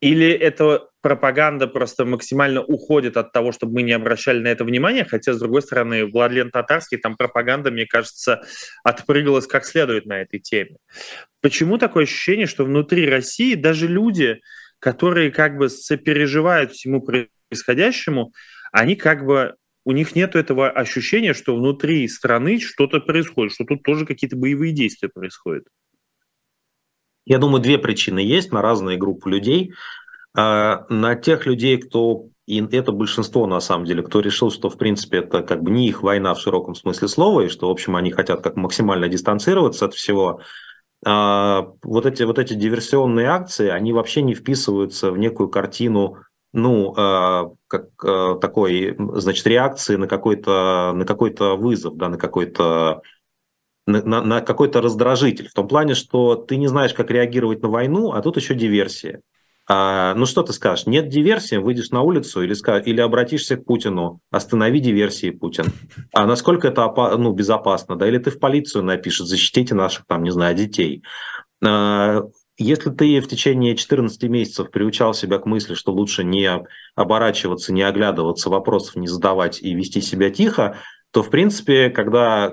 Или 0.00 0.30
это 0.30 0.88
пропаганда 1.00 1.66
просто 1.66 2.04
максимально 2.04 2.62
уходит 2.62 3.16
от 3.16 3.32
того, 3.32 3.50
чтобы 3.52 3.74
мы 3.74 3.82
не 3.82 3.92
обращали 3.92 4.38
на 4.38 4.48
это 4.48 4.64
внимание, 4.64 5.04
хотя, 5.04 5.32
с 5.32 5.38
другой 5.38 5.62
стороны, 5.62 6.06
Владлен 6.06 6.50
Татарский, 6.50 6.98
там 6.98 7.16
пропаганда, 7.16 7.70
мне 7.70 7.86
кажется, 7.86 8.42
отпрыгалась 8.84 9.46
как 9.46 9.64
следует 9.64 10.06
на 10.06 10.20
этой 10.20 10.38
теме. 10.38 10.76
Почему 11.40 11.78
такое 11.78 12.04
ощущение, 12.04 12.46
что 12.46 12.64
внутри 12.64 13.08
России 13.08 13.54
даже 13.54 13.88
люди, 13.88 14.40
которые 14.78 15.30
как 15.32 15.56
бы 15.56 15.68
сопереживают 15.68 16.72
всему 16.72 17.02
происходящему, 17.02 18.32
они 18.72 18.94
как 18.94 19.24
бы 19.24 19.54
у 19.84 19.92
них 19.92 20.14
нет 20.14 20.36
этого 20.36 20.70
ощущения, 20.70 21.32
что 21.32 21.56
внутри 21.56 22.06
страны 22.08 22.60
что-то 22.60 23.00
происходит, 23.00 23.54
что 23.54 23.64
тут 23.64 23.82
тоже 23.82 24.04
какие-то 24.04 24.36
боевые 24.36 24.72
действия 24.72 25.08
происходят. 25.08 25.64
Я 27.28 27.38
думаю, 27.38 27.60
две 27.60 27.76
причины 27.76 28.20
есть 28.20 28.52
на 28.52 28.62
разные 28.62 28.96
группы 28.96 29.28
людей. 29.28 29.74
А, 30.34 30.86
на 30.88 31.14
тех 31.14 31.44
людей, 31.44 31.76
кто, 31.76 32.28
и 32.46 32.66
это 32.72 32.90
большинство 32.90 33.46
на 33.46 33.60
самом 33.60 33.84
деле, 33.84 34.02
кто 34.02 34.20
решил, 34.20 34.50
что 34.50 34.70
в 34.70 34.78
принципе 34.78 35.18
это 35.18 35.42
как 35.42 35.62
бы 35.62 35.70
не 35.70 35.88
их 35.88 36.02
война 36.02 36.32
в 36.32 36.40
широком 36.40 36.74
смысле 36.74 37.06
слова, 37.06 37.42
и 37.42 37.48
что, 37.48 37.68
в 37.68 37.70
общем, 37.70 37.96
они 37.96 38.10
хотят 38.10 38.40
как 38.40 38.56
максимально 38.56 39.08
дистанцироваться 39.08 39.84
от 39.84 39.94
всего, 39.94 40.40
а, 41.04 41.68
вот 41.82 42.06
эти, 42.06 42.22
вот 42.22 42.38
эти 42.38 42.54
диверсионные 42.54 43.28
акции, 43.28 43.68
они 43.68 43.92
вообще 43.92 44.22
не 44.22 44.34
вписываются 44.34 45.10
в 45.10 45.18
некую 45.18 45.50
картину 45.50 46.16
ну, 46.54 46.94
а, 46.96 47.50
как 47.66 47.90
такой, 48.40 48.96
значит, 49.16 49.46
реакции 49.46 49.96
на 49.96 50.08
какой-то 50.08 50.92
на 50.94 51.04
какой-то 51.04 51.56
вызов, 51.56 51.94
да, 51.98 52.08
на 52.08 52.16
какой-то 52.16 53.02
на, 53.88 54.22
на 54.22 54.40
какой-то 54.40 54.80
раздражитель, 54.80 55.48
в 55.48 55.54
том 55.54 55.66
плане, 55.66 55.94
что 55.94 56.36
ты 56.36 56.56
не 56.56 56.68
знаешь, 56.68 56.94
как 56.94 57.10
реагировать 57.10 57.62
на 57.62 57.68
войну, 57.68 58.12
а 58.12 58.20
тут 58.20 58.36
еще 58.36 58.54
диверсия. 58.54 59.22
А, 59.70 60.14
ну 60.14 60.24
что 60.26 60.42
ты 60.42 60.52
скажешь? 60.52 60.86
Нет 60.86 61.08
диверсии, 61.08 61.56
выйдешь 61.56 61.90
на 61.90 62.02
улицу 62.02 62.42
или, 62.42 62.54
или 62.88 63.00
обратишься 63.00 63.56
к 63.56 63.64
Путину, 63.64 64.20
останови 64.30 64.80
диверсии, 64.80 65.30
Путин. 65.30 65.66
А 66.12 66.26
насколько 66.26 66.68
это 66.68 66.90
ну, 67.18 67.32
безопасно? 67.32 67.96
Да, 67.96 68.06
или 68.06 68.18
ты 68.18 68.30
в 68.30 68.38
полицию 68.38 68.84
напишешь, 68.84 69.26
защитите 69.26 69.74
наших, 69.74 70.06
там, 70.06 70.22
не 70.22 70.30
знаю, 70.30 70.54
детей. 70.54 71.02
А, 71.64 72.22
если 72.56 72.90
ты 72.90 73.20
в 73.20 73.28
течение 73.28 73.76
14 73.76 74.22
месяцев 74.24 74.70
приучал 74.70 75.14
себя 75.14 75.38
к 75.38 75.46
мысли, 75.46 75.74
что 75.74 75.92
лучше 75.92 76.24
не 76.24 76.50
оборачиваться, 76.94 77.72
не 77.72 77.82
оглядываться, 77.82 78.50
вопросов 78.50 78.96
не 78.96 79.06
задавать 79.06 79.62
и 79.62 79.74
вести 79.74 80.00
себя 80.00 80.30
тихо, 80.30 80.76
то, 81.10 81.22
в 81.22 81.30
принципе, 81.30 81.90
когда, 81.90 82.50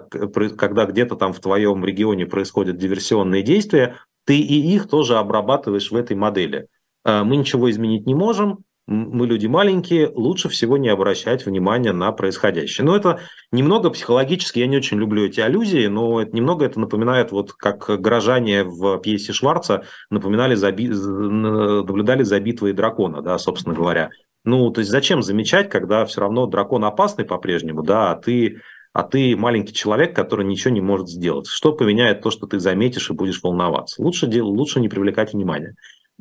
когда 0.58 0.86
где-то 0.86 1.16
там 1.16 1.34
в 1.34 1.40
твоем 1.40 1.84
регионе 1.84 2.26
происходят 2.26 2.78
диверсионные 2.78 3.44
действия, 3.44 3.98
ты 4.26 4.38
и 4.40 4.74
их 4.74 4.88
тоже 4.88 5.18
обрабатываешь 5.18 5.92
в 5.92 5.96
этой 5.96 6.16
модели. 6.16 6.68
А, 7.04 7.24
мы 7.24 7.36
ничего 7.38 7.70
изменить 7.70 8.06
не 8.06 8.16
можем, 8.16 8.64
мы 8.88 9.26
люди 9.26 9.48
маленькие, 9.48 10.12
лучше 10.14 10.48
всего 10.48 10.78
не 10.78 10.90
обращать 10.90 11.46
внимания 11.46 11.92
на 11.92 12.12
происходящее. 12.12 12.86
Но 12.86 12.96
это 12.96 13.20
немного 13.52 13.90
психологически, 13.90 14.60
я 14.60 14.68
не 14.68 14.78
очень 14.78 14.98
люблю 14.98 15.26
эти 15.26 15.40
аллюзии, 15.40 15.88
но 15.88 16.22
это, 16.22 16.36
немного 16.36 16.66
это 16.66 16.80
напоминает, 16.80 17.32
вот 17.32 17.54
как 17.54 17.90
горожане 18.00 18.64
в 18.64 19.00
пьесе 19.00 19.34
Шварца 19.34 19.86
напоминали, 20.12 20.54
заби... 20.54 20.88
наблюдали 20.88 22.22
за 22.22 22.40
битвой 22.40 22.74
дракона, 22.74 23.24
да, 23.24 23.40
собственно 23.40 23.76
говоря. 23.76 24.12
Ну, 24.46 24.70
то 24.70 24.80
есть 24.80 24.92
зачем 24.92 25.24
замечать, 25.24 25.70
когда 25.70 26.06
все 26.06 26.22
равно 26.22 26.46
дракон 26.46 26.86
опасный 26.86 27.26
по-прежнему, 27.26 27.84
да, 27.84 28.12
а 28.12 28.16
ты, 28.16 28.62
а 28.94 29.04
ты 29.04 29.36
маленький 29.36 29.74
человек, 29.74 30.16
который 30.16 30.46
ничего 30.46 30.74
не 30.74 30.82
может 30.82 31.10
сделать. 31.10 31.48
Что 31.48 31.74
поменяет 31.74 32.22
то, 32.22 32.30
что 32.30 32.46
ты 32.46 32.60
заметишь 32.60 33.10
и 33.10 33.14
будешь 33.14 33.42
волноваться? 33.42 34.02
Лучше, 34.02 34.28
дел... 34.28 34.48
лучше 34.48 34.80
не 34.80 34.88
привлекать 34.88 35.34
внимания. 35.34 35.76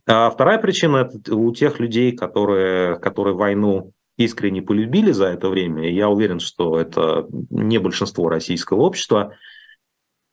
А 0.07 0.31
вторая 0.31 0.59
причина– 0.59 1.09
это 1.15 1.35
у 1.35 1.53
тех 1.53 1.79
людей, 1.81 2.13
которые, 2.13 2.97
которые 2.99 3.35
войну 3.35 3.93
искренне 4.17 4.63
полюбили 4.63 5.13
за 5.13 5.27
это 5.27 5.49
время, 5.49 5.91
я 5.91 6.09
уверен, 6.09 6.41
что 6.41 6.79
это 6.79 7.27
не 7.51 7.79
большинство 7.79 8.29
российского 8.29 8.83
общества, 8.83 9.35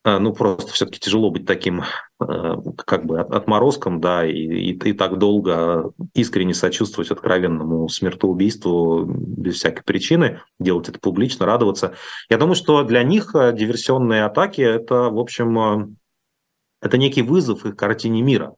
ну, 0.03 0.33
просто 0.33 0.71
все-таки 0.71 0.99
тяжело 0.99 1.29
быть 1.29 1.45
таким 1.45 1.83
а, 2.19 2.57
как 2.85 3.05
бы 3.05 3.19
отморозком, 3.19 4.01
да, 4.01 4.25
и, 4.25 4.33
и, 4.33 4.71
и 4.71 4.93
так 4.93 5.19
долго 5.19 5.91
искренне 6.15 6.53
сочувствовать 6.55 7.11
откровенному 7.11 7.87
смертоубийству 7.87 9.05
без 9.05 9.55
всякой 9.55 9.83
причины, 9.83 10.41
делать 10.59 10.89
это 10.89 10.99
публично, 10.99 11.45
радоваться. 11.45 11.93
Я 12.29 12.37
думаю, 12.37 12.55
что 12.55 12.83
для 12.83 13.03
них 13.03 13.35
а, 13.35 13.51
диверсионные 13.51 14.23
атаки– 14.23 14.61
это, 14.61 15.09
в 15.09 15.19
общем, 15.19 15.97
это 16.81 16.97
некий 16.97 17.21
вызов 17.21 17.65
их 17.65 17.75
картине 17.75 18.21
мира. 18.21 18.55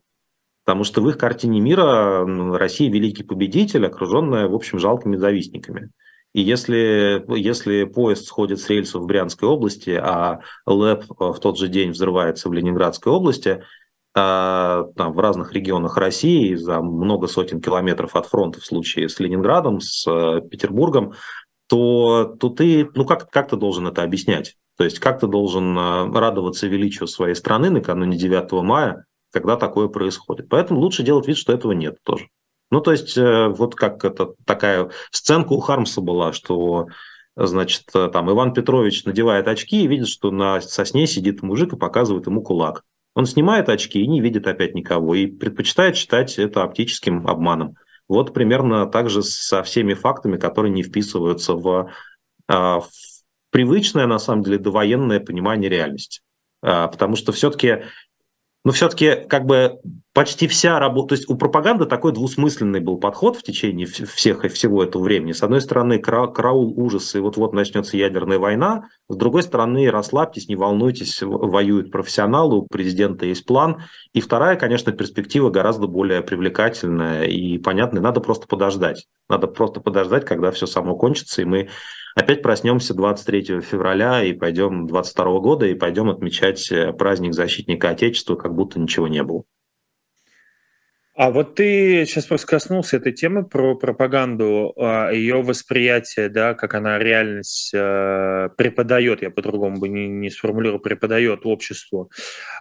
Потому 0.66 0.86
что 0.86 1.02
в 1.02 1.10
их 1.10 1.18
картине 1.18 1.60
мира 1.60 2.26
Россия 2.58 2.90
великий 2.90 3.24
победитель, 3.24 3.86
окруженная, 3.86 4.48
в 4.48 4.56
общем, 4.56 4.80
жалкими 4.80 5.18
завистниками. 5.18 5.90
И 6.34 6.42
если, 6.42 7.24
если 7.38 7.84
поезд 7.84 8.26
сходит 8.26 8.60
с 8.60 8.70
рельсов 8.70 9.04
в 9.04 9.06
Брянской 9.06 9.48
области, 9.48 9.92
а 9.92 10.40
ЛЭП 10.66 11.06
в 11.20 11.40
тот 11.40 11.58
же 11.58 11.68
день 11.68 11.92
взрывается 11.92 12.50
в 12.50 12.54
Ленинградской 12.54 13.12
области, 13.12 13.64
а, 14.16 14.86
там, 14.96 15.14
в 15.14 15.20
разных 15.20 15.54
регионах 15.54 15.98
России, 15.98 16.56
за 16.56 16.82
много 16.82 17.28
сотен 17.28 17.62
километров 17.62 18.16
от 18.16 18.28
фронта 18.28 18.60
в 18.60 18.66
случае 18.66 19.10
с 19.10 19.20
Ленинградом, 19.20 19.80
с 19.80 20.06
э, 20.08 20.42
Петербургом, 20.48 21.14
то, 21.68 22.36
то 22.40 22.50
ты, 22.50 22.90
ну 22.94 23.06
как, 23.06 23.30
как 23.32 23.50
ты 23.50 23.56
должен 23.56 23.88
это 23.88 24.04
объяснять? 24.04 24.56
То 24.78 24.84
есть 24.84 25.00
как 25.00 25.20
ты 25.20 25.28
должен 25.28 25.78
э, 25.78 26.12
радоваться 26.12 26.68
величию 26.68 27.08
своей 27.08 27.34
страны 27.34 27.72
накануне 27.72 28.16
9 28.16 28.52
мая, 28.64 29.06
когда 29.32 29.56
такое 29.56 29.88
происходит. 29.88 30.48
Поэтому 30.48 30.80
лучше 30.80 31.02
делать 31.02 31.28
вид, 31.28 31.38
что 31.38 31.52
этого 31.52 31.72
нет 31.72 31.98
тоже. 32.04 32.28
Ну, 32.74 32.82
то 32.82 32.92
есть, 32.92 33.16
э, 33.20 33.50
вот 33.50 33.76
как 33.76 34.04
это 34.04 34.34
такая 34.48 34.90
сценка 35.12 35.54
у 35.54 35.60
Хармса 35.60 36.02
была, 36.02 36.34
что, 36.34 36.88
значит, 37.36 37.84
там 37.94 38.32
Иван 38.32 38.52
Петрович 38.52 39.06
надевает 39.06 39.48
очки 39.48 39.84
и 39.84 39.88
видит, 39.88 40.08
что 40.08 40.32
на 40.32 40.60
сосне 40.60 41.06
сидит 41.06 41.44
мужик 41.44 41.74
и 41.74 41.78
показывает 41.78 42.26
ему 42.26 42.42
кулак. 42.42 42.82
Он 43.14 43.28
снимает 43.28 43.70
очки 43.70 44.02
и 44.02 44.08
не 44.08 44.22
видит 44.22 44.48
опять 44.48 44.74
никого, 44.74 45.14
и 45.14 45.28
предпочитает 45.28 45.98
считать 45.98 46.40
это 46.40 46.64
оптическим 46.64 47.28
обманом. 47.28 47.76
Вот 48.08 48.34
примерно 48.34 48.88
так 48.88 49.08
же 49.08 49.22
со 49.22 49.62
всеми 49.62 49.94
фактами, 49.94 50.38
которые 50.38 50.72
не 50.72 50.82
вписываются 50.82 51.54
в, 51.54 51.92
а, 52.48 52.80
в 52.80 52.90
привычное, 53.52 54.08
на 54.08 54.18
самом 54.18 54.42
деле, 54.42 54.58
довоенное 54.58 55.20
понимание 55.20 55.70
реальности. 55.70 56.22
А, 56.64 56.88
потому 56.88 57.18
что 57.18 57.34
все-таки 57.34 57.84
но 58.66 58.72
все-таки 58.72 59.16
как 59.28 59.46
бы 59.46 59.80
почти 60.14 60.48
вся 60.48 60.80
работа, 60.80 61.10
то 61.10 61.16
есть 61.16 61.30
у 61.30 61.36
пропаганды 61.36 61.86
такой 61.86 62.14
двусмысленный 62.14 62.80
был 62.80 62.98
подход 62.98 63.36
в 63.36 63.44
течение 63.44 63.88
всех 63.88 64.46
и 64.46 64.48
всего 64.48 64.84
этого 64.84 65.04
времени. 65.04 65.32
С 65.32 65.42
одной 65.42 65.60
стороны, 65.60 65.98
кра 65.98 66.28
караул 66.28 66.74
ужас, 66.80 67.16
и 67.16 67.20
вот-вот 67.20 67.54
начнется 67.54 67.98
ядерная 67.98 68.38
война. 68.38 68.90
С 69.10 69.16
другой 69.16 69.42
стороны, 69.42 69.90
расслабьтесь, 69.90 70.48
не 70.48 70.56
волнуйтесь, 70.56 71.22
воюют 71.22 71.92
профессионалы, 71.92 72.58
у 72.58 72.68
президента 72.68 73.26
есть 73.26 73.46
план. 73.46 73.84
И 74.14 74.22
вторая, 74.22 74.56
конечно, 74.56 74.92
перспектива 74.92 75.50
гораздо 75.50 75.88
более 75.88 76.22
привлекательная 76.22 77.24
и 77.24 77.58
понятная. 77.58 78.02
Надо 78.02 78.22
просто 78.22 78.48
подождать. 78.48 79.08
Надо 79.30 79.48
просто 79.48 79.82
подождать, 79.82 80.26
когда 80.26 80.52
все 80.52 80.68
само 80.68 80.96
кончится, 80.96 81.42
и 81.42 81.46
мы 81.46 81.70
опять 82.16 82.44
проснемся 82.44 82.94
23 82.94 83.62
февраля 83.62 84.24
и 84.24 84.34
пойдем 84.34 84.86
22 84.86 85.40
года 85.40 85.66
и 85.66 85.74
пойдем 85.74 86.10
отмечать 86.10 86.72
э, 86.72 86.94
праздник 86.94 87.34
защитника 87.34 87.90
Отечества, 87.90 88.36
как 88.36 88.54
будто 88.54 88.80
ничего 88.80 89.08
не 89.08 89.24
было. 89.24 89.44
А 91.16 91.30
вот 91.30 91.54
ты 91.54 92.06
сейчас 92.08 92.26
просто 92.26 92.48
коснулся 92.48 92.98
этой 92.98 93.12
темы 93.12 93.48
про 93.48 93.76
пропаганду, 93.76 94.74
а, 94.76 95.12
ее 95.12 95.44
восприятие, 95.44 96.28
да, 96.28 96.56
как 96.56 96.74
она 96.74 96.98
реальность 96.98 97.72
э, 97.72 98.50
преподает, 98.58 99.22
я 99.22 99.30
по-другому 99.30 99.80
бы 99.80 99.90
не, 99.90 100.08
не 100.08 100.32
сформулирую, 100.32 100.80
преподает 100.80 101.46
обществу. 101.46 102.10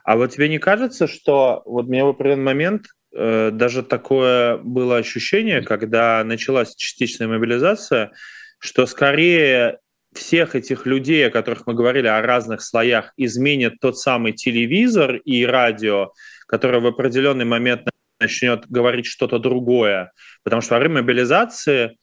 А 0.04 0.18
вот 0.18 0.32
тебе 0.32 0.50
не 0.50 0.58
кажется, 0.58 1.06
что 1.06 1.62
вот 1.64 1.86
мне 1.86 2.04
в 2.04 2.08
определенный 2.08 2.44
момент 2.44 2.86
э, 3.16 3.50
даже 3.52 3.82
такое 3.82 4.58
было 4.58 4.98
ощущение, 4.98 5.62
когда 5.62 6.22
началась 6.22 6.76
частичная 6.76 7.28
мобилизация, 7.28 8.12
что 8.58 8.84
скорее 8.84 9.78
всех 10.12 10.54
этих 10.54 10.84
людей, 10.84 11.26
о 11.26 11.30
которых 11.30 11.66
мы 11.66 11.72
говорили, 11.72 12.06
о 12.06 12.20
разных 12.20 12.60
слоях, 12.60 13.14
изменит 13.16 13.80
тот 13.80 13.98
самый 13.98 14.34
телевизор 14.34 15.16
и 15.16 15.46
радио, 15.46 16.12
который 16.46 16.82
в 16.82 16.86
определенный 16.86 17.46
момент 17.46 17.88
начнет 18.22 18.66
говорить 18.68 19.06
что-то 19.06 19.38
другое. 19.38 20.12
Потому 20.42 20.62
что 20.62 20.74
во 20.74 20.80
время 20.80 21.02
мобилизации 21.02 21.96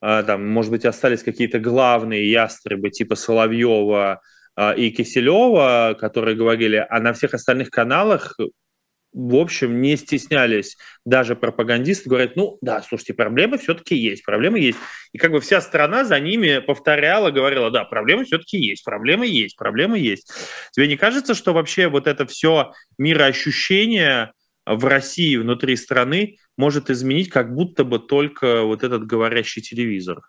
а, 0.00 0.22
там, 0.22 0.46
может 0.46 0.70
быть, 0.70 0.84
остались 0.84 1.22
какие-то 1.22 1.60
главные 1.60 2.30
ястребы 2.30 2.90
типа 2.90 3.14
Соловьева 3.14 4.20
а, 4.56 4.72
и 4.72 4.90
Киселева, 4.90 5.96
которые 5.98 6.36
говорили, 6.36 6.84
а 6.88 7.00
на 7.00 7.12
всех 7.12 7.34
остальных 7.34 7.70
каналах 7.70 8.36
в 9.12 9.36
общем, 9.36 9.82
не 9.82 9.96
стеснялись 9.96 10.76
даже 11.04 11.36
пропагандисты, 11.36 12.08
говорят, 12.08 12.34
ну 12.34 12.58
да, 12.62 12.80
слушайте, 12.82 13.12
проблемы 13.12 13.58
все-таки 13.58 13.94
есть, 13.94 14.24
проблемы 14.24 14.58
есть. 14.58 14.78
И 15.12 15.18
как 15.18 15.32
бы 15.32 15.40
вся 15.40 15.60
страна 15.60 16.04
за 16.04 16.18
ними 16.18 16.60
повторяла, 16.60 17.30
говорила, 17.30 17.70
да, 17.70 17.84
проблемы 17.84 18.24
все-таки 18.24 18.56
есть, 18.56 18.84
проблемы 18.84 19.26
есть, 19.26 19.56
проблемы 19.56 19.98
есть. 19.98 20.32
Тебе 20.72 20.88
не 20.88 20.96
кажется, 20.96 21.34
что 21.34 21.52
вообще 21.52 21.88
вот 21.88 22.06
это 22.06 22.26
все 22.26 22.72
мироощущение 22.96 24.32
в 24.66 24.84
России, 24.84 25.36
внутри 25.36 25.76
страны, 25.76 26.38
может 26.56 26.90
изменить 26.90 27.30
как 27.30 27.54
будто 27.54 27.84
бы 27.84 27.98
только 27.98 28.62
вот 28.62 28.82
этот 28.82 29.06
говорящий 29.06 29.62
телевизор? 29.62 30.22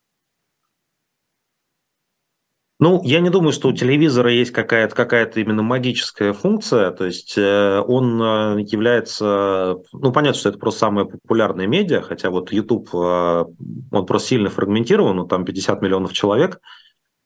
Ну, 2.80 3.02
я 3.04 3.22
не 3.22 3.30
думаю, 3.30 3.54
что 3.54 3.70
у 3.70 3.74
телевизора 3.74 4.30
есть 4.32 4.52
какая-то 4.52 4.94
какая 4.94 5.26
именно 5.36 5.64
магическая 5.64 6.34
функция. 6.34 6.92
То 6.92 7.06
есть 7.06 7.38
э, 7.38 7.80
он 7.80 8.22
э, 8.22 8.62
является... 8.64 9.78
Ну, 9.94 10.12
понятно, 10.12 10.38
что 10.38 10.50
это 10.50 10.58
просто 10.58 10.82
самое 10.82 11.08
популярное 11.08 11.66
медиа, 11.66 12.02
хотя 12.02 12.30
вот 12.30 12.52
YouTube, 12.52 12.90
э, 12.94 13.46
он 13.92 14.06
просто 14.06 14.28
сильно 14.28 14.50
фрагментирован, 14.50 15.16
ну, 15.16 15.26
там 15.26 15.46
50 15.46 15.82
миллионов 15.82 16.12
человек, 16.12 16.60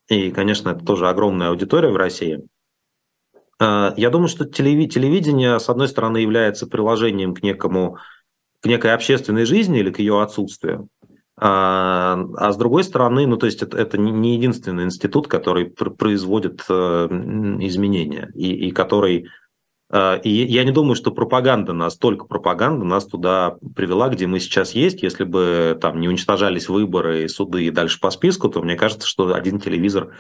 и, 0.09 0.31
конечно, 0.31 0.69
это 0.69 0.85
тоже 0.85 1.09
огромная 1.09 1.49
аудитория 1.49 1.89
в 1.89 1.97
России. 1.97 2.43
Я 3.59 4.09
думаю, 4.11 4.27
что 4.27 4.45
телевидение, 4.45 5.59
с 5.59 5.67
одной 5.67 5.87
стороны, 5.87 6.17
является 6.17 6.67
приложением 6.67 7.33
к 7.33 7.41
некому 7.41 7.97
к 8.61 8.65
некой 8.65 8.93
общественной 8.93 9.45
жизни 9.45 9.79
или 9.79 9.91
к 9.91 9.99
ее 9.99 10.21
отсутствию. 10.21 10.89
А, 11.39 12.19
а 12.35 12.51
с 12.51 12.57
другой 12.57 12.83
стороны, 12.83 13.27
ну 13.27 13.37
то 13.37 13.45
есть 13.45 13.61
это, 13.61 13.77
это 13.77 13.99
не 13.99 14.35
единственный 14.35 14.85
институт, 14.85 15.27
который 15.27 15.65
пр 15.65 15.91
производит 15.91 16.63
э, 16.67 16.73
изменения 17.61 18.31
и, 18.33 18.67
и 18.67 18.71
который 18.71 19.27
э, 19.91 20.19
и 20.23 20.29
я 20.31 20.63
не 20.63 20.71
думаю, 20.71 20.95
что 20.95 21.11
пропаганда 21.11 21.73
нас, 21.73 21.95
только 21.95 22.25
пропаганда 22.25 22.85
нас 22.85 23.05
туда 23.05 23.57
привела, 23.75 24.09
где 24.09 24.25
мы 24.25 24.39
сейчас 24.39 24.71
есть. 24.71 25.03
Если 25.03 25.25
бы 25.25 25.77
там 25.79 26.01
не 26.01 26.07
уничтожались 26.07 26.69
выборы 26.69 27.25
и 27.25 27.27
суды 27.27 27.65
и 27.65 27.71
дальше 27.71 27.99
по 27.99 28.09
списку, 28.09 28.49
то 28.49 28.63
мне 28.63 28.75
кажется, 28.75 29.07
что 29.07 29.31
один 29.31 29.59
телевизор 29.59 30.15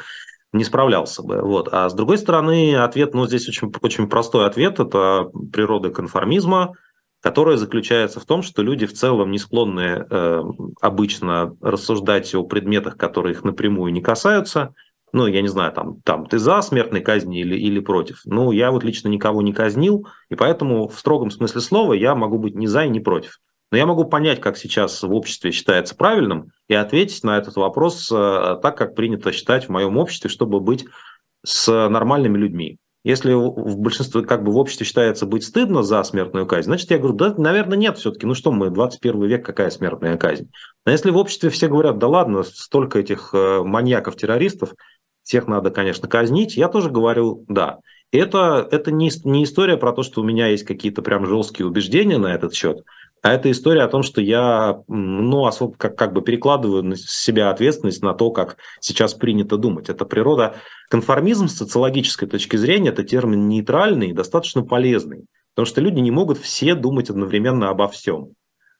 не 0.53 0.63
справлялся 0.63 1.23
бы. 1.23 1.41
Вот. 1.41 1.69
А 1.71 1.89
с 1.89 1.93
другой 1.93 2.17
стороны, 2.17 2.75
ответ, 2.75 3.13
ну, 3.13 3.27
здесь 3.27 3.47
очень, 3.47 3.71
очень 3.81 4.07
простой 4.07 4.45
ответ, 4.45 4.79
это 4.79 5.29
природа 5.51 5.89
конформизма, 5.89 6.73
которая 7.21 7.57
заключается 7.57 8.19
в 8.19 8.25
том, 8.25 8.41
что 8.41 8.61
люди 8.61 8.85
в 8.85 8.93
целом 8.93 9.31
не 9.31 9.39
склонны 9.39 10.05
э, 10.09 10.43
обычно 10.81 11.55
рассуждать 11.61 12.33
о 12.35 12.43
предметах, 12.43 12.97
которые 12.97 13.33
их 13.33 13.43
напрямую 13.43 13.91
не 13.91 14.01
касаются. 14.01 14.73
Ну, 15.13 15.25
я 15.25 15.41
не 15.41 15.47
знаю, 15.47 15.71
там, 15.71 16.01
там 16.01 16.25
ты 16.25 16.37
за 16.37 16.61
смертной 16.61 17.01
казни 17.01 17.39
или, 17.39 17.55
или 17.55 17.79
против. 17.79 18.21
Ну, 18.25 18.51
я 18.51 18.71
вот 18.71 18.83
лично 18.83 19.07
никого 19.07 19.41
не 19.41 19.53
казнил, 19.53 20.07
и 20.29 20.35
поэтому 20.35 20.87
в 20.87 20.99
строгом 20.99 21.31
смысле 21.31 21.61
слова 21.61 21.93
я 21.93 22.13
могу 22.13 22.37
быть 22.37 22.55
ни 22.55 22.65
за 22.65 22.83
и 22.83 22.89
ни 22.89 22.99
против. 22.99 23.39
Но 23.71 23.77
я 23.77 23.85
могу 23.85 24.05
понять, 24.05 24.39
как 24.39 24.57
сейчас 24.57 25.03
в 25.03 25.13
обществе 25.13 25.51
считается 25.51 25.95
правильным, 25.95 26.51
и 26.67 26.73
ответить 26.73 27.23
на 27.23 27.37
этот 27.37 27.55
вопрос 27.57 28.09
э, 28.11 28.59
так, 28.61 28.77
как 28.77 28.95
принято 28.95 29.31
считать 29.31 29.65
в 29.65 29.69
моем 29.69 29.97
обществе, 29.97 30.29
чтобы 30.29 30.59
быть 30.59 30.85
с 31.45 31.67
нормальными 31.89 32.37
людьми. 32.37 32.77
Если 33.03 33.33
в 33.33 33.77
большинстве, 33.77 34.23
как 34.23 34.43
бы 34.43 34.51
в 34.51 34.57
обществе 34.57 34.85
считается 34.85 35.25
быть 35.25 35.45
стыдно 35.45 35.81
за 35.81 36.03
смертную 36.03 36.45
казнь, 36.45 36.65
значит, 36.65 36.91
я 36.91 36.97
говорю, 36.97 37.15
да, 37.15 37.33
наверное, 37.37 37.77
нет 37.77 37.97
все-таки. 37.97 38.25
Ну 38.25 38.33
что 38.33 38.51
мы, 38.51 38.69
21 38.69 39.23
век, 39.23 39.45
какая 39.45 39.69
смертная 39.69 40.17
казнь? 40.17 40.49
А 40.83 40.91
если 40.91 41.11
в 41.11 41.15
обществе 41.15 41.49
все 41.49 41.69
говорят, 41.69 41.99
да 41.99 42.07
ладно, 42.07 42.43
столько 42.43 42.99
этих 42.99 43.29
э, 43.33 43.61
маньяков-террористов, 43.63 44.73
всех 45.23 45.47
надо, 45.47 45.71
конечно, 45.71 46.09
казнить, 46.09 46.57
я 46.57 46.67
тоже 46.67 46.89
говорю, 46.89 47.45
да. 47.47 47.79
Это, 48.11 48.67
это 48.71 48.91
не, 48.91 49.09
не 49.23 49.43
история 49.45 49.77
про 49.77 49.93
то, 49.93 50.03
что 50.03 50.21
у 50.21 50.25
меня 50.25 50.47
есть 50.47 50.65
какие-то 50.65 51.01
прям 51.01 51.25
жесткие 51.25 51.67
убеждения 51.67 52.17
на 52.17 52.33
этот 52.33 52.53
счет, 52.53 52.83
а 53.21 53.33
это 53.33 53.51
история 53.51 53.83
о 53.83 53.87
том, 53.87 54.03
что 54.03 54.21
я 54.21 54.81
ну, 54.87 55.49
как, 55.77 55.97
как 55.97 56.13
бы 56.13 56.21
перекладываю 56.21 56.83
на 56.83 56.95
себя 56.95 57.49
ответственность 57.49 58.01
на 58.01 58.13
то, 58.13 58.31
как 58.31 58.57
сейчас 58.79 59.13
принято 59.13 59.57
думать. 59.57 59.89
Это 59.89 60.05
природа. 60.05 60.55
Конформизм 60.89 61.47
с 61.47 61.57
социологической 61.57 62.27
точки 62.27 62.55
зрения– 62.55 62.89
это 62.91 63.03
термин 63.03 63.47
нейтральный 63.47 64.09
и 64.09 64.13
достаточно 64.13 64.63
полезный, 64.63 65.25
потому 65.55 65.65
что 65.65 65.81
люди 65.81 65.99
не 65.99 66.11
могут 66.11 66.37
все 66.37 66.75
думать 66.75 67.09
одновременно 67.09 67.69
обо 67.69 67.87
всем. 67.87 68.33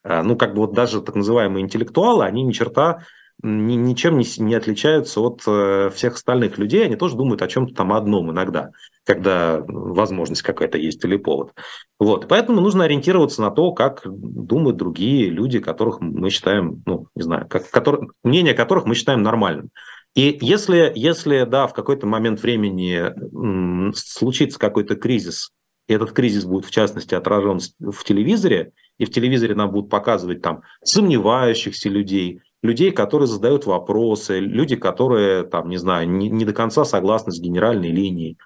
А, 0.04 0.24
ну, 0.24 0.36
как 0.36 0.54
бы 0.54 0.62
вот 0.62 0.74
даже 0.74 1.02
так 1.02 1.16
называемые 1.16 1.64
интеллектуалы, 1.64 2.26
они 2.26 2.44
ни 2.44 2.52
черта 2.52 3.04
ни, 3.44 3.74
ничем 3.74 4.18
не, 4.18 4.26
не 4.40 4.56
отличаются 4.56 5.22
от 5.22 5.44
э, 5.46 5.92
всех 5.94 6.16
остальных 6.16 6.58
людей, 6.58 6.86
они 6.86 6.96
тоже 6.96 7.16
думают 7.16 7.42
о 7.42 7.48
чем-то 7.48 7.74
там 7.74 7.94
одном 7.94 8.32
иногда, 8.32 8.72
когда 9.04 9.62
возможность 9.68 10.42
какая-то 10.42 10.78
есть 10.78 11.04
или 11.06 11.18
повод. 11.18 11.54
Вот. 12.00 12.28
Поэтому 12.28 12.62
нужно 12.62 12.84
ориентироваться 12.84 13.42
на 13.42 13.50
то, 13.50 13.72
как 13.72 14.02
думают 14.06 14.78
другие 14.78 15.30
люди, 15.30 15.60
которых 15.60 16.00
мы 16.00 16.30
считаем, 16.30 16.84
ну, 16.86 17.08
не 17.16 17.24
знаю, 17.24 17.48
как, 17.48 17.70
которые, 17.70 18.10
мнение 18.24 18.54
которых 18.54 18.86
мы 18.86 18.94
считаем 18.94 19.24
нормальным. 19.24 19.72
И 20.14 20.38
если, 20.42 20.92
если, 20.96 21.46
да, 21.46 21.68
в 21.68 21.74
какой-то 21.74 22.08
момент 22.08 22.42
времени 22.42 23.94
случится 23.96 24.60
какой-то 24.60 24.96
кризис, 24.96 25.52
и 25.88 25.94
этот 25.94 26.12
кризис 26.12 26.46
будет, 26.46 26.66
в 26.66 26.72
частности, 26.72 27.16
отражен 27.16 27.60
в 27.80 28.04
телевизоре, 28.04 28.72
и 28.98 29.06
в 29.06 29.12
телевизоре 29.12 29.56
нам 29.56 29.72
будут 29.72 29.90
показывать 29.90 30.42
там 30.42 30.62
сомневающихся 30.84 31.90
людей, 31.90 32.42
людей, 32.62 32.92
которые 32.92 33.28
задают 33.28 33.66
вопросы, 33.66 34.40
люди, 34.40 34.76
которые, 34.76 35.44
там, 35.44 35.70
не 35.70 35.78
знаю, 35.78 36.10
не, 36.10 36.30
не 36.30 36.46
до 36.46 36.54
конца 36.54 36.84
согласны 36.84 37.32
с 37.32 37.40
генеральной 37.40 37.90
линией, 37.90 38.38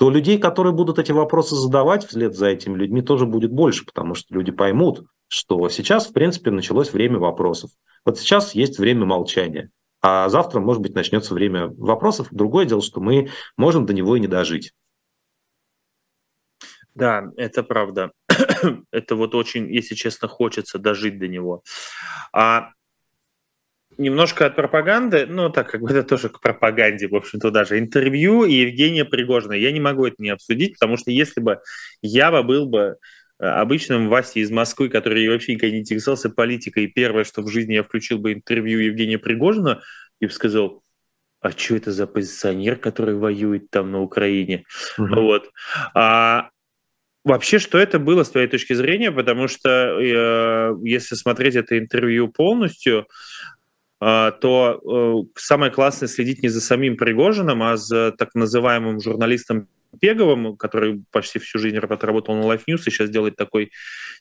то 0.00 0.08
людей, 0.08 0.38
которые 0.38 0.72
будут 0.72 0.98
эти 0.98 1.12
вопросы 1.12 1.56
задавать 1.56 2.06
вслед 2.06 2.34
за 2.34 2.46
этими 2.46 2.74
людьми, 2.74 3.02
тоже 3.02 3.26
будет 3.26 3.52
больше, 3.52 3.84
потому 3.84 4.14
что 4.14 4.34
люди 4.34 4.50
поймут, 4.50 5.04
что 5.28 5.68
сейчас, 5.68 6.06
в 6.06 6.14
принципе, 6.14 6.50
началось 6.50 6.94
время 6.94 7.18
вопросов. 7.18 7.70
Вот 8.06 8.18
сейчас 8.18 8.54
есть 8.54 8.78
время 8.78 9.04
молчания. 9.04 9.68
А 10.00 10.30
завтра, 10.30 10.58
может 10.60 10.80
быть, 10.80 10.94
начнется 10.94 11.34
время 11.34 11.66
вопросов. 11.76 12.28
Другое 12.30 12.64
дело, 12.64 12.80
что 12.80 13.02
мы 13.02 13.28
можем 13.58 13.84
до 13.84 13.92
него 13.92 14.16
и 14.16 14.20
не 14.20 14.26
дожить. 14.26 14.72
Да, 16.94 17.24
это 17.36 17.62
правда. 17.62 18.12
это 18.90 19.16
вот 19.16 19.34
очень, 19.34 19.70
если 19.70 19.94
честно, 19.94 20.28
хочется 20.28 20.78
дожить 20.78 21.18
до 21.18 21.28
него. 21.28 21.62
А 22.32 22.70
немножко 24.00 24.46
от 24.46 24.56
пропаганды, 24.56 25.26
ну, 25.26 25.50
так 25.50 25.70
как 25.70 25.82
бы 25.82 25.90
это 25.90 26.02
тоже 26.02 26.28
к 26.28 26.40
пропаганде, 26.40 27.06
в 27.06 27.14
общем-то, 27.14 27.50
даже 27.50 27.78
интервью 27.78 28.44
Евгения 28.44 29.04
Пригожина. 29.04 29.52
Я 29.52 29.70
не 29.72 29.80
могу 29.80 30.06
это 30.06 30.16
не 30.18 30.30
обсудить, 30.30 30.74
потому 30.74 30.96
что 30.96 31.10
если 31.10 31.40
бы 31.40 31.60
я 32.00 32.30
бы 32.32 32.42
был 32.42 32.66
бы 32.66 32.96
э, 33.38 33.44
обычным 33.44 34.08
Васей 34.08 34.42
из 34.42 34.50
Москвы, 34.50 34.88
который 34.88 35.28
вообще 35.28 35.54
никогда 35.54 35.74
не 35.74 35.80
интересовался 35.80 36.30
политикой, 36.30 36.84
и 36.84 36.88
первое, 36.88 37.24
что 37.24 37.42
в 37.42 37.48
жизни 37.48 37.74
я 37.74 37.82
включил 37.82 38.18
бы 38.18 38.32
интервью 38.32 38.80
Евгения 38.80 39.18
Пригожина, 39.18 39.82
и 40.20 40.26
бы 40.26 40.32
сказал, 40.32 40.82
а 41.40 41.50
что 41.52 41.76
это 41.76 41.92
за 41.92 42.06
позиционер, 42.06 42.76
который 42.76 43.14
воюет 43.14 43.70
там 43.70 43.92
на 43.92 44.00
Украине? 44.00 44.64
Угу. 44.98 45.14
Вот. 45.14 45.50
А, 45.94 46.50
Вообще, 47.22 47.58
что 47.58 47.76
это 47.76 47.98
было 47.98 48.22
с 48.22 48.30
твоей 48.30 48.48
точки 48.48 48.72
зрения? 48.72 49.12
Потому 49.12 49.46
что 49.46 49.68
э, 49.68 50.74
если 50.82 51.14
смотреть 51.16 51.54
это 51.54 51.78
интервью 51.78 52.28
полностью, 52.28 53.06
то 54.00 54.80
э, 54.82 55.38
самое 55.38 55.70
классное 55.70 56.08
следить 56.08 56.42
не 56.42 56.48
за 56.48 56.60
самим 56.60 56.96
Пригожиным, 56.96 57.62
а 57.62 57.76
за 57.76 58.12
так 58.12 58.34
называемым 58.34 59.00
журналистом 59.00 59.68
Пеговым, 60.00 60.56
который 60.56 61.02
почти 61.10 61.38
всю 61.38 61.58
жизнь 61.58 61.78
работал 61.78 62.34
на 62.34 62.44
Life 62.44 62.62
News 62.68 62.82
и 62.86 62.90
сейчас 62.90 63.10
делает 63.10 63.36
такой 63.36 63.72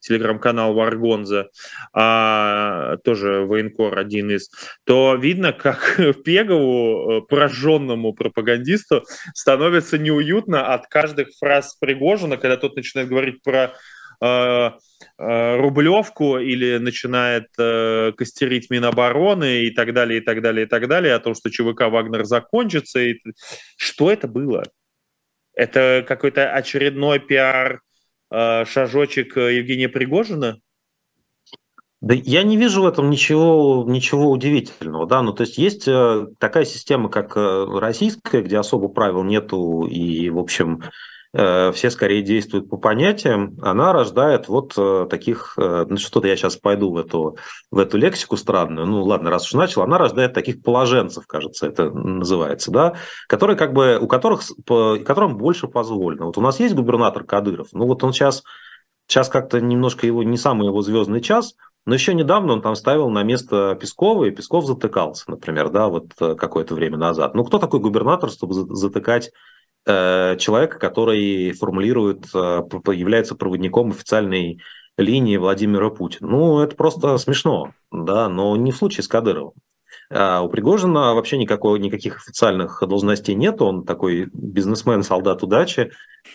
телеграм-канал 0.02 0.74
Варгонза, 0.74 1.50
а, 1.94 2.98
тоже 3.04 3.46
военкор 3.46 3.98
один 4.00 4.32
из, 4.32 4.50
то 4.84 5.16
видно, 5.16 5.54
как 5.54 6.00
Пегову, 6.26 7.12
э, 7.12 7.22
пораженному 7.22 8.14
пропагандисту, 8.14 9.04
становится 9.34 9.98
неуютно 9.98 10.74
от 10.74 10.88
каждых 10.88 11.30
фраз 11.40 11.76
Пригожина, 11.76 12.38
когда 12.38 12.58
тот 12.58 12.76
начинает 12.76 13.10
говорить 13.10 13.44
про 13.44 13.74
Рублевку 14.22 16.38
или 16.38 16.78
начинает 16.78 17.48
э, 17.58 18.12
костерить 18.18 18.70
Минобороны 18.70 19.64
и 19.64 19.72
так 19.72 19.94
далее, 19.94 20.20
и 20.20 20.22
так 20.22 20.42
далее, 20.42 20.66
и 20.66 20.70
так 20.70 20.88
далее, 20.88 21.14
о 21.14 21.20
том, 21.20 21.36
что 21.36 21.50
ЧВК 21.50 21.90
Вагнер 21.90 22.26
закончится. 22.26 23.00
И... 23.00 23.20
Что 23.78 24.12
это 24.12 24.28
было? 24.28 24.64
Это 25.54 26.06
какой-то 26.08 26.54
очередной 26.54 27.20
пиар 27.20 27.82
э, 28.32 28.66
шажочек 28.66 29.38
Евгения 29.38 29.90
Пригожина? 29.90 30.60
Да 32.02 32.14
я 32.14 32.44
не 32.44 32.56
вижу 32.56 32.84
в 32.84 32.88
этом 32.88 33.10
ничего, 33.10 33.84
ничего 33.86 34.32
удивительного, 34.32 35.06
да, 35.06 35.22
ну 35.22 35.34
то 35.34 35.42
есть 35.42 35.58
есть 35.58 35.86
э, 35.86 36.28
такая 36.38 36.64
система, 36.64 37.10
как 37.10 37.36
э, 37.36 37.66
российская, 37.78 38.42
где 38.42 38.58
особо 38.58 38.88
правил 38.88 39.24
нету, 39.24 39.86
и, 39.86 40.30
в 40.30 40.40
общем, 40.40 40.82
Э, 40.82 40.88
все 41.32 41.92
скорее 41.92 42.24
действуют 42.24 42.70
по 42.70 42.78
понятиям, 42.78 43.56
она 43.62 43.94
рождает 43.94 44.48
вот 44.48 44.74
э, 44.76 45.06
таких, 45.08 45.54
э, 45.58 45.86
ну 45.88 45.98
что-то 45.98 46.28
я 46.28 46.36
сейчас 46.36 46.58
пойду 46.58 46.92
в 46.92 46.98
эту, 46.98 47.38
в 47.70 47.78
эту 47.78 48.00
лексику 48.00 48.36
странную, 48.36 48.88
ну 48.88 49.04
ладно, 49.04 49.30
раз 49.30 49.46
уж 49.46 49.54
начал, 49.54 49.84
она 49.84 50.00
рождает 50.00 50.34
таких 50.34 50.64
положенцев, 50.64 51.28
кажется, 51.28 51.68
это 51.68 51.92
называется, 51.92 52.72
да, 52.72 52.96
которые 53.28 53.58
как 53.58 53.74
бы, 53.74 54.00
у 54.02 54.08
которых, 54.08 54.42
которым 55.06 55.38
больше 55.38 55.68
позволено. 55.68 56.26
Вот 56.26 56.40
у 56.40 56.42
нас 56.42 56.60
есть 56.60 56.74
губернатор 56.74 57.24
Кадыров, 57.24 57.68
ну 57.74 57.86
вот 57.86 58.04
он 58.04 58.12
сейчас, 58.12 58.44
сейчас 59.06 59.30
как-то 59.30 59.62
немножко 59.62 60.08
его, 60.08 60.24
не 60.24 60.38
самый 60.38 60.66
его 60.66 60.82
звездный 60.82 61.22
час, 61.22 61.54
но 61.86 61.94
еще 61.94 62.16
недавно 62.16 62.54
он 62.54 62.64
там 62.64 62.74
ставил 62.74 63.08
на 63.12 63.22
место 63.22 63.78
Пескова, 63.80 64.24
и 64.26 64.32
Песков 64.32 64.66
затыкался, 64.66 65.26
например, 65.30 65.70
да, 65.70 65.90
вот 65.90 66.14
какое-то 66.18 66.74
время 66.74 66.98
назад. 66.98 67.36
Ну, 67.36 67.44
кто 67.44 67.60
такой 67.60 67.80
губернатор, 67.80 68.32
чтобы 68.32 68.56
затыкать 68.56 69.30
Э, 69.30 69.36
человека, 70.40 70.78
который 70.80 71.52
формулирует, 71.54 72.26
э, 72.34 72.62
является 72.94 73.36
проводником 73.36 73.92
официальной 73.92 74.60
линии 74.98 75.38
Владимира 75.38 75.90
Путина. 75.90 76.30
Ну, 76.30 76.60
это 76.60 76.76
просто 76.76 77.18
смешно, 77.18 77.72
да, 77.92 78.30
но 78.30 78.56
не 78.56 78.72
в 78.72 78.78
случае 78.78 79.04
с 79.04 79.08
Кадыровым. 79.08 79.54
А 80.12 80.42
у 80.42 80.50
Пригожина 80.50 81.14
вообще 81.14 81.38
никакой, 81.38 81.80
никаких 81.80 82.18
официальных 82.18 82.82
должностей 82.88 83.36
нет, 83.36 83.62
он 83.62 83.86
такой 83.86 84.30
бизнесмен, 84.34 85.04
солдат 85.04 85.44
удачи, 85.44 85.92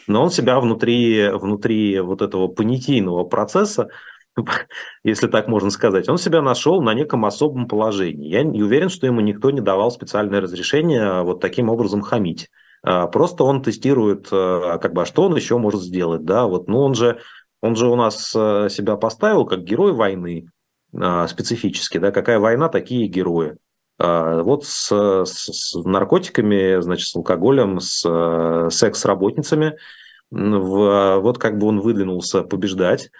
но 0.07 0.23
он 0.23 0.31
себя 0.31 0.61
внутри, 0.61 1.29
внутри 1.31 2.01
вот 2.01 2.23
этого 2.23 2.49
понятийного 2.49 3.25
процесса, 3.25 3.89
если 5.05 5.27
так 5.27 5.49
можно 5.49 5.71
сказать, 5.71 6.09
он 6.09 6.19
себя 6.19 6.41
нашел 6.43 6.83
на 6.83 6.95
неком 6.95 7.25
особом 7.25 7.69
положении. 7.69 8.29
Я 8.29 8.43
не 8.43 8.63
уверен, 8.63 8.89
что 8.89 9.07
ему 9.07 9.21
никто 9.21 9.51
не 9.51 9.61
давал 9.61 9.91
специальное 9.91 10.41
разрешение 10.41 11.23
вот 11.23 11.41
таким 11.41 11.69
образом 11.69 12.01
хамить. 12.01 12.49
А, 12.87 13.07
просто 13.07 13.45
он 13.45 13.63
тестирует, 13.63 14.29
э, 14.31 14.79
как 14.81 14.93
бы, 14.93 15.03
а 15.03 15.07
что 15.07 15.23
он 15.23 15.35
еще 15.35 15.57
может 15.57 15.81
сделать, 15.81 16.25
да, 16.25 16.47
вот, 16.47 16.69
ну, 16.69 16.81
он 16.81 16.95
же, 16.95 17.19
он 17.63 17.77
же 17.77 17.89
у 17.89 17.97
нас 17.97 18.35
э, 18.37 18.69
себя 18.71 18.97
поставил 18.97 19.47
как 19.47 19.65
герой 19.65 19.93
войны 19.93 20.51
а, 20.95 21.27
специфически, 21.27 21.97
да, 21.97 22.11
какая 22.13 22.39
война, 22.39 22.69
такие 22.69 23.09
герои. 23.09 23.57
А, 23.99 24.43
вот 24.43 24.67
с, 24.67 24.93
с, 25.25 25.51
с 25.51 25.75
наркотиками, 25.83 26.79
значит, 26.83 27.09
с 27.09 27.17
алкоголем, 27.17 27.81
с 27.81 28.69
секс-работницами, 28.71 29.79
вот 30.31 31.39
как 31.39 31.59
бы 31.59 31.69
он 31.69 31.81
выдвинулся 31.81 32.43
побеждать, 32.43 33.11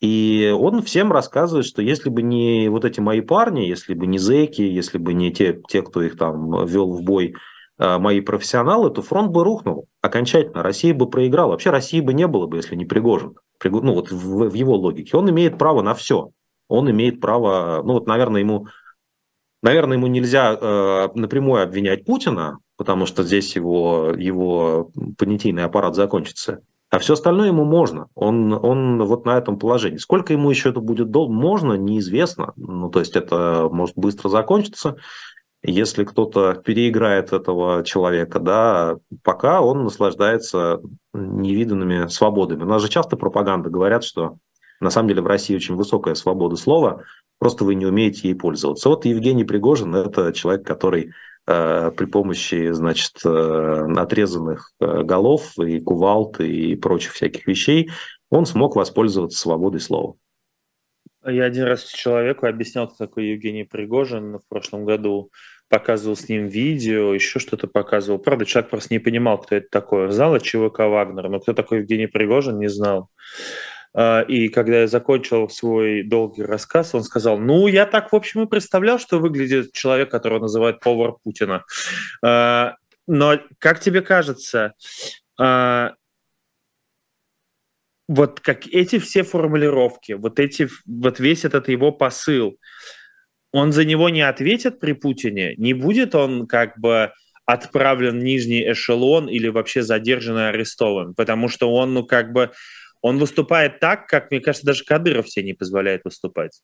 и 0.00 0.54
он 0.54 0.82
всем 0.82 1.12
рассказывает, 1.12 1.66
что 1.66 1.80
если 1.80 2.10
бы 2.10 2.20
не 2.20 2.68
вот 2.68 2.84
эти 2.84 3.00
мои 3.00 3.20
парни, 3.20 3.60
если 3.60 3.94
бы 3.94 4.06
не 4.06 4.18
зэки, 4.18 4.62
если 4.62 4.98
бы 4.98 5.14
не 5.14 5.32
те, 5.32 5.62
те 5.68 5.82
кто 5.82 6.02
их 6.02 6.18
там 6.18 6.66
вел 6.66 6.92
в 6.92 7.02
бой 7.02 7.36
мои 7.78 8.20
профессионалы, 8.20 8.90
то 8.90 9.02
фронт 9.02 9.30
бы 9.30 9.42
рухнул 9.44 9.86
окончательно. 10.00 10.62
Россия 10.62 10.94
бы 10.94 11.08
проиграла. 11.08 11.50
Вообще 11.50 11.70
России 11.70 12.00
бы 12.00 12.14
не 12.14 12.26
было 12.26 12.46
бы, 12.46 12.58
если 12.58 12.76
не 12.76 12.84
Пригожин. 12.84 13.34
Ну 13.64 13.94
вот 13.94 14.10
в, 14.10 14.48
в 14.48 14.54
его 14.54 14.76
логике. 14.76 15.16
Он 15.16 15.28
имеет 15.30 15.58
право 15.58 15.82
на 15.82 15.94
все. 15.94 16.30
Он 16.68 16.90
имеет 16.90 17.20
право, 17.20 17.82
ну 17.84 17.94
вот, 17.94 18.06
наверное, 18.06 18.40
ему, 18.40 18.66
наверное, 19.62 19.96
ему 19.96 20.06
нельзя 20.06 20.56
э, 20.58 21.08
напрямую 21.14 21.62
обвинять 21.62 22.04
Путина, 22.04 22.58
потому 22.76 23.06
что 23.06 23.22
здесь 23.22 23.54
его, 23.54 24.12
его 24.16 24.90
понятийный 25.18 25.64
аппарат 25.64 25.94
закончится. 25.94 26.60
А 26.90 26.98
все 26.98 27.14
остальное 27.14 27.48
ему 27.48 27.64
можно. 27.64 28.06
Он, 28.14 28.52
он 28.52 29.02
вот 29.02 29.26
на 29.26 29.36
этом 29.36 29.58
положении. 29.58 29.96
Сколько 29.96 30.32
ему 30.32 30.48
еще 30.48 30.70
это 30.70 30.80
будет 30.80 31.10
долго, 31.10 31.32
можно, 31.32 31.74
неизвестно. 31.74 32.52
Ну, 32.56 32.88
то 32.88 33.00
есть 33.00 33.16
это 33.16 33.68
может 33.70 33.96
быстро 33.96 34.28
закончиться 34.28 34.96
если 35.66 36.04
кто-то 36.04 36.54
переиграет 36.54 37.32
этого 37.32 37.82
человека, 37.84 38.38
да, 38.38 38.96
пока 39.22 39.62
он 39.62 39.84
наслаждается 39.84 40.80
невиданными 41.14 42.06
свободами. 42.08 42.64
У 42.64 42.66
нас 42.66 42.82
же 42.82 42.88
часто 42.90 43.16
пропаганда 43.16 43.70
говорят, 43.70 44.04
что 44.04 44.36
на 44.80 44.90
самом 44.90 45.08
деле 45.08 45.22
в 45.22 45.26
России 45.26 45.56
очень 45.56 45.74
высокая 45.74 46.14
свобода 46.14 46.56
слова, 46.56 47.02
просто 47.38 47.64
вы 47.64 47.76
не 47.76 47.86
умеете 47.86 48.28
ей 48.28 48.34
пользоваться. 48.34 48.90
Вот 48.90 49.06
Евгений 49.06 49.44
Пригожин– 49.44 49.94
это 49.96 50.34
человек, 50.34 50.66
который 50.66 51.12
э, 51.46 51.90
при 51.96 52.04
помощи, 52.04 52.70
значит, 52.72 53.24
э, 53.24 53.86
отрезанных 53.96 54.70
э, 54.80 55.02
голов 55.02 55.58
и 55.58 55.80
кувалд 55.80 56.40
и 56.40 56.76
прочих 56.76 57.12
всяких 57.12 57.46
вещей, 57.46 57.90
он 58.28 58.44
смог 58.44 58.76
воспользоваться 58.76 59.38
свободой 59.38 59.80
слова. 59.80 60.16
Я 61.26 61.44
один 61.44 61.64
раз 61.64 61.84
человеку 61.84 62.46
объяснял, 62.46 62.86
кто 62.86 63.06
такой 63.06 63.28
Евгений 63.28 63.64
Пригожин 63.64 64.38
в 64.38 64.46
прошлом 64.46 64.84
году 64.84 65.30
показывал 65.74 66.14
с 66.14 66.28
ним 66.28 66.46
видео, 66.46 67.12
еще 67.14 67.40
что-то 67.40 67.66
показывал. 67.66 68.20
Правда, 68.20 68.44
человек 68.46 68.70
просто 68.70 68.94
не 68.94 69.00
понимал, 69.00 69.38
кто 69.38 69.56
это 69.56 69.66
такой. 69.68 70.08
Знал 70.12 70.34
от 70.36 70.44
ЧВК 70.44 70.78
Вагнер, 70.78 71.28
но 71.28 71.40
кто 71.40 71.52
такой 71.52 71.78
Евгений 71.78 72.06
Пригожин, 72.06 72.60
не 72.60 72.68
знал. 72.68 73.10
А, 73.92 74.20
и 74.20 74.48
когда 74.48 74.82
я 74.82 74.86
закончил 74.86 75.48
свой 75.48 76.04
долгий 76.04 76.44
рассказ, 76.44 76.94
он 76.94 77.02
сказал, 77.02 77.38
ну, 77.38 77.66
я 77.66 77.86
так, 77.86 78.12
в 78.12 78.16
общем, 78.16 78.42
и 78.42 78.46
представлял, 78.46 79.00
что 79.00 79.18
выглядит 79.18 79.72
человек, 79.72 80.12
которого 80.12 80.42
называют 80.42 80.78
повар 80.78 81.14
Путина. 81.24 81.64
А, 82.24 82.76
но, 83.08 83.40
как 83.58 83.80
тебе 83.80 84.00
кажется, 84.00 84.74
а, 85.40 85.94
вот 88.06 88.38
как 88.38 88.68
эти 88.68 89.00
все 89.00 89.24
формулировки, 89.24 90.12
вот, 90.12 90.38
эти, 90.38 90.68
вот 90.86 91.18
весь 91.18 91.44
этот 91.44 91.68
его 91.68 91.90
посыл, 91.90 92.58
он 93.54 93.70
за 93.70 93.84
него 93.84 94.08
не 94.08 94.22
ответит 94.22 94.80
при 94.80 94.94
Путине, 94.94 95.54
не 95.58 95.74
будет 95.74 96.16
он 96.16 96.48
как 96.48 96.76
бы 96.76 97.12
отправлен 97.46 98.18
в 98.18 98.24
нижний 98.24 98.68
эшелон 98.72 99.28
или 99.28 99.46
вообще 99.46 99.82
задержан 99.82 100.36
и 100.38 100.42
арестован, 100.42 101.14
потому 101.14 101.48
что 101.48 101.72
он, 101.72 101.94
ну, 101.94 102.04
как 102.04 102.32
бы, 102.32 102.50
он 103.00 103.18
выступает 103.18 103.78
так, 103.78 104.08
как, 104.08 104.32
мне 104.32 104.40
кажется, 104.40 104.66
даже 104.66 104.84
Кадыров 104.84 105.30
себе 105.30 105.46
не 105.46 105.54
позволяет 105.54 106.00
выступать. 106.04 106.62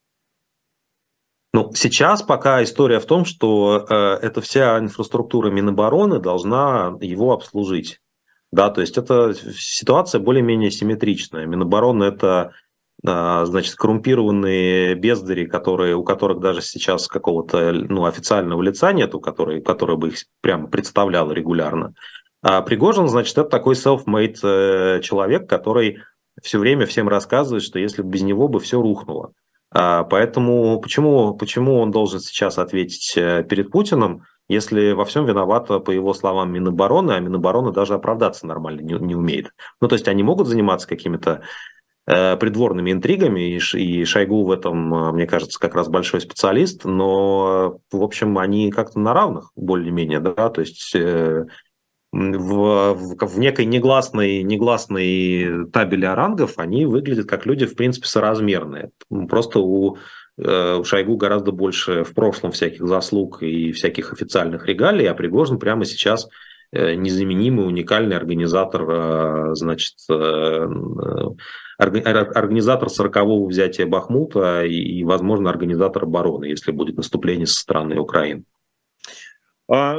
Ну, 1.54 1.70
сейчас 1.74 2.22
пока 2.22 2.60
история 2.64 2.98
в 2.98 3.06
том, 3.06 3.24
что 3.24 3.86
э, 3.88 4.26
эта 4.26 4.40
вся 4.40 4.76
инфраструктура 4.80 5.48
Минобороны 5.48 6.18
должна 6.18 6.96
его 7.00 7.32
обслужить. 7.32 8.00
Да, 8.50 8.68
то 8.70 8.80
есть 8.80 8.98
это 8.98 9.32
ситуация 9.34 10.20
более-менее 10.20 10.72
симметричная. 10.72 11.46
Минобороны– 11.46 12.02
это 12.04 12.52
значит, 13.02 13.74
коррумпированные 13.76 14.94
бездари, 14.94 15.46
которые, 15.46 15.96
у 15.96 16.04
которых 16.04 16.40
даже 16.40 16.60
сейчас 16.60 17.08
какого-то 17.08 17.72
ну, 17.72 18.04
официального 18.04 18.60
лица 18.62 18.92
нету, 18.92 19.20
который, 19.20 19.62
который 19.62 19.96
бы 19.96 20.08
их 20.08 20.24
прямо 20.42 20.68
представлял 20.68 21.32
регулярно. 21.32 21.94
А 22.42 22.62
Пригожин, 22.62 23.08
значит, 23.08 23.36
это 23.36 23.48
такой 23.48 23.74
self-made 23.74 24.38
э, 24.42 25.00
человек, 25.02 25.48
который 25.48 25.98
все 26.42 26.58
время 26.58 26.86
всем 26.86 27.08
рассказывает, 27.08 27.62
что 27.62 27.78
если 27.78 28.02
бы 28.02 28.08
без 28.08 28.22
него 28.22 28.48
бы 28.48 28.60
все 28.60 28.80
рухнуло. 28.80 29.32
А, 29.72 30.04
поэтому 30.04 30.80
почему, 30.80 31.34
почему 31.34 31.78
он 31.80 31.90
должен 31.90 32.20
сейчас 32.20 32.58
ответить 32.58 33.12
э, 33.16 33.44
перед 33.48 33.70
Путиным, 33.70 34.24
если 34.48 34.92
во 34.92 35.04
всем 35.04 35.26
виновата, 35.26 35.78
по 35.78 35.90
его 35.92 36.12
словам, 36.12 36.52
Минобороны, 36.52 37.12
а 37.12 37.20
Минобороны 37.20 37.72
даже 37.72 37.94
оправдаться 37.94 38.46
нормально 38.46 38.80
не, 38.80 38.94
не 38.94 39.14
умеет. 39.14 39.52
Ну, 39.80 39.86
то 39.86 39.94
есть 39.94 40.08
они 40.08 40.24
могут 40.24 40.48
заниматься 40.48 40.88
какими-то 40.88 41.42
придворными 42.06 42.92
интригами, 42.92 43.58
и, 43.58 44.04
Шойгу 44.04 44.44
в 44.44 44.50
этом, 44.50 44.92
э, 44.94 45.12
мне 45.12 45.26
кажется, 45.26 45.60
как 45.60 45.74
раз 45.74 45.88
большой 45.88 46.20
специалист, 46.20 46.84
но, 46.84 47.78
в 47.92 48.02
общем, 48.02 48.38
они 48.38 48.70
как-то 48.70 48.98
на 48.98 49.14
равных 49.14 49.52
более-менее, 49.54 50.20
да, 50.20 50.48
то 50.48 50.60
есть 50.60 50.94
э, 50.94 51.44
в, 52.12 52.94
в, 52.94 53.26
в 53.26 53.38
некой 53.38 53.66
негласной, 53.66 54.42
негласной 54.42 55.66
табели 55.72 56.06
рангов 56.06 56.54
они 56.56 56.86
выглядят 56.86 57.28
как 57.28 57.46
люди, 57.46 57.66
в 57.66 57.76
принципе, 57.76 58.08
соразмерные. 58.08 58.90
Просто 59.28 59.60
у, 59.60 59.96
э, 60.36 60.76
у 60.76 60.84
Шойгу 60.84 61.16
гораздо 61.16 61.52
больше 61.52 62.02
в 62.02 62.14
прошлом 62.14 62.50
всяких 62.50 62.86
заслуг 62.86 63.42
и 63.42 63.72
всяких 63.72 64.12
официальных 64.12 64.66
регалий, 64.66 65.08
а 65.08 65.14
Пригожин 65.14 65.60
прямо 65.60 65.84
сейчас 65.84 66.28
э, 66.72 66.94
незаменимый, 66.94 67.66
уникальный 67.66 68.16
организатор, 68.16 68.90
э, 68.90 69.54
значит, 69.54 69.94
организатор 71.80 72.88
40-го 72.88 73.46
взятия 73.46 73.86
Бахмута 73.86 74.64
и, 74.64 75.02
возможно, 75.04 75.50
организатор 75.50 76.04
обороны, 76.04 76.44
если 76.44 76.72
будет 76.72 76.96
наступление 76.96 77.46
со 77.46 77.60
стороны 77.60 77.98
Украины. 77.98 78.44
А, 79.72 79.96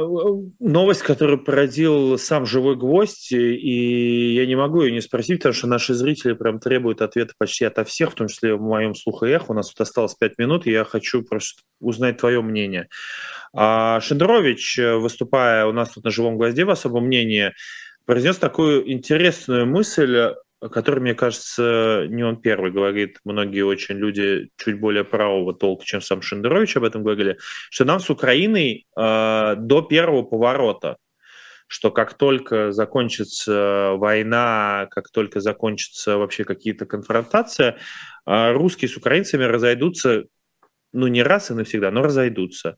новость, 0.60 1.00
которую 1.00 1.42
породил 1.42 2.18
сам 2.18 2.44
живой 2.44 2.76
гвоздь, 2.76 3.32
и 3.32 4.34
я 4.34 4.44
не 4.44 4.54
могу 4.54 4.82
ее 4.82 4.92
не 4.92 5.00
спросить, 5.00 5.38
потому 5.38 5.54
что 5.54 5.66
наши 5.66 5.94
зрители 5.94 6.34
прям 6.34 6.60
требуют 6.60 7.00
ответа 7.00 7.32
почти 7.38 7.64
ото 7.64 7.82
всех, 7.84 8.12
в 8.12 8.14
том 8.14 8.28
числе 8.28 8.54
в 8.54 8.60
моем 8.60 8.94
слухе 8.94 9.32
эхо. 9.32 9.52
У 9.52 9.54
нас 9.54 9.70
тут 9.70 9.80
осталось 9.80 10.14
пять 10.14 10.36
минут, 10.36 10.66
и 10.66 10.70
я 10.70 10.84
хочу 10.84 11.22
просто 11.22 11.62
узнать 11.80 12.18
твое 12.18 12.42
мнение. 12.42 12.88
А 13.54 13.98
Шендерович, 14.00 14.78
выступая 14.78 15.64
у 15.64 15.72
нас 15.72 15.88
тут 15.88 16.04
на 16.04 16.10
живом 16.10 16.36
гвозде 16.36 16.66
в 16.66 16.70
особом 16.70 17.06
мнении, 17.06 17.54
произнес 18.04 18.36
такую 18.36 18.92
интересную 18.92 19.64
мысль 19.64 20.34
который, 20.70 21.00
мне 21.00 21.14
кажется, 21.14 22.06
не 22.08 22.22
он 22.22 22.40
первый 22.40 22.70
говорит, 22.70 23.18
многие 23.24 23.62
очень 23.62 23.96
люди 23.96 24.50
чуть 24.56 24.78
более 24.78 25.04
правого 25.04 25.54
толка, 25.54 25.84
чем 25.84 26.00
сам 26.00 26.22
Шендерович 26.22 26.76
об 26.76 26.84
этом 26.84 27.02
говорили, 27.02 27.38
что 27.70 27.84
нам 27.84 28.00
с 28.00 28.10
Украиной 28.10 28.86
э, 28.96 29.54
до 29.56 29.82
первого 29.82 30.22
поворота, 30.22 30.96
что 31.66 31.90
как 31.90 32.14
только 32.14 32.70
закончится 32.70 33.92
война, 33.96 34.88
как 34.90 35.10
только 35.10 35.40
закончится 35.40 36.18
вообще 36.18 36.44
какие-то 36.44 36.86
конфронтации, 36.86 37.76
э, 38.26 38.52
русские 38.52 38.88
с 38.88 38.96
украинцами 38.96 39.44
разойдутся 39.44 40.24
ну, 40.92 41.06
не 41.06 41.22
раз 41.22 41.50
и 41.50 41.54
навсегда, 41.54 41.90
но 41.90 42.02
разойдутся. 42.02 42.76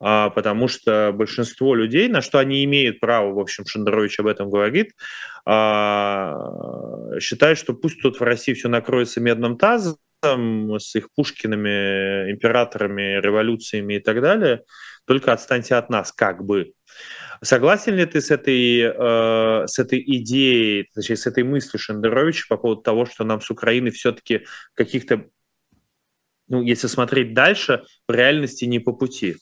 А, 0.00 0.30
потому 0.30 0.68
что 0.68 1.12
большинство 1.14 1.74
людей, 1.74 2.08
на 2.08 2.20
что 2.20 2.38
они 2.38 2.64
имеют 2.64 3.00
право, 3.00 3.32
в 3.32 3.38
общем, 3.38 3.64
Шендерович 3.66 4.20
об 4.20 4.26
этом 4.26 4.50
говорит, 4.50 4.92
а, 5.46 6.34
считают, 7.20 7.58
что 7.58 7.74
пусть 7.74 8.00
тут 8.02 8.20
в 8.20 8.22
России 8.22 8.54
все 8.54 8.68
накроется 8.68 9.20
медным 9.20 9.56
тазом, 9.56 9.96
с 10.24 10.94
их 10.94 11.08
Пушкиными, 11.14 12.32
императорами, 12.32 13.20
революциями 13.20 13.94
и 13.94 14.00
так 14.00 14.22
далее, 14.22 14.62
только 15.06 15.32
отстаньте 15.32 15.74
от 15.74 15.90
нас, 15.90 16.12
как 16.12 16.44
бы. 16.44 16.72
Согласен 17.42 17.96
ли 17.96 18.06
ты 18.06 18.22
с 18.22 18.30
этой, 18.30 18.80
э, 18.80 19.66
с 19.66 19.78
этой 19.78 20.02
идеей, 20.02 20.88
точнее, 20.94 21.16
с 21.16 21.26
этой 21.26 21.44
мыслью 21.44 21.78
Шендеровича 21.78 22.46
по 22.48 22.56
поводу 22.56 22.80
того, 22.80 23.04
что 23.04 23.24
нам 23.24 23.42
с 23.42 23.50
Украины 23.50 23.90
все-таки 23.90 24.46
каких-то 24.74 25.26
ну, 26.54 26.62
если 26.62 26.86
смотреть 26.86 27.34
дальше, 27.34 27.82
в 28.08 28.12
реальности 28.12 28.64
не 28.64 28.78
по 28.78 28.92
пути. 28.92 29.36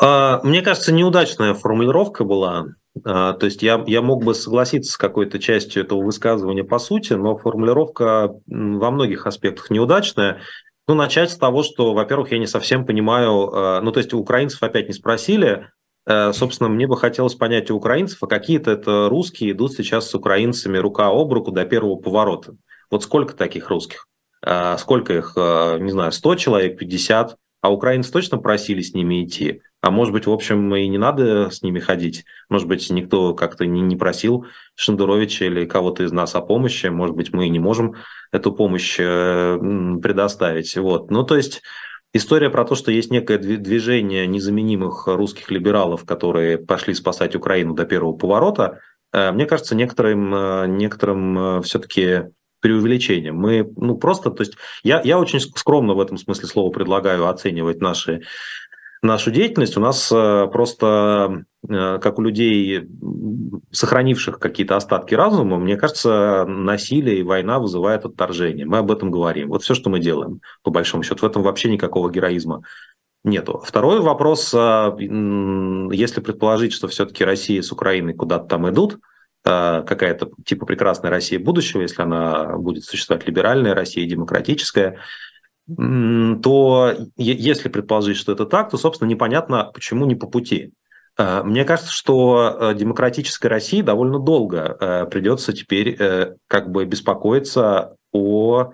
А, 0.00 0.40
мне 0.42 0.60
кажется, 0.60 0.92
неудачная 0.92 1.54
формулировка 1.54 2.24
была. 2.24 2.66
А, 3.04 3.34
то 3.34 3.46
есть 3.46 3.62
я, 3.62 3.82
я 3.86 4.02
мог 4.02 4.24
бы 4.24 4.34
согласиться 4.34 4.92
с 4.92 4.96
какой-то 4.96 5.38
частью 5.38 5.84
этого 5.84 6.02
высказывания 6.02 6.64
по 6.64 6.78
сути, 6.80 7.12
но 7.12 7.36
формулировка 7.36 8.34
во 8.46 8.90
многих 8.90 9.26
аспектах 9.26 9.70
неудачная. 9.70 10.40
Ну, 10.88 10.94
начать 10.94 11.30
с 11.30 11.36
того, 11.36 11.62
что, 11.62 11.94
во-первых, 11.94 12.32
я 12.32 12.38
не 12.38 12.48
совсем 12.48 12.84
понимаю, 12.84 13.50
а, 13.52 13.80
ну, 13.80 13.92
то 13.92 13.98
есть 13.98 14.12
украинцев 14.12 14.62
опять 14.62 14.88
не 14.88 14.94
спросили, 14.94 15.68
собственно, 16.04 16.68
мне 16.68 16.88
бы 16.88 16.96
хотелось 16.96 17.36
понять 17.36 17.70
у 17.70 17.76
украинцев, 17.76 18.20
а 18.20 18.26
какие-то 18.26 18.72
это 18.72 19.08
русские 19.08 19.52
идут 19.52 19.74
сейчас 19.74 20.10
с 20.10 20.14
украинцами 20.16 20.76
рука 20.76 21.06
об 21.06 21.32
руку 21.32 21.52
до 21.52 21.64
первого 21.64 21.94
поворота. 21.94 22.56
Вот 22.90 23.04
сколько 23.04 23.34
таких 23.34 23.70
русских? 23.70 24.08
А, 24.44 24.76
сколько 24.78 25.14
их, 25.14 25.34
а, 25.36 25.78
не 25.78 25.90
знаю, 25.90 26.12
100 26.12 26.34
человек, 26.36 26.78
50, 26.78 27.36
а 27.62 27.72
украинцы 27.72 28.12
точно 28.12 28.38
просили 28.38 28.82
с 28.82 28.92
ними 28.92 29.24
идти. 29.24 29.62
А 29.80 29.90
может 29.90 30.12
быть, 30.12 30.26
в 30.26 30.32
общем, 30.32 30.74
и 30.74 30.86
не 30.88 30.98
надо 30.98 31.50
с 31.50 31.62
ними 31.62 31.78
ходить. 31.78 32.24
Может 32.48 32.68
быть, 32.68 32.88
никто 32.90 33.34
как-то 33.34 33.66
не, 33.66 33.96
просил 33.96 34.46
Шендеровича 34.74 35.46
или 35.46 35.64
кого-то 35.64 36.04
из 36.04 36.12
нас 36.12 36.34
о 36.34 36.40
помощи. 36.40 36.86
Может 36.86 37.16
быть, 37.16 37.32
мы 37.32 37.46
и 37.46 37.50
не 37.50 37.58
можем 37.58 37.94
эту 38.32 38.52
помощь 38.52 38.96
э, 38.98 39.58
предоставить. 40.02 40.76
Вот. 40.76 41.10
Ну, 41.10 41.24
то 41.24 41.36
есть 41.36 41.62
история 42.12 42.50
про 42.50 42.64
то, 42.64 42.74
что 42.74 42.90
есть 42.90 43.10
некое 43.10 43.38
движение 43.38 44.26
незаменимых 44.26 45.06
русских 45.06 45.50
либералов, 45.50 46.04
которые 46.04 46.58
пошли 46.58 46.94
спасать 46.94 47.36
Украину 47.36 47.74
до 47.74 47.84
первого 47.84 48.12
поворота, 48.12 48.80
э, 49.12 49.30
мне 49.32 49.46
кажется, 49.46 49.76
некоторым, 49.76 50.34
э, 50.34 50.66
некоторым 50.68 51.62
все-таки 51.62 52.24
преувеличением. 52.62 53.36
Мы, 53.36 53.70
ну, 53.76 53.96
просто, 53.96 54.30
то 54.30 54.42
есть 54.42 54.54
я, 54.82 55.02
я 55.04 55.18
очень 55.18 55.40
скромно 55.40 55.94
в 55.94 56.00
этом 56.00 56.16
смысле 56.16 56.48
слова 56.48 56.70
предлагаю 56.70 57.28
оценивать 57.28 57.80
наши 57.80 58.22
нашу 59.02 59.32
деятельность. 59.32 59.76
У 59.76 59.80
нас 59.80 60.10
э, 60.12 60.46
просто, 60.52 61.44
э, 61.68 61.98
как 62.00 62.18
у 62.18 62.22
людей, 62.22 62.88
сохранивших 63.72 64.38
какие-то 64.38 64.76
остатки 64.76 65.14
разума, 65.14 65.58
мне 65.58 65.76
кажется, 65.76 66.44
насилие 66.46 67.18
и 67.18 67.22
война 67.24 67.58
вызывают 67.58 68.04
отторжение. 68.04 68.64
Мы 68.64 68.78
об 68.78 68.92
этом 68.92 69.10
говорим. 69.10 69.48
Вот 69.48 69.64
все, 69.64 69.74
что 69.74 69.90
мы 69.90 69.98
делаем, 69.98 70.40
по 70.62 70.70
большому 70.70 71.02
счету. 71.02 71.26
В 71.26 71.28
этом 71.28 71.42
вообще 71.42 71.68
никакого 71.68 72.10
героизма 72.10 72.62
нету. 73.24 73.60
Второй 73.66 74.00
вопрос, 74.00 74.54
э, 74.54 74.96
если 75.00 76.20
предположить, 76.20 76.72
что 76.72 76.86
все-таки 76.86 77.24
Россия 77.24 77.60
с 77.60 77.72
Украиной 77.72 78.14
куда-то 78.14 78.46
там 78.46 78.70
идут, 78.70 78.98
какая-то 79.44 80.30
типа 80.44 80.66
прекрасная 80.66 81.10
Россия 81.10 81.40
будущего, 81.40 81.82
если 81.82 82.02
она 82.02 82.56
будет 82.56 82.84
существовать 82.84 83.26
либеральная 83.26 83.74
Россия, 83.74 84.08
демократическая, 84.08 84.98
то 85.66 86.94
если 87.16 87.68
предположить, 87.68 88.16
что 88.16 88.32
это 88.32 88.46
так, 88.46 88.70
то, 88.70 88.76
собственно, 88.76 89.08
непонятно, 89.08 89.70
почему 89.72 90.06
не 90.06 90.14
по 90.14 90.26
пути. 90.26 90.72
Э, 91.16 91.42
мне 91.42 91.64
кажется, 91.64 91.92
что 91.92 92.56
э, 92.72 92.74
демократической 92.74 93.46
России 93.46 93.80
довольно 93.82 94.18
долго 94.18 95.08
придется 95.10 95.52
теперь 95.52 95.96
как 96.46 96.70
бы 96.70 96.84
беспокоиться 96.84 97.96
о 98.12 98.72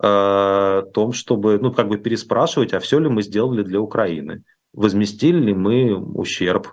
том, 0.00 1.12
чтобы, 1.12 1.58
ну, 1.58 1.72
как 1.72 1.88
бы 1.88 1.98
переспрашивать, 1.98 2.72
а 2.72 2.78
все 2.78 3.00
ли 3.00 3.08
мы 3.08 3.22
сделали 3.22 3.64
для 3.64 3.80
Украины, 3.80 4.44
возместили 4.72 5.38
ли 5.38 5.54
мы 5.54 5.96
ущерб, 5.96 6.68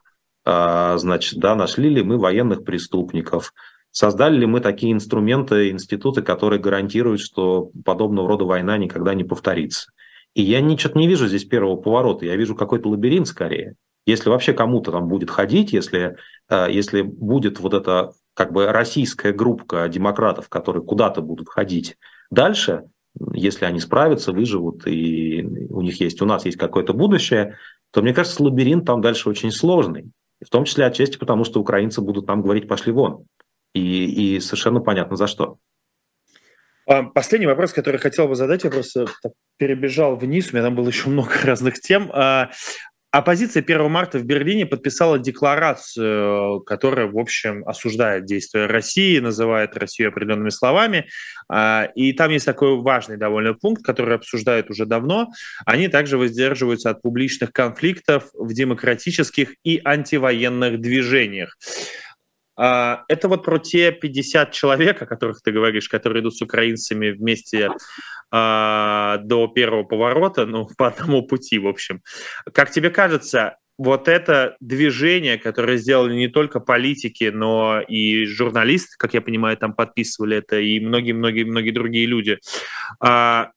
значит, 0.45 1.39
да, 1.39 1.55
нашли 1.55 1.89
ли 1.89 2.03
мы 2.03 2.17
военных 2.17 2.63
преступников, 2.63 3.51
создали 3.91 4.37
ли 4.37 4.45
мы 4.45 4.59
такие 4.59 4.93
инструменты, 4.93 5.69
институты, 5.71 6.21
которые 6.21 6.59
гарантируют, 6.59 7.21
что 7.21 7.71
подобного 7.83 8.27
рода 8.27 8.45
война 8.45 8.77
никогда 8.77 9.13
не 9.13 9.23
повторится. 9.23 9.89
И 10.33 10.41
я 10.41 10.59
ничего 10.59 10.99
не 10.99 11.07
вижу 11.07 11.27
здесь 11.27 11.45
первого 11.45 11.77
поворота, 11.77 12.25
я 12.25 12.35
вижу 12.35 12.55
какой-то 12.55 12.89
лабиринт 12.89 13.27
скорее. 13.27 13.75
Если 14.05 14.29
вообще 14.29 14.53
кому-то 14.53 14.91
там 14.91 15.07
будет 15.07 15.31
ходить, 15.31 15.73
если, 15.73 16.17
а, 16.47 16.67
если 16.67 17.01
будет 17.01 17.59
вот 17.59 17.73
эта 17.73 18.11
как 18.33 18.51
бы 18.51 18.67
российская 18.67 19.31
группа 19.31 19.87
демократов, 19.87 20.49
которые 20.49 20.83
куда-то 20.83 21.21
будут 21.21 21.49
ходить 21.49 21.95
дальше, 22.29 22.83
если 23.33 23.63
они 23.63 23.79
справятся, 23.79 24.33
выживут, 24.33 24.85
и 24.85 25.41
у 25.69 25.81
них 25.81 26.01
есть, 26.01 26.21
у 26.21 26.25
нас 26.25 26.45
есть 26.45 26.57
какое-то 26.57 26.93
будущее, 26.93 27.57
то, 27.91 28.01
мне 28.01 28.13
кажется, 28.13 28.43
лабиринт 28.43 28.85
там 28.85 28.99
дальше 29.01 29.29
очень 29.29 29.51
сложный. 29.51 30.11
В 30.45 30.49
том 30.49 30.65
числе 30.65 30.85
отчасти 30.85 31.17
потому, 31.17 31.43
что 31.43 31.59
украинцы 31.59 32.01
будут 32.01 32.27
нам 32.27 32.41
говорить 32.41 32.67
«пошли 32.67 32.91
вон». 32.91 33.25
И, 33.73 34.35
и 34.35 34.39
совершенно 34.39 34.79
понятно, 34.79 35.17
за 35.17 35.27
что. 35.27 35.57
А, 36.87 37.03
последний 37.03 37.47
вопрос, 37.47 37.73
который 37.73 37.99
хотел 37.99 38.27
бы 38.27 38.35
задать, 38.35 38.63
я 38.63 38.69
просто 38.69 39.07
перебежал 39.57 40.15
вниз, 40.15 40.51
у 40.51 40.55
меня 40.55 40.63
там 40.63 40.75
было 40.75 40.87
еще 40.87 41.09
много 41.09 41.33
разных 41.43 41.79
тем. 41.81 42.11
Оппозиция 43.15 43.63
1 43.63 43.89
марта 43.89 44.19
в 44.19 44.25
Берлине 44.25 44.65
подписала 44.65 45.17
декларацию, 45.17 46.59
которая, 46.59 47.07
в 47.07 47.17
общем, 47.17 47.65
осуждает 47.65 48.25
действия 48.25 48.65
России, 48.65 49.19
называет 49.19 49.77
Россию 49.77 50.09
определенными 50.09 50.49
словами. 50.49 51.07
А, 51.47 51.87
и 51.95 52.11
там 52.11 52.29
есть 52.31 52.45
такой 52.45 52.75
важный 52.81 53.15
довольно 53.15 53.53
пункт, 53.53 53.85
который 53.85 54.15
обсуждают 54.15 54.69
уже 54.69 54.85
давно. 54.85 55.29
Они 55.65 55.87
также 55.87 56.17
воздерживаются 56.17 56.89
от 56.89 57.01
публичных 57.01 57.53
конфликтов 57.53 58.25
в 58.33 58.53
демократических 58.53 59.51
и 59.63 59.79
антивоенных 59.85 60.81
движениях. 60.81 61.55
А, 62.57 63.03
это 63.07 63.27
вот 63.27 63.43
про 63.43 63.59
те 63.59 63.91
50 63.91 64.51
человек, 64.51 65.01
о 65.01 65.05
которых 65.05 65.41
ты 65.41 65.51
говоришь, 65.51 65.89
которые 65.89 66.21
идут 66.21 66.35
с 66.37 66.41
украинцами 66.41 67.09
вместе 67.09 67.69
а, 68.31 69.17
до 69.17 69.47
первого 69.47 69.83
поворота, 69.83 70.45
ну, 70.45 70.67
по 70.77 70.87
одному 70.87 71.23
пути, 71.23 71.59
в 71.59 71.67
общем. 71.67 72.01
Как 72.53 72.71
тебе 72.71 72.89
кажется, 72.89 73.57
вот 73.77 74.07
это 74.07 74.55
движение, 74.61 75.37
которое 75.37 75.77
сделали 75.77 76.15
не 76.15 76.29
только 76.29 76.61
политики, 76.61 77.29
но 77.33 77.81
и 77.81 78.25
журналисты, 78.25 78.95
как 78.97 79.13
я 79.13 79.21
понимаю, 79.21 79.57
там 79.57 79.73
подписывали 79.73 80.37
это, 80.37 80.59
и 80.59 80.79
многие-многие-многие 80.79 81.71
другие 81.71 82.05
люди, 82.05 82.39
а, 83.01 83.51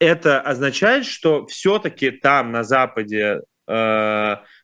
это 0.00 0.40
означает, 0.40 1.06
что 1.06 1.46
все-таки 1.46 2.10
там, 2.10 2.50
на 2.50 2.64
Западе, 2.64 3.42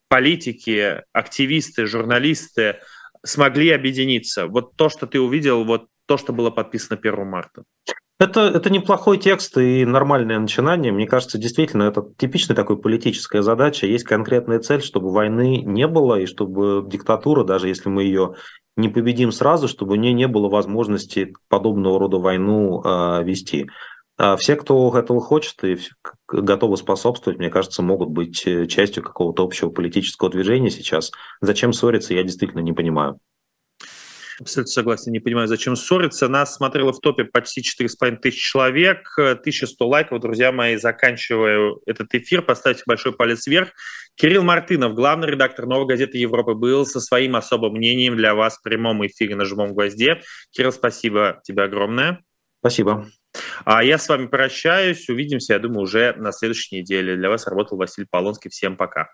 политики, 0.08 1.02
активисты, 1.12 1.86
журналисты, 1.86 2.80
смогли 3.24 3.70
объединиться. 3.70 4.46
Вот 4.46 4.76
то, 4.76 4.88
что 4.88 5.06
ты 5.06 5.20
увидел, 5.20 5.64
вот 5.64 5.86
то, 6.06 6.16
что 6.16 6.32
было 6.32 6.50
подписано 6.50 6.98
1 7.00 7.26
марта. 7.26 7.64
Это, 8.20 8.40
это 8.40 8.68
неплохой 8.68 9.16
текст 9.18 9.56
и 9.58 9.84
нормальное 9.84 10.40
начинание. 10.40 10.90
Мне 10.90 11.06
кажется, 11.06 11.38
действительно, 11.38 11.84
это 11.84 12.04
типичная 12.16 12.56
такой 12.56 12.76
политическая 12.76 13.42
задача. 13.42 13.86
Есть 13.86 14.04
конкретная 14.04 14.58
цель, 14.58 14.82
чтобы 14.82 15.12
войны 15.12 15.58
не 15.58 15.86
было, 15.86 16.18
и 16.18 16.26
чтобы 16.26 16.84
диктатура, 16.88 17.44
даже 17.44 17.68
если 17.68 17.88
мы 17.88 18.02
ее 18.02 18.34
не 18.76 18.88
победим 18.88 19.30
сразу, 19.30 19.68
чтобы 19.68 19.92
у 19.92 19.96
нее 19.96 20.14
не 20.14 20.26
было 20.26 20.48
возможности 20.48 21.34
подобного 21.48 22.00
рода 22.00 22.18
войну 22.18 22.82
э, 22.82 23.22
вести. 23.22 23.68
А 24.18 24.36
все, 24.36 24.56
кто 24.56 24.98
этого 24.98 25.20
хочет 25.20 25.62
и 25.62 25.78
готовы 26.26 26.76
способствовать, 26.76 27.38
мне 27.38 27.50
кажется, 27.50 27.82
могут 27.82 28.08
быть 28.08 28.44
э, 28.46 28.66
частью 28.66 29.04
какого-то 29.04 29.44
общего 29.44 29.70
политического 29.70 30.28
движения 30.28 30.70
сейчас. 30.70 31.12
Зачем 31.40 31.72
ссориться, 31.72 32.14
я 32.14 32.24
действительно 32.24 32.58
не 32.58 32.72
понимаю. 32.72 33.20
Абсолютно 34.40 34.72
согласен, 34.72 35.12
не 35.12 35.20
понимаю, 35.20 35.46
зачем 35.46 35.76
ссориться. 35.76 36.26
Нас 36.26 36.56
смотрело 36.56 36.92
в 36.92 36.98
топе 36.98 37.24
почти 37.24 37.60
4,5 37.60 38.16
тысяч 38.16 38.40
человек, 38.40 39.16
1100 39.16 39.86
лайков. 39.86 40.20
Друзья 40.20 40.50
мои, 40.50 40.76
заканчиваю 40.76 41.80
этот 41.86 42.12
эфир. 42.14 42.42
Поставьте 42.42 42.82
большой 42.86 43.12
палец 43.12 43.46
вверх. 43.46 43.70
Кирилл 44.16 44.42
Мартынов, 44.42 44.94
главный 44.94 45.28
редактор 45.28 45.66
«Новой 45.66 45.86
газеты 45.86 46.18
Европы», 46.18 46.54
был 46.54 46.86
со 46.86 47.00
своим 47.00 47.36
особым 47.36 47.74
мнением 47.74 48.16
для 48.16 48.34
вас 48.34 48.58
в 48.58 48.62
прямом 48.62 49.06
эфире 49.06 49.36
на 49.36 49.44
«Живом 49.44 49.74
гвозде». 49.74 50.22
Кирилл, 50.50 50.72
спасибо 50.72 51.40
тебе 51.44 51.62
огромное. 51.62 52.24
Спасибо. 52.60 53.06
А 53.64 53.82
я 53.84 53.98
с 53.98 54.08
вами 54.08 54.26
прощаюсь. 54.26 55.08
Увидимся, 55.08 55.54
я 55.54 55.58
думаю, 55.58 55.82
уже 55.82 56.14
на 56.16 56.32
следующей 56.32 56.80
неделе. 56.80 57.16
Для 57.16 57.28
вас 57.28 57.46
работал 57.46 57.78
Василий 57.78 58.08
Полонский. 58.10 58.50
Всем 58.50 58.76
пока. 58.76 59.08